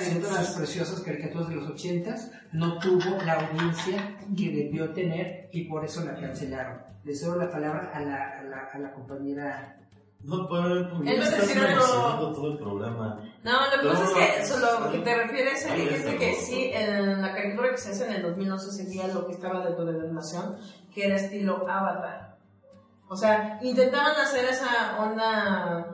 [0.00, 5.84] sus preciosas caricaturas de los ochentas, no tuvo la audiencia que debió tener y por
[5.84, 6.80] eso la cancelaron.
[7.04, 9.76] Le cedo la palabra a la, a la, a la compañera
[10.22, 11.80] No a estás decir algo.
[11.80, 13.20] mencionando todo el programa.
[13.42, 14.90] No, lo que pasa No, es que no, solo no.
[14.92, 18.12] que te refieres a que, está que sí, en la caricatura que se hace en
[18.14, 20.56] el 2011 sería lo que estaba dentro de la animación,
[20.94, 22.36] que era estilo Avatar.
[23.08, 25.86] O sea, intentaban hacer esa onda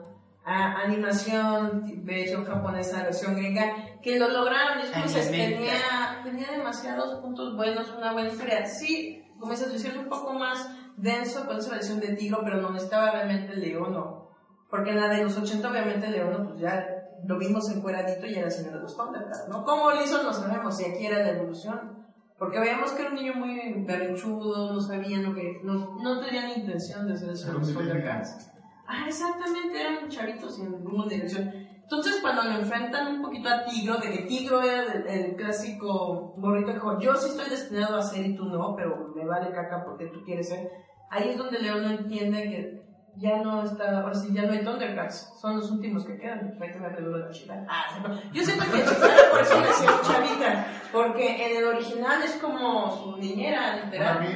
[0.44, 3.72] a- animación versión japonesa, versión gringa,
[4.02, 4.80] que lo lograron.
[4.80, 8.66] Entonces tenía, tenía demasiados puntos buenos, una buena historia.
[8.66, 12.76] Sí, como esa versión un poco más denso con esa versión de Tigro, pero no
[12.76, 14.28] estaba realmente el Leono.
[14.70, 16.86] Porque en la de los 80, obviamente, el Leono, pues ya
[17.26, 19.64] lo vimos encueradito y era el señor de los Thundercats, ¿no?
[19.64, 20.22] ¿Cómo lo hizo?
[20.22, 22.06] No sabemos, y aquí era la evolución.
[22.38, 25.60] Porque veíamos que era un niño muy berrinchudo, no sabía lo que.
[25.64, 28.50] No, no tenía ni intención de ser de los Thundercats.
[28.86, 31.52] Ah, exactamente, eran un chavito sin ninguna dirección.
[31.90, 36.34] Entonces, cuando lo enfrentan un poquito a Tigro, de que Tigro era el, el clásico
[36.36, 39.50] morrito que dijo, yo sí estoy destinado a ser y tú no, pero me vale
[39.52, 40.70] caca porque tú quieres ser.
[41.08, 42.82] Ahí es donde León no entiende que
[43.16, 46.58] ya no está, ahora sí, ya no hay Thundercats, son los últimos que quedan.
[46.58, 47.64] Vete a la la chila.
[47.66, 47.86] Ah,
[48.34, 52.90] yo siento que Chitara por eso le decía chavita, porque en el original es como
[52.98, 54.28] su niñera, literal.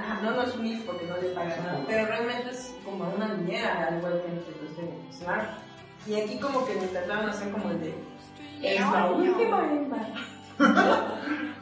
[0.00, 3.12] Ah, no, no es un MIF porque no le paga nada, pero realmente es como
[3.14, 5.67] una niñera, al igual que en el Snark.
[6.08, 7.94] Y aquí como que me intentaban hacer como el de...
[8.62, 10.08] Es la última hembra.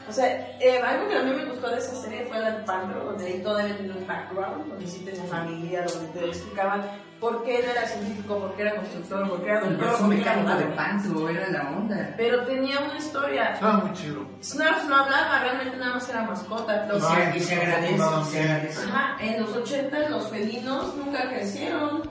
[0.09, 0.27] O sea,
[0.61, 3.27] eh, algo que a mí me gustó de esa serie fue la de Pantro, donde
[3.27, 6.83] ahí todavía tenía un background, donde sí tenía familia, donde te explicaban
[7.19, 10.07] por qué él era científico, por qué era constructor, por qué era El doctor, era
[10.07, 10.65] mecánico de.
[10.77, 12.15] Pantro era la onda.
[12.17, 13.55] Pero tenía una historia.
[13.55, 14.25] Estaba muy chido.
[14.41, 16.87] Snarf no hablaba, realmente nada más era mascota.
[16.87, 18.89] Los- se, y se agradece, y se agradece.
[18.89, 22.09] Ajá, en los 80 los felinos nunca crecieron.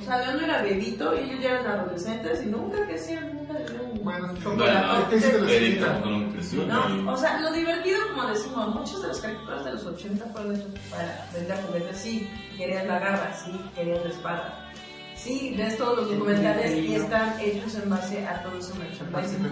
[0.00, 4.04] O sea, León era bebito y ellos ya eran adolescentes y nunca crecieron, nunca un
[4.04, 5.10] Bueno, Bueno, chocolate.
[5.10, 6.66] ¿Qué hiciste de Erika la con un creció.
[6.66, 10.56] No, o sea, lo divertido, como decimos, muchas de las caricaturas de los 80 fueron
[10.56, 11.96] hechas para vender juguetes.
[11.98, 14.64] Sí, querían la garra, sí, querían la espada.
[15.18, 19.50] Sí, ves todos los documentales y están hechos en base a todo ese merchandising.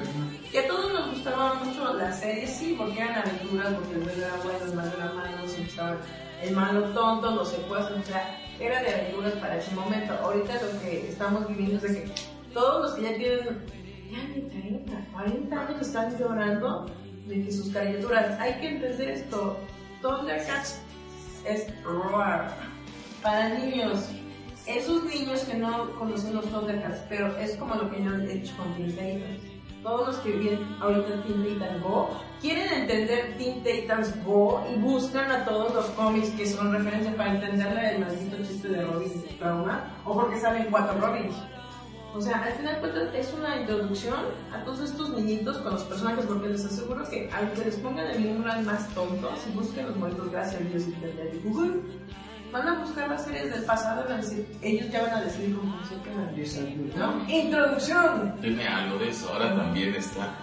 [0.52, 4.22] Que a todos nos gustaban mucho las series, sí, porque eran aventuras, porque el bueno
[4.22, 5.96] era bueno, el malo era malo, siempre estaba
[6.42, 10.14] el malo tonto, los secuestros, o sea, era de aventuras para ese momento.
[10.14, 12.10] Ahorita lo que estamos viviendo es que
[12.52, 13.66] todos los que ya tienen,
[14.10, 16.86] ya ni 30, 40 años están llorando
[17.26, 19.58] de que sus caricaturas, hay que entender esto,
[20.00, 20.80] Thundercats
[21.44, 22.54] es roar
[23.22, 24.08] para niños.
[24.66, 28.56] Esos niños que no conocen los Thundercats, pero es como lo que yo he hecho
[28.56, 29.55] con Titans.
[29.86, 32.10] Todos los que vienen ahorita Teen Titans Go
[32.40, 37.36] quieren entender Teen Titans Go y buscan a todos los cómics que son referencia para
[37.36, 41.36] entenderle el maldito chiste de Robin Trauma o porque salen cuatro Robins.
[42.12, 44.18] O sea, al final cuentas es una introducción
[44.52, 48.34] a todos estos niñitos con los personajes, porque les aseguro que aunque les pongan el
[48.34, 51.82] mural más tonto, si buscan los momentos gracias a Dios y y Google,
[52.56, 55.20] van a buscar las series del pasado y van a decir, ellos ya van a
[55.22, 56.12] decir como siempre
[56.96, 57.28] ¿no?
[57.28, 58.34] Introducción.
[58.40, 59.32] Tiene algo de eso.
[59.32, 60.34] Ahora también está.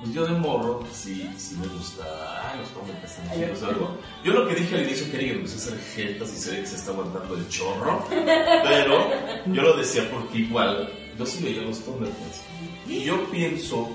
[0.00, 2.04] Pues yo de morro, sí, sí me gusta.
[2.50, 3.98] Ay, los cómics están chidos o algo.
[4.22, 6.60] Yo lo que dije al inicio quería que empecé a hacer jetas y se ve
[6.60, 8.06] que se está aguantando el chorro.
[8.08, 9.10] Pero
[9.46, 10.88] yo lo decía porque igual,
[11.18, 12.42] yo sí veía los Thundercats.
[12.86, 13.90] Y yo pienso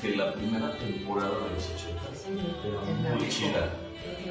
[0.00, 2.02] que la primera temporada de los 80
[2.66, 3.70] era muy chida.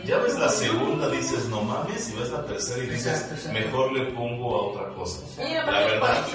[0.06, 4.12] Ya ves la segunda, dices no mames, y ves la tercera y dices mejor le
[4.12, 5.20] pongo a otra cosa.
[5.38, 6.26] La verdad.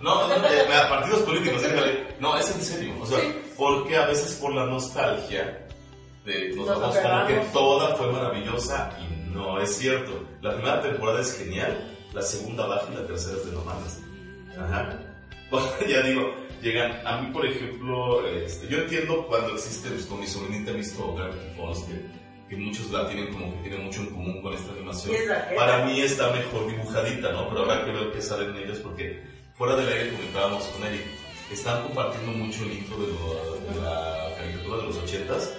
[0.00, 2.06] No, no, eh, a partidos políticos, déjale.
[2.18, 2.94] No, es en serio.
[3.00, 3.18] O sea,
[3.56, 5.66] porque a veces por la nostalgia
[6.24, 10.24] de, nos vamos como que toda fue maravillosa y no es cierto.
[10.40, 13.98] La primera temporada es genial, la segunda baja y la tercera es de no mames.
[14.58, 14.98] Ajá.
[15.50, 20.20] Bueno, ya digo, llegan, a mí por ejemplo, este, yo entiendo cuando existe, pues con
[20.20, 22.19] mi sobrinita he visto Gravity Falls, que,
[22.50, 25.14] que muchos la tienen como que tienen mucho en común con esta animación.
[25.14, 27.48] Es Para mí está mejor dibujadita, ¿no?
[27.48, 29.22] Pero ahora que veo que salen ellos, porque
[29.56, 31.02] fuera del aire comentábamos con Eric,
[31.52, 35.54] están compartiendo mucho el intro de, lo- de la caricatura de los ochentas.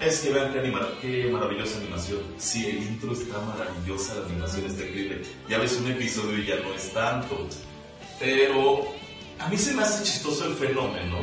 [0.00, 2.20] Es que vean qué, anima- qué maravillosa animación.
[2.38, 5.22] Sí, el intro está maravillosa, la animación está increíble.
[5.48, 7.48] Ya ves un episodio y ya no es tanto.
[8.20, 8.86] Pero
[9.38, 11.18] a mí se me hace chistoso el fenómeno,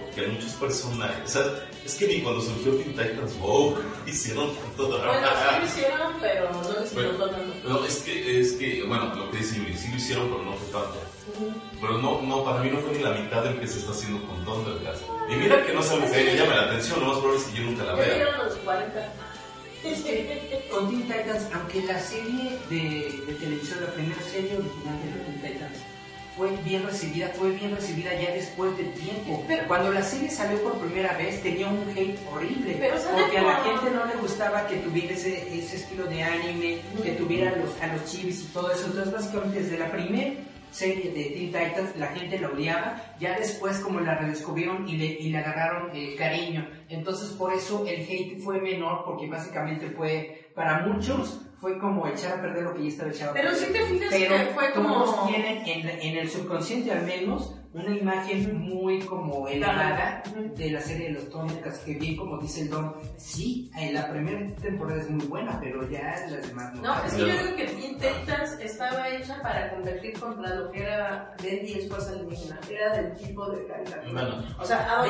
[0.00, 1.18] porque hay muchos personajes.
[1.24, 4.98] O sea, es que ni cuando surgió Teen Titans Go hicieron todo.
[4.98, 6.60] Bueno, sí lo hicieron, pero no
[6.94, 7.68] Pero- importó tanto.
[7.68, 10.52] No, es que, es que, bueno, lo que dice Yuri, sí lo hicieron, pero no
[10.54, 10.98] fue tanto.
[11.80, 14.26] Pero no, no, para mí no fue ni la mitad del que se está haciendo
[14.26, 15.00] con Thundercats.
[15.30, 17.46] Y mira que no es algo que me llame la atención, lo más probable es
[17.48, 18.36] que yo nunca la vea.
[18.44, 19.12] los 40.
[20.70, 25.26] Con Teen Titans, aunque la serie de, de televisión, la primera serie original de los
[25.26, 25.78] Teen Titans,
[26.38, 29.44] fue bien recibida, fue bien recibida ya después de tiempo.
[29.48, 33.38] Pero- Cuando la serie salió por primera vez tenía un hate horrible, Pero ¿sabe porque
[33.38, 37.54] a la gente no le gustaba que tuviera ese, ese estilo de anime, que tuviera
[37.56, 38.86] los, a los chivis y todo eso.
[38.86, 40.34] Entonces básicamente desde la primera
[40.70, 45.06] serie de Teen Titans, la gente la odiaba, ya después como la redescubrieron y le,
[45.06, 46.68] y le agarraron eh, cariño.
[46.88, 52.38] Entonces por eso el hate fue menor, porque básicamente fue, para muchos, fue como echar
[52.38, 54.70] a perder lo que ya estaba echado a Pero sí te fijas Pero que fue
[54.72, 60.22] como- todos tienen en el subconsciente al menos una imagen muy como elevada
[60.56, 64.08] de la serie de los Thundercats, que bien como dice el Don, sí, en la
[64.10, 66.82] primera temporada es muy buena, pero ya las demás no.
[66.82, 70.82] No, es que yo creo que Teen Titans estaba hecha para competir contra lo que
[70.82, 72.58] era Bendy Esfuerzo Alienígena.
[72.70, 74.12] Era del tipo de caricatura.
[74.12, 74.44] Bueno.
[74.58, 75.04] O sea,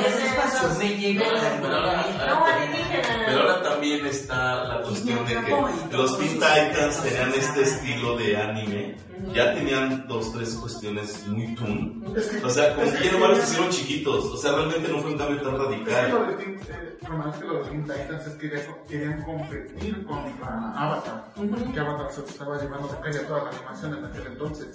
[0.78, 3.24] me llegó la- Pero ahora, No, alienígena.
[3.26, 8.36] pero ahora también está la cuestión de que los Teen Titans tenían este estilo de
[8.36, 8.96] anime.
[9.34, 12.14] Ya tenían dos, tres cuestiones muy toon.
[12.48, 14.24] O sea, como que ya nomás los hicieron chiquitos.
[14.24, 16.36] O sea, realmente no fue un cambio tan Es radical.
[16.38, 20.72] Teen, eh, lo más que lo de Teen Titans es que querían, querían competir contra
[20.74, 21.24] Avatar.
[21.34, 24.68] Que Avatar se estaba llevando de calle a toda la animación en aquel entonces.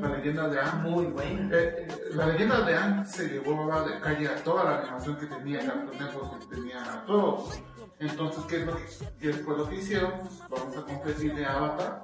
[0.00, 0.82] La leyenda de Aang.
[0.82, 1.56] Muy buena.
[1.56, 5.26] Eh, eh, la leyenda de Aang se llevaba de calle a toda la animación que
[5.26, 7.48] tenía Cartoon Network, que tenía todo.
[8.00, 8.84] Entonces, ¿qué, es lo que,
[9.20, 10.12] qué fue lo que hicieron?
[10.18, 12.02] Pues vamos a competir de Avatar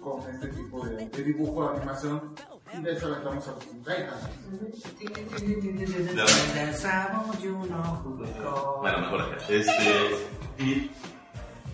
[0.00, 2.34] con este tipo de, de dibujo de animación
[2.78, 4.28] de eso a los Teen Titans.
[8.80, 9.36] Bueno, mejor acá.
[9.48, 10.10] Este,
[10.58, 10.90] y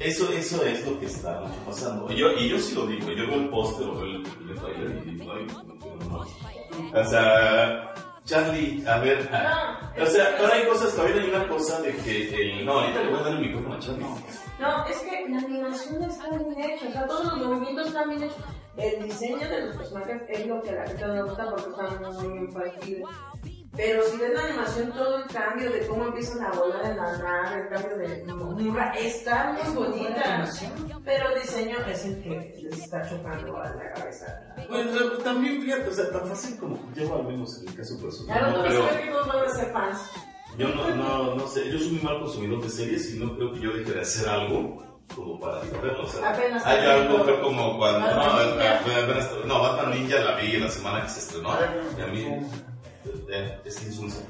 [0.01, 2.11] eso, eso es lo que está pasando.
[2.11, 4.59] Y yo, y yo sí lo digo, yo veo el póster o veo el, el
[4.59, 5.47] trailer y digo, ay,
[6.09, 7.01] no.
[7.01, 7.95] O sea,
[8.25, 9.21] Charlie, a ver,
[10.03, 13.11] o sea, pero hay cosas, también hay una cosa de que el, no, ahorita le
[13.11, 14.07] voy a dar el micrófono a Charlie.
[14.59, 18.23] No, es que la animación está bien hecha, o sea, todos los movimientos están bien
[18.25, 18.45] hechos.
[18.77, 21.71] El diseño de los personajes es lo que a la gente no le gusta porque
[21.71, 23.03] están muy infantiles.
[23.77, 27.19] Pero si ves la animación, todo el cambio de cómo empiezan a volar en la
[27.19, 30.49] nave, el cambio de montura, está muy bonita.
[31.05, 34.41] Pero el diseño es el que les está chocando a la cabeza.
[34.71, 34.91] Bueno,
[35.23, 38.39] también fíjate, o sea, tan fácil como yo al menos en el caso personal.
[38.39, 38.57] Claro, ¿no?
[38.63, 39.99] no Pero sé que todos van a ser fans.
[40.59, 43.53] yo no, no, no sé, yo soy muy mal consumidor de series y no creo
[43.53, 44.83] que yo deje de hacer algo
[45.15, 46.05] como para verlo.
[46.05, 48.81] O sea, Apenas hay algo fue como cuando, no, Batman Ninja.
[48.85, 51.51] fue apenas, no, Batman Ninja la vi la semana que se estrenó
[51.99, 52.47] y a mí
[53.31, 54.21] eh, es insulsa,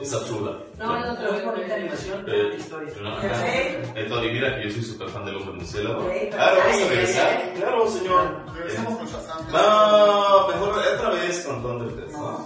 [0.00, 0.58] es absurda.
[0.76, 2.92] No, no, Muy bonita animación, Eh, gran historia.
[3.02, 3.46] no, ajá.
[3.94, 6.08] Entonces, mira que yo soy súper fan del hombre murciélago.
[6.30, 7.52] Claro, vamos a regresar.
[7.54, 8.44] Claro, señor.
[8.54, 9.52] Regresamos con Shazam.
[9.52, 12.44] No, mejor otra vez con Thundercats, ¿no?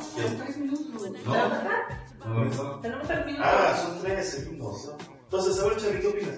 [1.25, 2.43] No.
[2.45, 2.81] No.
[2.81, 3.45] Tenemos el minuto.
[3.45, 4.91] Ah, son tres segundos.
[5.33, 5.39] ¿No?
[5.39, 6.35] Entonces, a ver, Charlie, ¿qué opinas?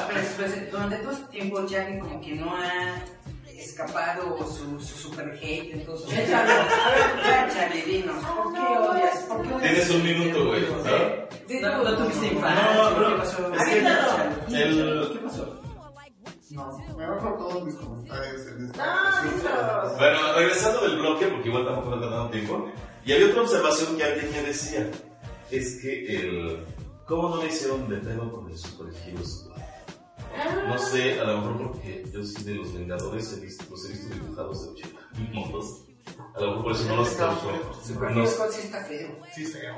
[0.00, 3.02] Espera, espera, Durante todo este tiempo, Charlie como que no ha
[3.46, 6.18] escapado su, su super hate, entonces...
[6.18, 6.48] Échalo.
[7.24, 9.18] Ya, Charlie, dinos, ¿por qué odias?
[9.24, 9.62] ¿Por qué odias?
[9.62, 10.64] Tienes un minuto, güey.
[11.48, 11.60] ¿Sí?
[11.60, 13.54] No, no tuviste No, infancia, pero ¿qué pasó?
[13.54, 14.62] es que Charlie?
[14.62, 15.60] el- ¿Qué pasó?
[16.50, 19.96] No, me ahorro todos mis comentarios en esta No, listo.
[19.98, 22.70] Bueno, regresando del bloque, porque igual tampoco ha dado tiempo.
[23.04, 24.90] Y había otra observación que alguien me decía:
[25.50, 26.64] es que el.
[27.06, 29.48] ¿Cómo no le hicieron de pedo con el Super Heroes?
[30.68, 33.88] No sé, a lo mejor porque yo sí de los Vengadores he visto, los he
[33.88, 35.00] visto dibujados de 80
[35.32, 35.84] modos.
[36.36, 37.50] A lo mejor por eso no los causó.
[37.82, 38.34] Super No Hero sé.
[38.34, 39.16] Squad sí está feo.
[39.34, 39.74] Sí, feo.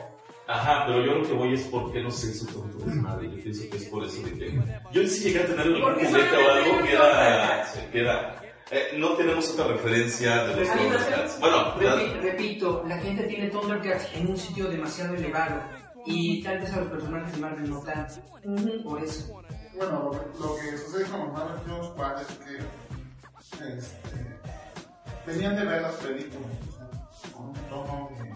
[0.49, 3.31] Ajá, pero yo lo que voy es porque no sé su punto de madre.
[3.31, 4.61] Yo pienso que es por eso de que.
[4.93, 7.73] Yo sí llegué a tener Porque juguete o algo que era.
[7.93, 10.69] que era eh, no tenemos otra referencia de los.
[10.69, 11.41] Thundercats.
[11.41, 15.63] Bueno, Repi- repito, la gente tiene Thundercats en un sitio demasiado elevado
[16.07, 18.15] y tal vez a los personajes de Marvel no tanto.
[18.85, 19.41] Por eso.
[19.77, 24.41] Bueno, lo que, sucede con los Marvel Heroes Squad es que este,
[25.27, 26.51] venían de ver las películas
[27.35, 28.35] con un tono de,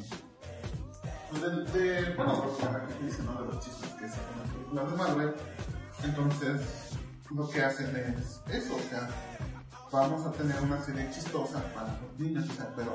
[1.30, 3.42] pues de, de bueno, lo que la gente dice, ¿no?
[3.42, 5.34] De los chistes que se hacen en las películas de Marvel.
[6.04, 6.90] Entonces,
[7.30, 9.08] lo que hacen es eso, o sea,
[9.94, 12.92] vamos a tener una serie chistosa para los niños, o sea, pero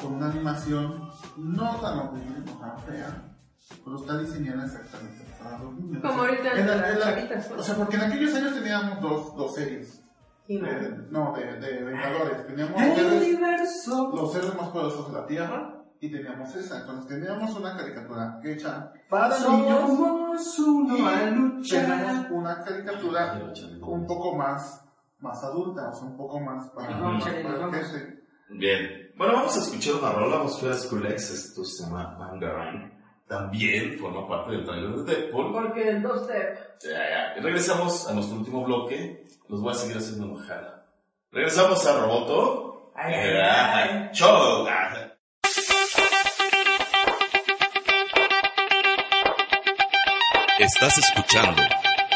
[0.00, 3.22] con una animación no tan horrible, no tan fea,
[3.84, 6.02] pero está diseñada exactamente para los niños.
[6.02, 7.56] Como ahorita En la- las en la- chavitas, ¿no?
[7.56, 10.04] O sea, porque en aquellos años teníamos dos, dos series.
[10.48, 12.44] Eh, no, de, de Vengadores.
[12.46, 14.10] Teníamos El los universo.
[14.16, 16.80] los seres más poderosos de la Tierra y teníamos esa.
[16.80, 19.42] Entonces teníamos una caricatura hecha para niños
[19.90, 21.84] Somos uno a y luchar.
[21.86, 23.40] tenemos una caricatura
[23.82, 24.82] un poco más,
[25.20, 27.24] más adulta, o sea, un poco más para, para vamos.
[27.24, 28.20] gente.
[28.50, 29.12] Bien.
[29.16, 30.36] Bueno, vamos a escuchar una rola.
[30.38, 31.30] Vamos a a Skrillex.
[31.30, 32.98] Esto se llama Bangarang.
[33.28, 35.52] También forma parte del trailer de Deadpool.
[35.52, 36.58] Porque el dos step.
[36.82, 37.38] Ya, ya.
[37.38, 39.26] Y regresamos a nuestro último bloque.
[39.48, 40.86] Los voy a seguir haciendo enojada.
[41.30, 42.92] Regresamos a Roboto.
[42.94, 44.10] Ay, ay, ay.
[44.12, 44.66] Show.
[44.68, 45.06] Ah.
[50.58, 51.62] Estás escuchando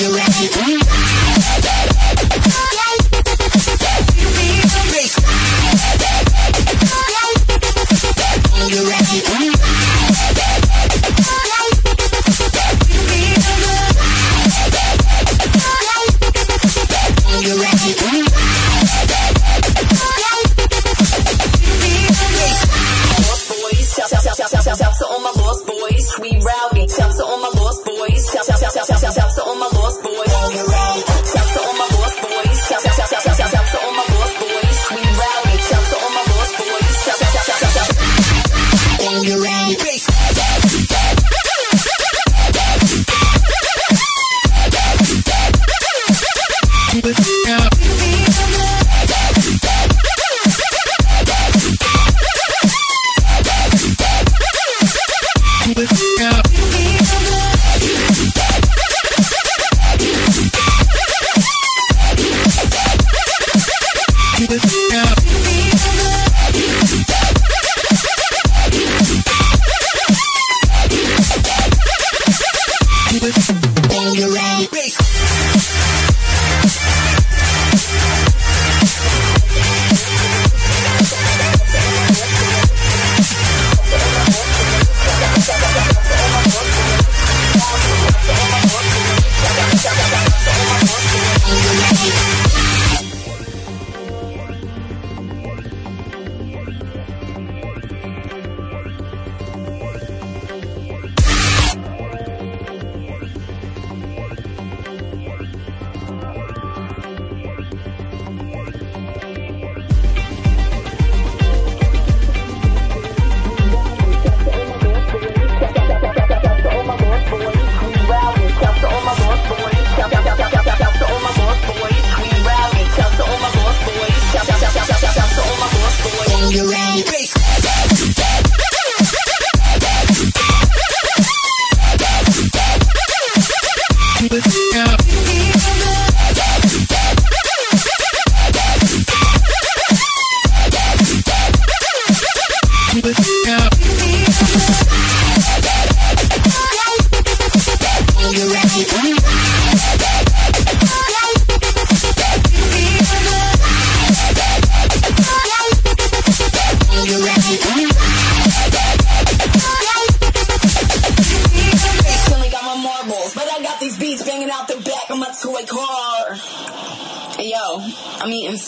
[0.00, 0.80] www.radiouta.com.
[1.30, 1.59] Still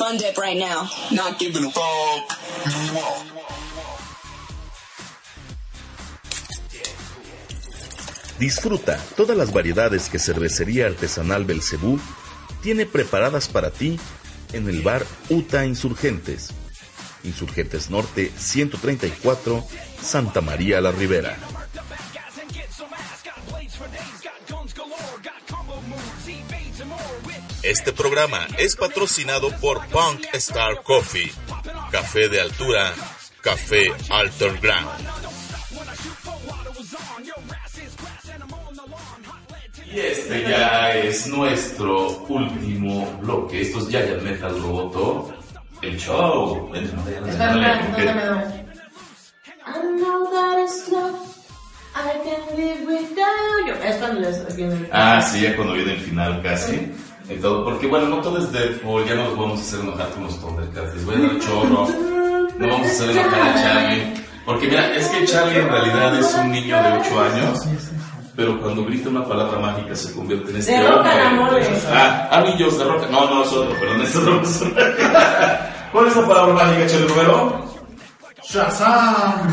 [0.00, 0.88] Right now.
[1.10, 2.38] Not giving a fuck.
[8.38, 12.00] Disfruta todas las variedades que Cervecería Artesanal Belcebú
[12.62, 14.00] tiene preparadas para ti
[14.52, 16.48] en el bar Uta Insurgentes.
[17.22, 19.64] Insurgentes Norte 134,
[20.02, 21.36] Santa María la Ribera.
[27.62, 31.30] Este programa es patrocinado por Punk Star Coffee,
[31.92, 32.92] café de altura,
[33.40, 34.88] café Alter Ground.
[39.86, 43.60] Y este ya es nuestro último bloque.
[43.62, 45.32] Esto es Giant Metal Roboto,
[45.82, 46.72] el show.
[51.94, 53.74] I can live without you.
[53.84, 54.88] Es cuando les viene.
[54.90, 56.90] Ah, sí, ya cuando viene el final casi.
[57.28, 60.08] Y todo, porque bueno, no todo es Deadpool, ya no los vamos a hacer enojar
[60.10, 61.88] con los Thundercats, les voy a dar chorro,
[62.58, 64.14] no vamos a hacer enojar a Charlie.
[64.44, 67.60] Porque mira, es que Charlie en realidad es un niño de 8 años,
[68.34, 71.12] pero cuando grita una palabra mágica se convierte en este hombre.
[71.92, 73.06] Ah, Anillos de roca.
[73.10, 74.94] No, no es otro, perdón, es otro personaje.
[75.92, 77.64] ¿Cuál es la palabra mágica, Charlie Romero?
[78.42, 79.50] ¡Shazam!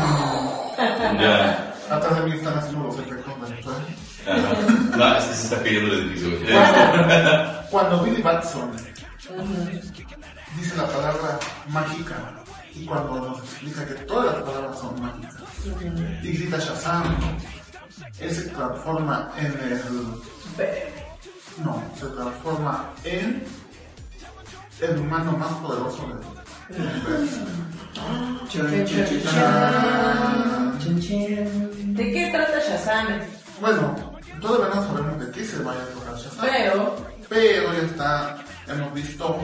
[1.20, 1.74] Ya.
[1.90, 4.10] Atrás de mí están haciendo los efectos mentales.
[4.26, 4.96] Ajá.
[4.96, 6.30] No, es que se está cayendo el edificio.
[7.70, 8.72] Cuando Billy Batson
[10.56, 11.38] dice la palabra
[11.68, 12.16] mágica
[12.74, 15.42] y cuando nos explica que todas las palabras son mágicas
[16.22, 17.04] y grita Shazam,
[18.18, 19.80] Él se transforma en el.
[21.64, 23.44] No, se transforma en
[24.80, 26.08] el humano más poderoso
[26.68, 27.40] del universo.
[31.84, 33.20] ¿De qué trata Shazam?
[33.60, 33.94] Bueno,
[34.40, 36.46] todavía no sabemos de qué se vaya a tocar Shazam.
[36.46, 38.36] Pero, Pero ya está,
[38.66, 39.38] hemos visto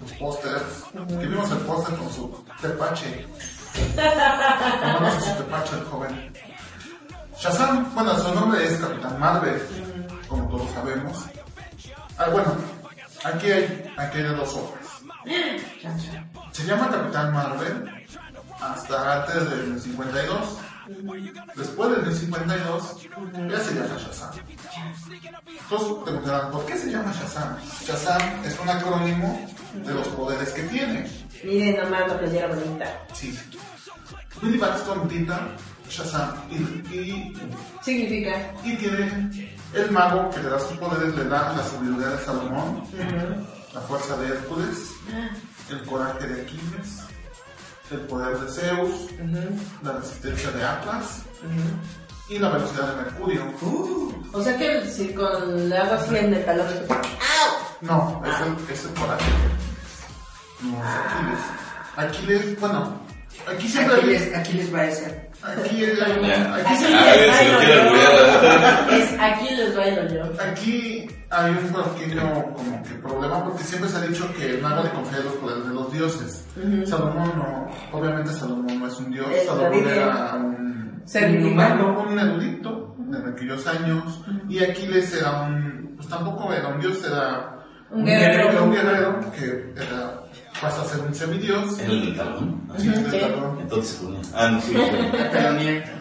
[0.00, 3.26] los pósters, que vimos el póster con su tepache.
[4.96, 6.32] Conoce su tepache el joven.
[7.36, 9.60] Shazam, bueno, su nombre es Capitán Marvel,
[10.28, 11.24] como todos sabemos.
[12.16, 12.54] Ah, bueno,
[13.24, 15.02] aquí hay, aquí hay dos obras.
[16.52, 18.06] Se llama Capitán Marvel
[18.60, 20.58] hasta antes del 52.
[21.56, 22.96] Después del 52
[23.50, 24.30] ya se llama Shazam.
[25.46, 27.56] Entonces preguntarán, ¿por qué se llama Shazam?
[27.86, 31.08] Shazam es un acrónimo de los poderes que tiene.
[31.44, 32.98] miren nomás lo que era bonita.
[33.14, 33.38] Sí.
[34.40, 35.48] Billy Batson tinta
[35.88, 36.54] Shazam y,
[36.96, 37.36] y,
[37.82, 38.52] Significa.
[38.64, 42.82] y tiene el mago que le da sus poderes, le da la sabiduría de Salomón,
[43.74, 44.90] la fuerza de Hércules,
[45.70, 47.00] el coraje de Aquiles,
[47.92, 49.10] el poder de Zeus,
[49.82, 51.22] la resistencia de Atlas
[52.28, 53.42] y la velocidad de Mercurio.
[54.32, 56.66] O sea que si con le hago así en el talón.
[57.80, 59.30] No, es el, es el coraje.
[60.62, 61.38] No es Aquiles.
[61.96, 62.94] Aquiles, bueno,
[63.50, 65.30] aquí siempre Aquí les, aquí les va a ser.
[65.42, 68.90] Aquí, el- aquí A siempre- ver, si lo quiere alburear.
[68.92, 70.22] Es aquí les bailo yo.
[70.40, 74.84] Aquí hay un pequeño como que problema porque siempre se ha dicho que el mago
[74.84, 76.44] le confía los poderes de los dioses.
[76.86, 77.68] Salomón no,
[77.98, 82.94] obviamente Salomón no es un dios, Es Salomón era un Ser un humano, un erudito
[83.00, 87.58] en aquellos años y Aquiles era un, pues tampoco era un dios, era
[87.90, 88.50] Un guerrero.
[88.50, 90.21] era un guerrero que era,
[90.62, 91.78] pasa a ser un semidios.
[91.80, 92.68] ¿Era el del talón?
[92.78, 93.58] Sí, el talón.
[93.60, 94.20] Entonces se ponía.
[94.32, 94.74] Ah, no, sí.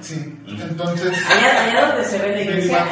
[0.01, 0.15] sí.
[0.15, 2.87] Sí, entonces Allá, allá donde se ve la iglesia.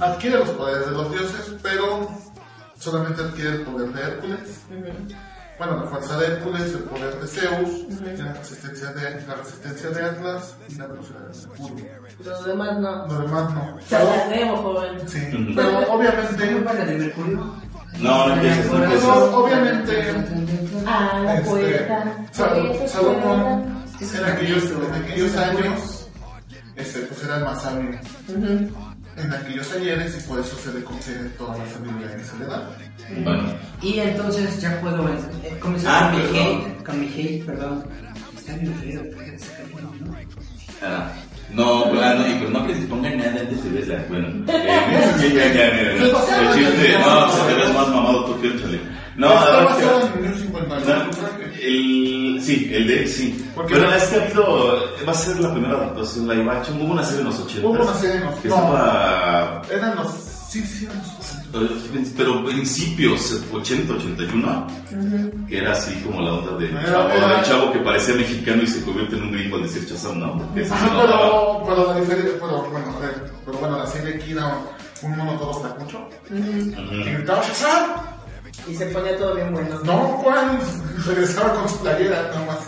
[0.00, 2.10] Adquiere los poderes de los dioses, pero
[2.78, 4.60] solamente adquiere el poder de Hércules.
[5.56, 10.04] Bueno, la fuerza de Hércules, el poder de Zeus, la resistencia de, la resistencia de
[10.04, 11.86] Atlas y la velocidad de Mercurio.
[12.24, 13.06] Los demás no.
[13.06, 13.80] Lo demás no.
[13.86, 13.96] Se
[14.34, 15.08] debo, joven.
[15.08, 17.54] Sí, pero obviamente, ¿Cómo para de Mercurio?
[18.00, 19.04] No, no empieces, no empieces.
[19.08, 20.10] obviamente,
[20.86, 22.04] A la este, puerta.
[22.32, 26.08] Sal- Salomón en aquellos, en aquellos años,
[26.76, 27.90] este, pues era el más sabio
[29.16, 32.46] en aquellos ayeres y por eso se le concede toda la sabiduría que se le
[32.46, 32.68] da.
[33.22, 33.44] Bueno,
[33.80, 37.84] Y entonces ya puedo eh, comenzar Ah, con mi hate, con mi hate, perdón.
[38.36, 40.14] Está bien feo, ¿no?
[40.82, 41.12] ah,
[41.52, 44.04] no, ah, no, y pues no que se pongan nada antes de verla.
[44.08, 45.92] Bueno, eh, ya, ya, mira.
[45.92, 48.80] El chiste, no, se te ves más mamado tú que el chale.
[49.16, 53.46] No, que- en el 51, No, creo que- el, sí, el de sí.
[53.54, 56.80] Porque- Pero es que ha habido, va a ser la primera adaptación live action.
[56.82, 57.68] Hubo una serie en los 80.
[57.68, 58.54] Hubo una serie en los- que no.
[58.56, 60.08] estaba, Eran los.
[60.50, 61.43] Sí, sí, eran los.
[62.16, 64.66] Pero principios 80, 81,
[65.48, 68.62] que era así como la onda del Era- chavo, era- del chavo que parecía mexicano
[68.62, 70.38] y se convierte en un gringo al decir Shazam, ¿no?
[70.38, 71.18] Porque se Ajá, notaba.
[71.18, 74.58] pero, pero la diferencia, pero bueno, a ver, pero bueno, la serie aquí era
[75.02, 76.08] un mono todo flacucho.
[76.30, 76.34] Y
[76.70, 77.14] Ujú.
[77.16, 77.90] gritaba Shazam.
[78.68, 79.78] Y se ponía todo bien bueno.
[79.84, 80.58] No, Juan,
[81.06, 82.58] regresaba con su playera, nada más.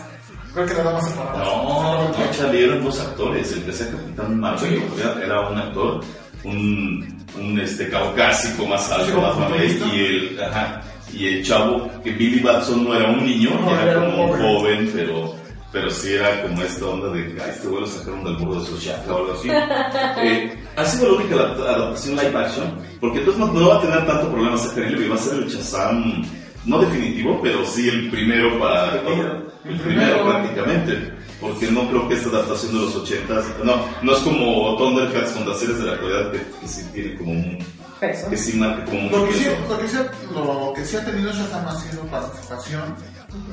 [0.53, 1.37] Creo que nada más se paraba.
[1.43, 3.51] No, no, Charlie, eran dos actores.
[3.53, 6.01] El que hacía Capitán Marvel era- era un actor,
[6.47, 10.81] un, un este, caucásico más alto, más mamey, y el, ajá,
[11.13, 14.91] y el chavo, que Billy Batson no era un niño, No, era, como un joven.
[14.93, 15.35] pero,
[15.71, 18.65] pero sí era como esta onda de, "Ay, este güey lo sacaron del borde de
[18.65, 19.49] su chaca o algo así.
[20.23, 23.81] Eh, ha sido la única adap- adaptación live action, porque entonces no, no va a
[23.81, 26.23] tener tanto problema sacar el va a ser el Shazam,
[26.65, 31.13] no definitivo, pero sí el primero para el primero prácticamente.
[31.39, 33.33] Porque no creo que esta adaptación de los 80
[33.63, 37.15] no, no es como Thundercats con las series de la actualidad que, que sí tiene
[37.15, 37.59] como un,
[37.99, 38.29] Peso.
[38.29, 39.97] que sí marca como mucho Lo que, sí, lo, que sí,
[40.33, 42.95] lo que sí ha tenido Shazam ha sido participación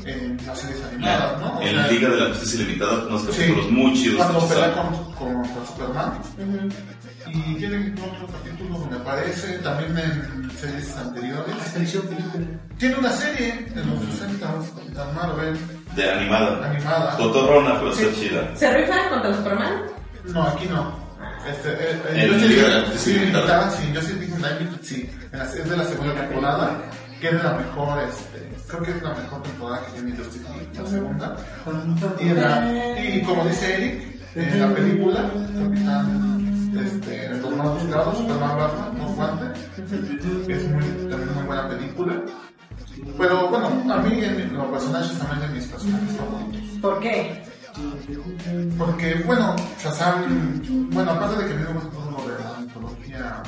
[0.04, 1.58] en las series animadas, ¿no?
[1.58, 4.16] O En sea, Liga de la Justicia Ilimitada, unos sí, capítulos muy chidos.
[4.16, 6.20] Cuando pelea con, con Superman.
[7.26, 11.54] Y tiene otro capítulo donde aparece, también en series anteriores.
[11.74, 12.44] Película.
[12.78, 14.46] Tiene una serie en los 60,
[14.76, 15.56] Capitán Marvel,
[15.96, 16.70] De animada.
[16.70, 17.16] animada.
[17.16, 18.04] Totorrona, pero Sí.
[18.04, 18.56] está chida.
[18.56, 19.72] ¿Se rifa contra Superman?
[20.26, 21.04] No, aquí no.
[21.48, 21.76] Este, eh,
[22.08, 22.54] eh, En yo sí de
[22.98, 23.10] sí,
[23.70, 25.10] sí, yo sí Unlimited, sí.
[25.32, 26.70] En la- Es de la segunda temporada,
[27.20, 30.44] que es de la mejor, este, creo que es la mejor temporada que tiene Justice
[30.48, 31.36] League, la segunda.
[32.20, 35.30] Y, la- y como dice Eric, en la película,
[35.62, 36.33] Capitán,
[36.78, 39.60] este, Los más buscados, Superman Batman, no guante,
[40.52, 42.22] es muy, también muy buena película.
[43.18, 46.78] Pero bueno, a mí en los personajes también de mis personajes favoritos.
[46.80, 47.42] ¿Por qué?
[48.78, 53.42] Porque, bueno, Shazam, bueno, aparte de que vimos todo lo de la mitología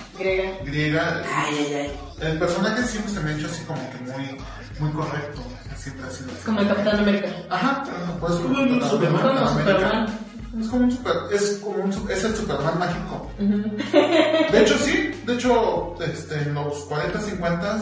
[0.64, 1.22] Griega.
[1.32, 4.38] Ay, el personaje siempre se me ha hecho así como que muy,
[4.80, 5.42] muy correcto.
[5.76, 6.44] Siempre ha sido así.
[6.44, 7.28] Como el Capitán América.
[7.50, 7.84] Ajá,
[8.20, 10.25] por eso Como Superman.
[10.60, 13.30] Es como un super, es como un, es el Superman mágico.
[13.38, 17.80] De hecho, sí, de hecho, este, en los 40, 50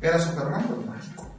[0.00, 1.34] era Superman, pero mágico.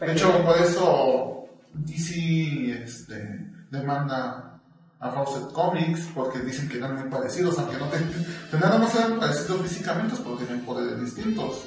[0.00, 1.44] De hecho, por eso
[1.74, 4.60] DC este, demanda
[5.00, 8.12] a Fawcett Comics, porque dicen que eran muy parecidos, aunque no ten-
[8.50, 11.64] que nada más eran parecidos físicamente, pero tienen poderes distintos.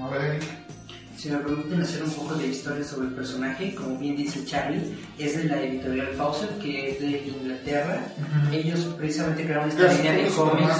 [0.00, 0.44] A ver, Eric.
[1.22, 4.82] Si me permiten hacer un poco de historia sobre el personaje, como bien dice Charlie,
[5.16, 8.02] es de la editorial Fawcett, que es de Inglaterra.
[8.50, 10.74] Ellos precisamente crearon esta línea de cómics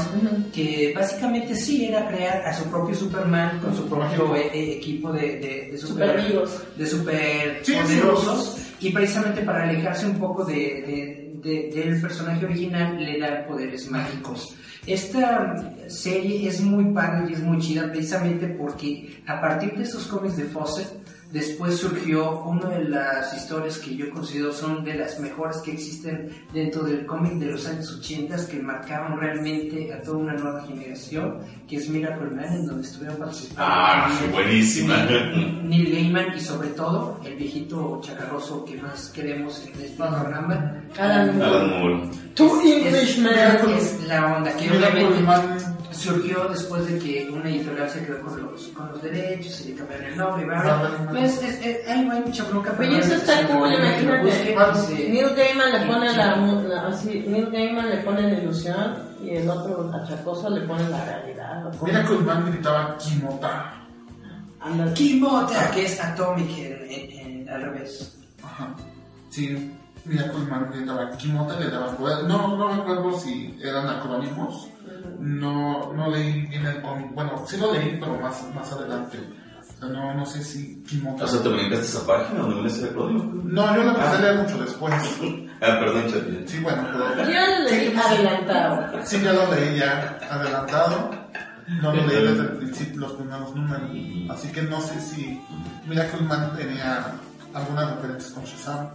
[0.52, 5.20] que básicamente sí era crear a su propio Superman con su propio eh, equipo de,
[5.39, 6.62] de, de super, Super amigos.
[6.77, 12.01] de super Sí, sí, poderosos y precisamente para alejarse un poco de, de- de- del
[12.01, 14.55] personaje original le dan poderes mágicos.
[14.86, 20.06] Esta serie es muy padre y es muy chida precisamente porque a partir de estos
[20.06, 21.01] cómics de Fawcett
[21.32, 26.28] después surgió una de las historias que yo considero son de las mejores que existen
[26.52, 31.38] dentro del cómic de los años 80 que marcaron realmente a toda una nueva generación
[31.68, 34.96] que es Miracle Man en donde estuvieron participando Ah, buenísima.
[35.06, 40.82] Neil- Neil Gaiman y sobre todo el viejito chacarroso que más queremos en este programa
[40.98, 41.44] Alan Moore.
[41.48, 42.10] Alan Moore.
[42.34, 43.34] Two es, Englishmen.
[43.76, 45.22] es la onda que obviamente.
[45.93, 49.74] Surgió después de que una editorial se quedó con los, con los derechos y le
[49.77, 50.47] cambiaron el nombre.
[50.47, 50.90] ¿verdad?
[51.10, 52.74] Pues es, es- ahí no hay mucha bronca.
[52.78, 54.56] Oye, eso está cool, imagínate.
[54.59, 59.31] Ah, Neil Gaiman le pone la, la- así, Neil Gaiman le pone la ilusión y
[59.36, 61.73] el otro achacoso le pone la realidad.
[61.82, 63.74] Miracle Man gritaba Kimota.
[64.60, 64.93] Ándale.
[64.94, 68.16] Kimota, que es Atomic en, en- en- al revés.
[68.43, 68.74] Ajá.
[69.31, 69.73] Sí,
[70.05, 72.24] Miracle Man gritaba Kimota le daba poder.
[72.24, 74.69] No, no recuerdo si eran acrónimos.
[75.23, 77.15] No, no leí bien el cómic.
[77.15, 79.19] Bueno, sí lo leí, pero más, más adelante.
[79.61, 81.24] O sea, no, no sé si Kimota.
[81.24, 83.23] O sea, ¿te brincaste esa página donde viene ese código?
[83.44, 84.94] No, yo lo empecé a leer mucho después.
[85.65, 86.43] Ah, perdón, Charlie.
[86.44, 87.31] Sí, bueno, pero.
[87.31, 89.01] Yo lo leí adelantado.
[89.05, 91.11] Sí, ya lo leí ya adelantado.
[91.81, 93.89] No lo leí desde el principio, los primeros números.
[94.28, 95.40] Así que no sé si
[95.86, 97.12] Miracle Man tenía
[97.55, 98.89] algunas referencias con Shazam.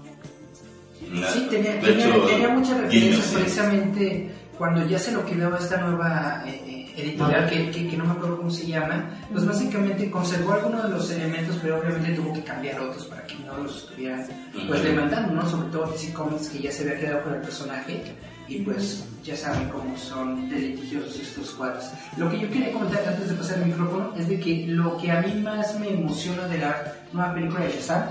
[0.99, 5.57] Sí, tenía, tenía, hecho, tenía muchas referencias guiños, precisamente cuando ya se lo quedó a
[5.59, 9.45] esta nueva eh, eh, editorial que, que, que no me acuerdo cómo se llama, pues
[9.45, 13.57] básicamente conservó algunos de los elementos, pero obviamente tuvo que cambiar otros para que no
[13.57, 14.25] los estuvieran
[14.67, 15.47] pues demandando, ¿no?
[15.47, 18.03] Sobre todo DC Comics que ya se había quedado con el personaje
[18.47, 21.85] y pues ya saben cómo son de litigiosos estos cuadros.
[22.17, 25.11] Lo que yo quería comentar antes de pasar el micrófono es de que lo que
[25.11, 28.03] a mí más me emociona de la nueva película de Shazam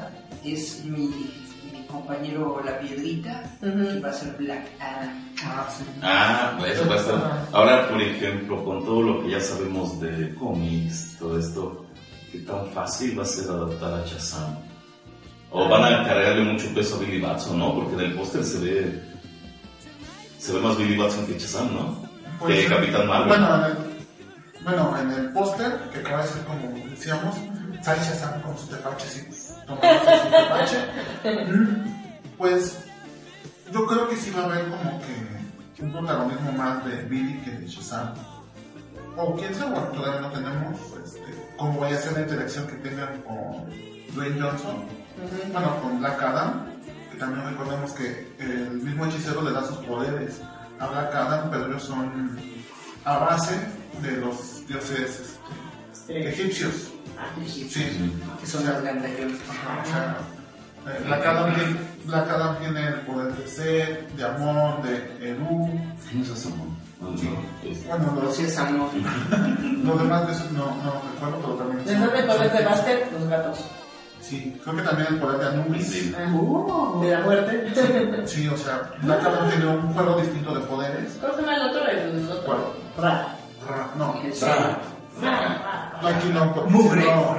[0.45, 1.11] es mi
[1.97, 5.25] compañero La Piedrita, que va a ser Black Adam.
[6.03, 7.49] Ah, pues eso va a estar.
[7.53, 11.87] Ahora, por ejemplo, con todo lo que ya sabemos de cómics, todo esto,
[12.31, 14.59] ¿qué tan fácil va a ser adaptar a Shazam?
[15.51, 17.75] O van a cargarle mucho peso a Billy Batson, ¿no?
[17.75, 19.03] Porque en el póster se ve.
[20.39, 22.09] Se ve más Billy Batson que Shazam, ¿no?
[22.39, 23.29] Pues, que Capitán Marvel.
[23.29, 23.77] Bueno, en el,
[24.65, 27.37] bueno, en el póster, que acaba de ser como decíamos,
[27.83, 29.21] sale Shazam con su tepache, sí,
[29.67, 30.79] tomándose su tepache.
[31.53, 32.79] Mm, Pues
[33.73, 37.51] yo creo que sí va a haber como que un protagonismo más de Billy que
[37.51, 38.15] de Shazam.
[39.17, 41.21] O quién sabe, bueno, todavía no tenemos este,
[41.57, 43.65] cómo vaya a ser la interacción que tengan con
[44.15, 44.85] Dwayne Johnson,
[45.53, 46.67] bueno, con Black Adam,
[47.11, 50.41] que también recordemos que el mismo hechicero le da sus poderes
[50.79, 52.39] a Black Adam, pero ellos son
[53.05, 53.55] a base
[54.03, 55.39] de los dioses
[55.93, 56.93] este, egipcios.
[57.47, 59.39] Sí, Que son las gandallones.
[59.49, 60.17] Ajá, o sea,
[60.95, 65.71] eh, Black, Adam tiene, Black Adam tiene el poder de ser, de amor, de Eru.
[66.09, 66.77] ¿Quién es ese mon?
[67.01, 67.15] No, no,
[67.71, 68.89] es- Bueno, los, Sí, es amor.
[68.95, 71.87] los demás de no, no recuerdo, pero también.
[71.87, 73.59] Les dan el poder de básquet los gatos.
[74.21, 75.87] Sí, creo que también el poder de Anubis.
[75.89, 76.15] Sí.
[76.17, 78.27] Ah, de la muerte.
[78.27, 81.19] Sí, o sea, Black Adam tiene un juego distinto de poderes.
[81.21, 81.87] ¿Cómo se llama el otro?
[81.87, 82.45] El otro.
[82.45, 82.59] ¿Cuál?
[82.99, 83.29] Ra.
[83.69, 84.45] Ra- No, Sí.
[84.45, 84.79] Ra.
[85.23, 86.53] Aquí no.
[86.55, 87.05] porque- Mugre.
[87.05, 87.35] No,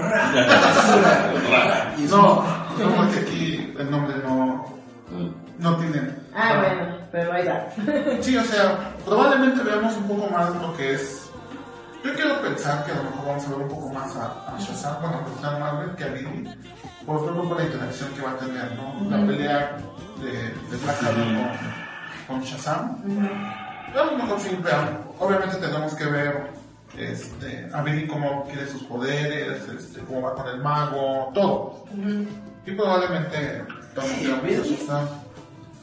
[2.09, 2.43] no,
[2.79, 4.65] no, porque aquí el nombre no,
[5.59, 6.09] no tiene.
[6.35, 7.65] Ah, bueno, pero ahí va.
[8.21, 11.29] Sí, o sea, probablemente veamos un poco más lo que es.
[12.03, 14.59] Yo quiero pensar que a lo mejor vamos a ver un poco más a, a
[14.59, 16.55] Shazam, bueno, a Capitán Marvel que a Billy,
[17.05, 19.09] por ejemplo, por la interacción que va a tener, ¿no?
[19.09, 19.77] La pelea
[20.21, 21.35] de, de Black Adam
[22.27, 22.97] con, con Shazam.
[23.93, 26.51] A lo mejor sí, vean, obviamente tenemos que ver
[26.97, 31.85] este, a Billy cómo quiere sus poderes, este, cómo va con el mago, todo.
[32.65, 33.63] Y probablemente
[33.95, 35.26] vamos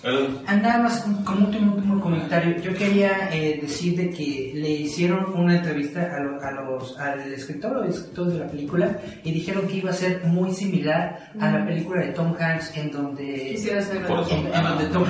[0.06, 0.62] a ver a Shazam.
[0.62, 5.56] Nada más como último, último comentario, yo quería eh, decir de que le hicieron una
[5.56, 9.76] entrevista a, lo- a los, al escritor o escritor de la película y dijeron que
[9.76, 13.52] iba a ser muy similar a la película de Tom Hanks en donde,
[14.80, 15.04] en Tom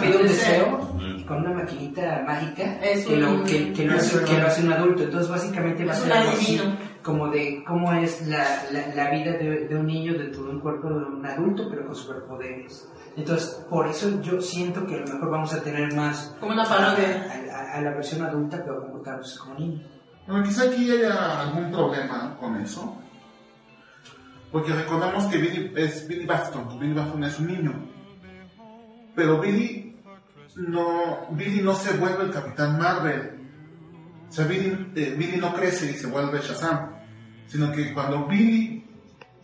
[0.00, 0.78] pide un Deseo.
[1.26, 4.72] con una maquinita mágica Es que, lo, que, que lo hace, que lo hace un
[4.72, 5.02] adulto.
[5.04, 6.60] Entonces básicamente va a ser algo así,
[7.02, 10.60] como de cómo es la, la, la vida de, de un niño dentro de un
[10.60, 12.88] cuerpo de un adulto pero con superpoderes.
[13.16, 16.64] Entonces, por eso yo siento que a lo mejor vamos a tener más Como una
[16.64, 17.26] parodia.
[17.52, 19.80] a, a- a la versión adulta, pero comportándose como niño.
[20.26, 22.96] Bueno, quizá aquí haya algún problema con eso.
[24.52, 26.78] Porque recordamos que Billy es Billy Baston.
[26.78, 27.72] Billy Baston es un niño.
[29.14, 29.96] Pero Billy
[30.56, 33.38] no, Billy no se vuelve el Capitán Marvel.
[34.28, 36.90] O sea, Billy, eh, Billy no crece y se vuelve Shazam.
[37.46, 38.84] Sino que cuando Billy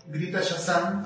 [0.08, 1.04] grita Shazam,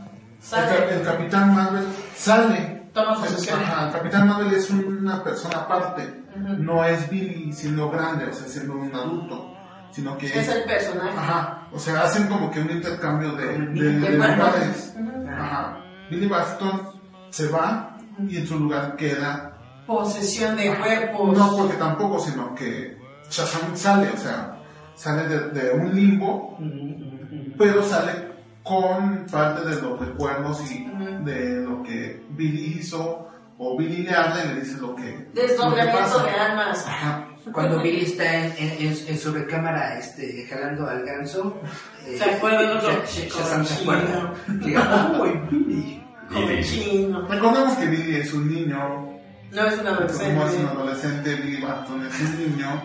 [0.90, 1.84] el, Capitán Marvel
[2.16, 2.80] sale.
[2.92, 6.22] Toma Es- ajá, el Capitán Marvel es una persona aparte.
[6.36, 9.54] No es Billy siendo grande, o sea, siendo un adulto.
[9.92, 11.18] Sino que Es el personaje.
[11.18, 14.36] Ajá, o sea, hacen como que un intercambio de, de, De de cuerpos.
[14.38, 14.94] lugares.
[15.36, 15.78] Ajá.
[16.08, 16.82] Billy Baston
[17.30, 17.96] se va
[18.28, 19.56] y en su lugar queda.
[19.86, 21.36] Posesión de cuerpos.
[21.36, 22.96] No porque tampoco, sino que
[23.28, 24.56] Shazam sale, o sea,
[24.94, 26.56] sale de, de un limbo,
[27.58, 28.29] pero sale
[28.62, 30.84] con parte de los recuerdos y
[31.24, 33.28] de lo que Billy hizo,
[33.58, 35.28] o Billy le habla y le dice lo que.
[35.34, 36.86] Desdoblamiento de almas.
[36.86, 37.26] Ajá.
[37.52, 41.58] Cuando Billy está en, en, en- en su recámara este, jalando al ganso,
[42.06, 44.34] eh, ¿Se acuerdan de Shazam se acuerda.
[44.46, 46.04] Diga, "Uy, Billy".
[46.62, 47.26] Chino.
[47.26, 49.18] Recordemos que Billy es un niño,
[49.50, 50.24] No es un adolescente.
[50.34, 52.82] Como es un adolescente, Billy Barton es un niño,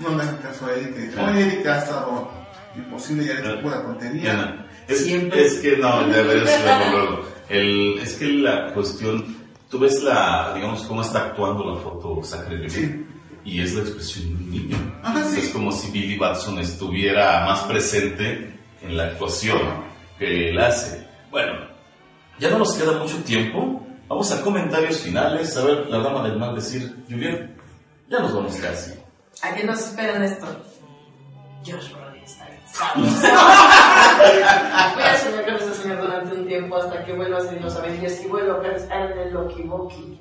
[0.00, 1.22] no le hagan caso a Erika.
[1.30, 2.30] Oye, Erika ha estado
[2.76, 4.66] imposible y ha hecho pura tontería.
[4.88, 5.46] Es, Siempre.
[5.46, 7.24] es que no, de veras, luego.
[7.48, 9.36] El, es que la cuestión,
[9.70, 13.06] tú ves la, digamos, cómo está actuando la foto Zachary Levi, Sí.
[13.44, 15.00] y es la expresión de un niño.
[15.02, 15.40] Ajá, sí.
[15.40, 19.60] Es como si Billy Batson estuviera más presente en la actuación
[20.18, 21.06] que él hace.
[21.30, 21.52] Bueno,
[22.38, 23.84] ya no nos queda mucho tiempo.
[24.08, 25.54] Vamos a comentarios finales.
[25.56, 27.54] A ver, la dama del mal decir, Julián,
[28.08, 28.92] ya nos vamos casi.
[29.42, 30.46] ¿A qué nos esperan esto?
[31.64, 32.07] Josh Brolin está
[34.94, 37.76] Voy a soñar con ese señor durante un tiempo hasta que vuelva a salir los
[37.76, 40.20] Avengers y vuelva a pensar en el Loki Boki.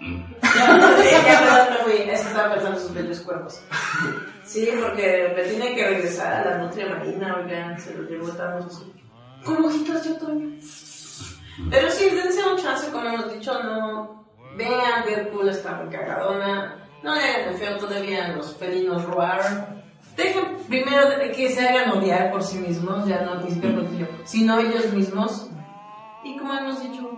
[0.00, 3.62] Es que estaba pensando en sus bellos cuerpos.
[4.44, 8.82] Sí, porque me tiene que regresar a la nutria marina, oigan, se lo llevó Thanos.
[9.44, 10.56] Con ojitos de otoño.
[11.70, 14.24] Pero sí, dense un chance, como hemos dicho, no.
[14.56, 16.76] Vean, Deadpool está muy cagadona.
[17.02, 19.79] No le el feo todavía a los felinos roar.
[20.22, 21.02] Dejen primero
[21.34, 23.88] que se hagan odiar por sí mismos, ya no ni siquiera por
[24.24, 25.48] sino ellos mismos.
[26.22, 27.10] Y como hemos dicho,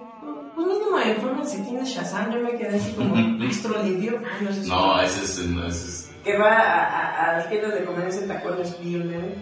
[0.54, 2.32] pues mínimo infórmense quién es Shazam.
[2.32, 3.14] Yo me quedé así como
[3.84, 4.20] Lidio.
[4.24, 7.32] Ay, no sé si- No, ese es, no, ese es Que va a, a, a
[7.38, 9.34] las tiendas de conveniencia en tacones bien, ¿eh?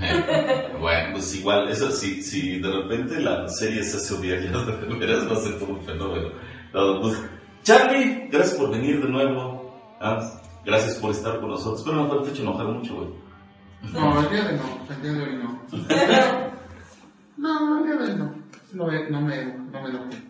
[0.00, 4.50] Eh, bueno, pues igual, eso sí, si de repente la serie se hace odiar, ya
[4.52, 6.28] de veras va a ser todo un fenómeno.
[6.72, 7.20] No, pues,
[7.64, 9.74] Charlie, gracias por venir de nuevo.
[10.00, 10.20] Ah,
[10.64, 11.82] gracias por estar con nosotros.
[11.84, 13.08] Pero no te hecho enojar mucho, güey.
[13.92, 15.60] No, el día de hoy no, el día de hoy no.
[17.36, 18.34] No, el día de hoy no.
[18.72, 20.22] No me, no me, no me enojé.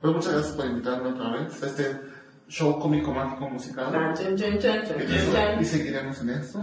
[0.00, 2.00] Pero muchas gracias por invitarme otra vez a este
[2.48, 3.92] show cómico mágico musical.
[5.60, 6.60] Y seguiremos en esto.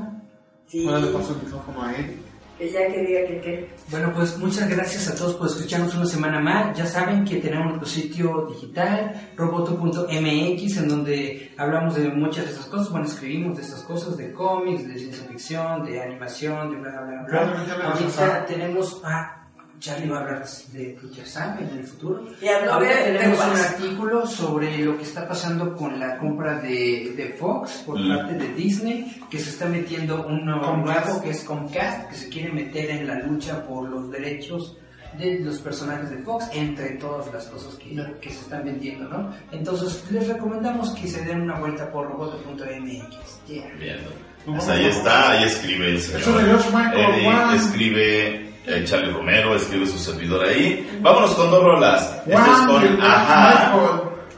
[0.67, 0.87] Sí.
[0.87, 2.28] Ahora le paso el micrófono a Eric.
[2.59, 3.69] Que ya que diga que qué.
[3.89, 6.77] Bueno, pues muchas gracias a todos por escucharnos una semana más.
[6.77, 12.65] Ya saben que tenemos nuestro sitio digital, roboto.mx, en donde hablamos de muchas de estas
[12.65, 12.91] cosas.
[12.91, 17.23] Bueno, escribimos de estas cosas, de cómics, de ciencia ficción, de animación, de bla, bla,
[17.25, 17.77] bla.
[17.77, 19.01] Lo Ahorita tenemos...
[19.05, 19.38] Ah,
[19.79, 22.25] Charlie va a hablar de Future Sam en el futuro.
[22.41, 23.59] Y habló de- de tenemos un Fox.
[23.61, 28.07] artículo sobre lo que está pasando con la compra de, de Fox por Mm.
[28.15, 30.83] parte de Disney, que se está metiendo un nuevo
[31.23, 34.77] que es Comcast, que se quiere meter en la lucha por los derechos
[35.17, 39.33] de los personajes de Fox, entre todas las cosas que, que se están vendiendo, ¿no?
[39.51, 43.47] Entonces, les recomendamos que se den una vuelta por roboto.mx.
[43.47, 43.65] Yeah.
[43.79, 43.97] Bien.
[44.45, 46.43] Pues ahí está, ahí escribe el señor.
[46.45, 47.55] De Juan.
[47.55, 50.99] escribe eh, Charlie Romero, escribe su servidor ahí.
[51.01, 52.21] Vámonos con dos rolas.
[52.25, 53.73] Esto es con Ajá.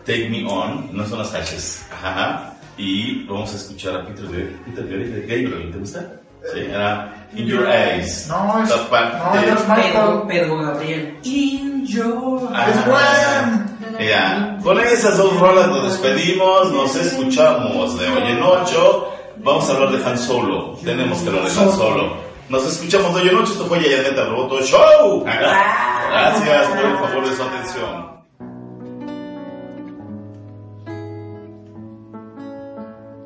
[0.05, 1.85] Take Me On, no son las hashes.
[1.91, 2.53] Ajá.
[2.77, 6.13] Y vamos a escuchar a Peter de Peter Gabriel de Gabriel, ¿te gusta?
[6.51, 8.27] Sí, era In Your Eyes.
[8.27, 9.57] No, es- no, Michael.
[9.93, 11.17] Pedro, Pedro Gabriel.
[11.23, 13.65] In your Ajá.
[13.99, 19.07] Ya, con esas dos rolas nos despedimos, nos escuchamos de hoy en ocho.
[19.37, 20.75] Vamos a hablar de Han Solo.
[20.83, 22.30] Tenemos que hablar de Han Solo.
[22.49, 23.53] Nos escuchamos hoy noche.
[23.53, 25.23] Esto fue Yayaneta Roboto Show.
[25.25, 28.11] Gracias por el favor de su atención.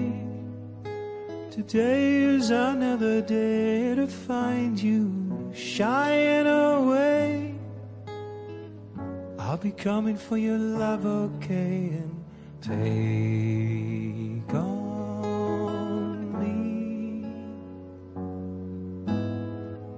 [1.57, 7.55] Today is another day to find you shying away.
[9.39, 12.23] I'll be coming for your love, okay, and
[12.61, 17.25] take on me.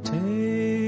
[0.05, 0.78] Take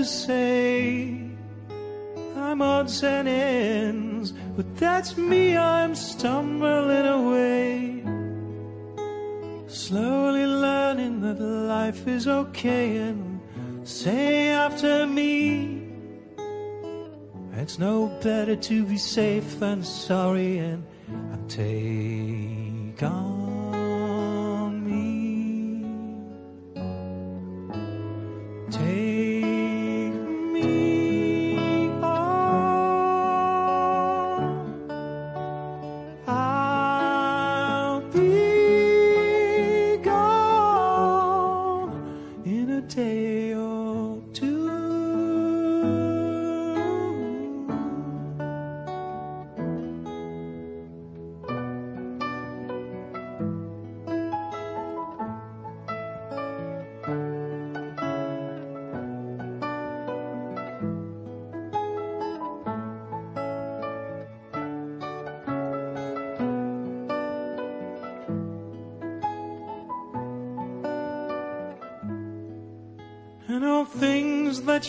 [0.00, 1.12] to say,
[2.34, 8.02] I'm odds and ends, but that's me, I'm stumbling away.
[9.66, 13.40] Slowly learning that life is okay, and
[13.86, 15.82] say after me,
[17.58, 25.84] it's no better to be safe than sorry, and, and take on me.
[28.70, 29.19] Take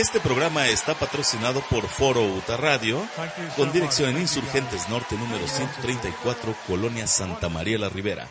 [0.00, 3.06] este programa está patrocinado por Foro Uta Radio,
[3.54, 8.26] con dirección en Insurgentes Norte número 134, Colonia Santa María la Ribera.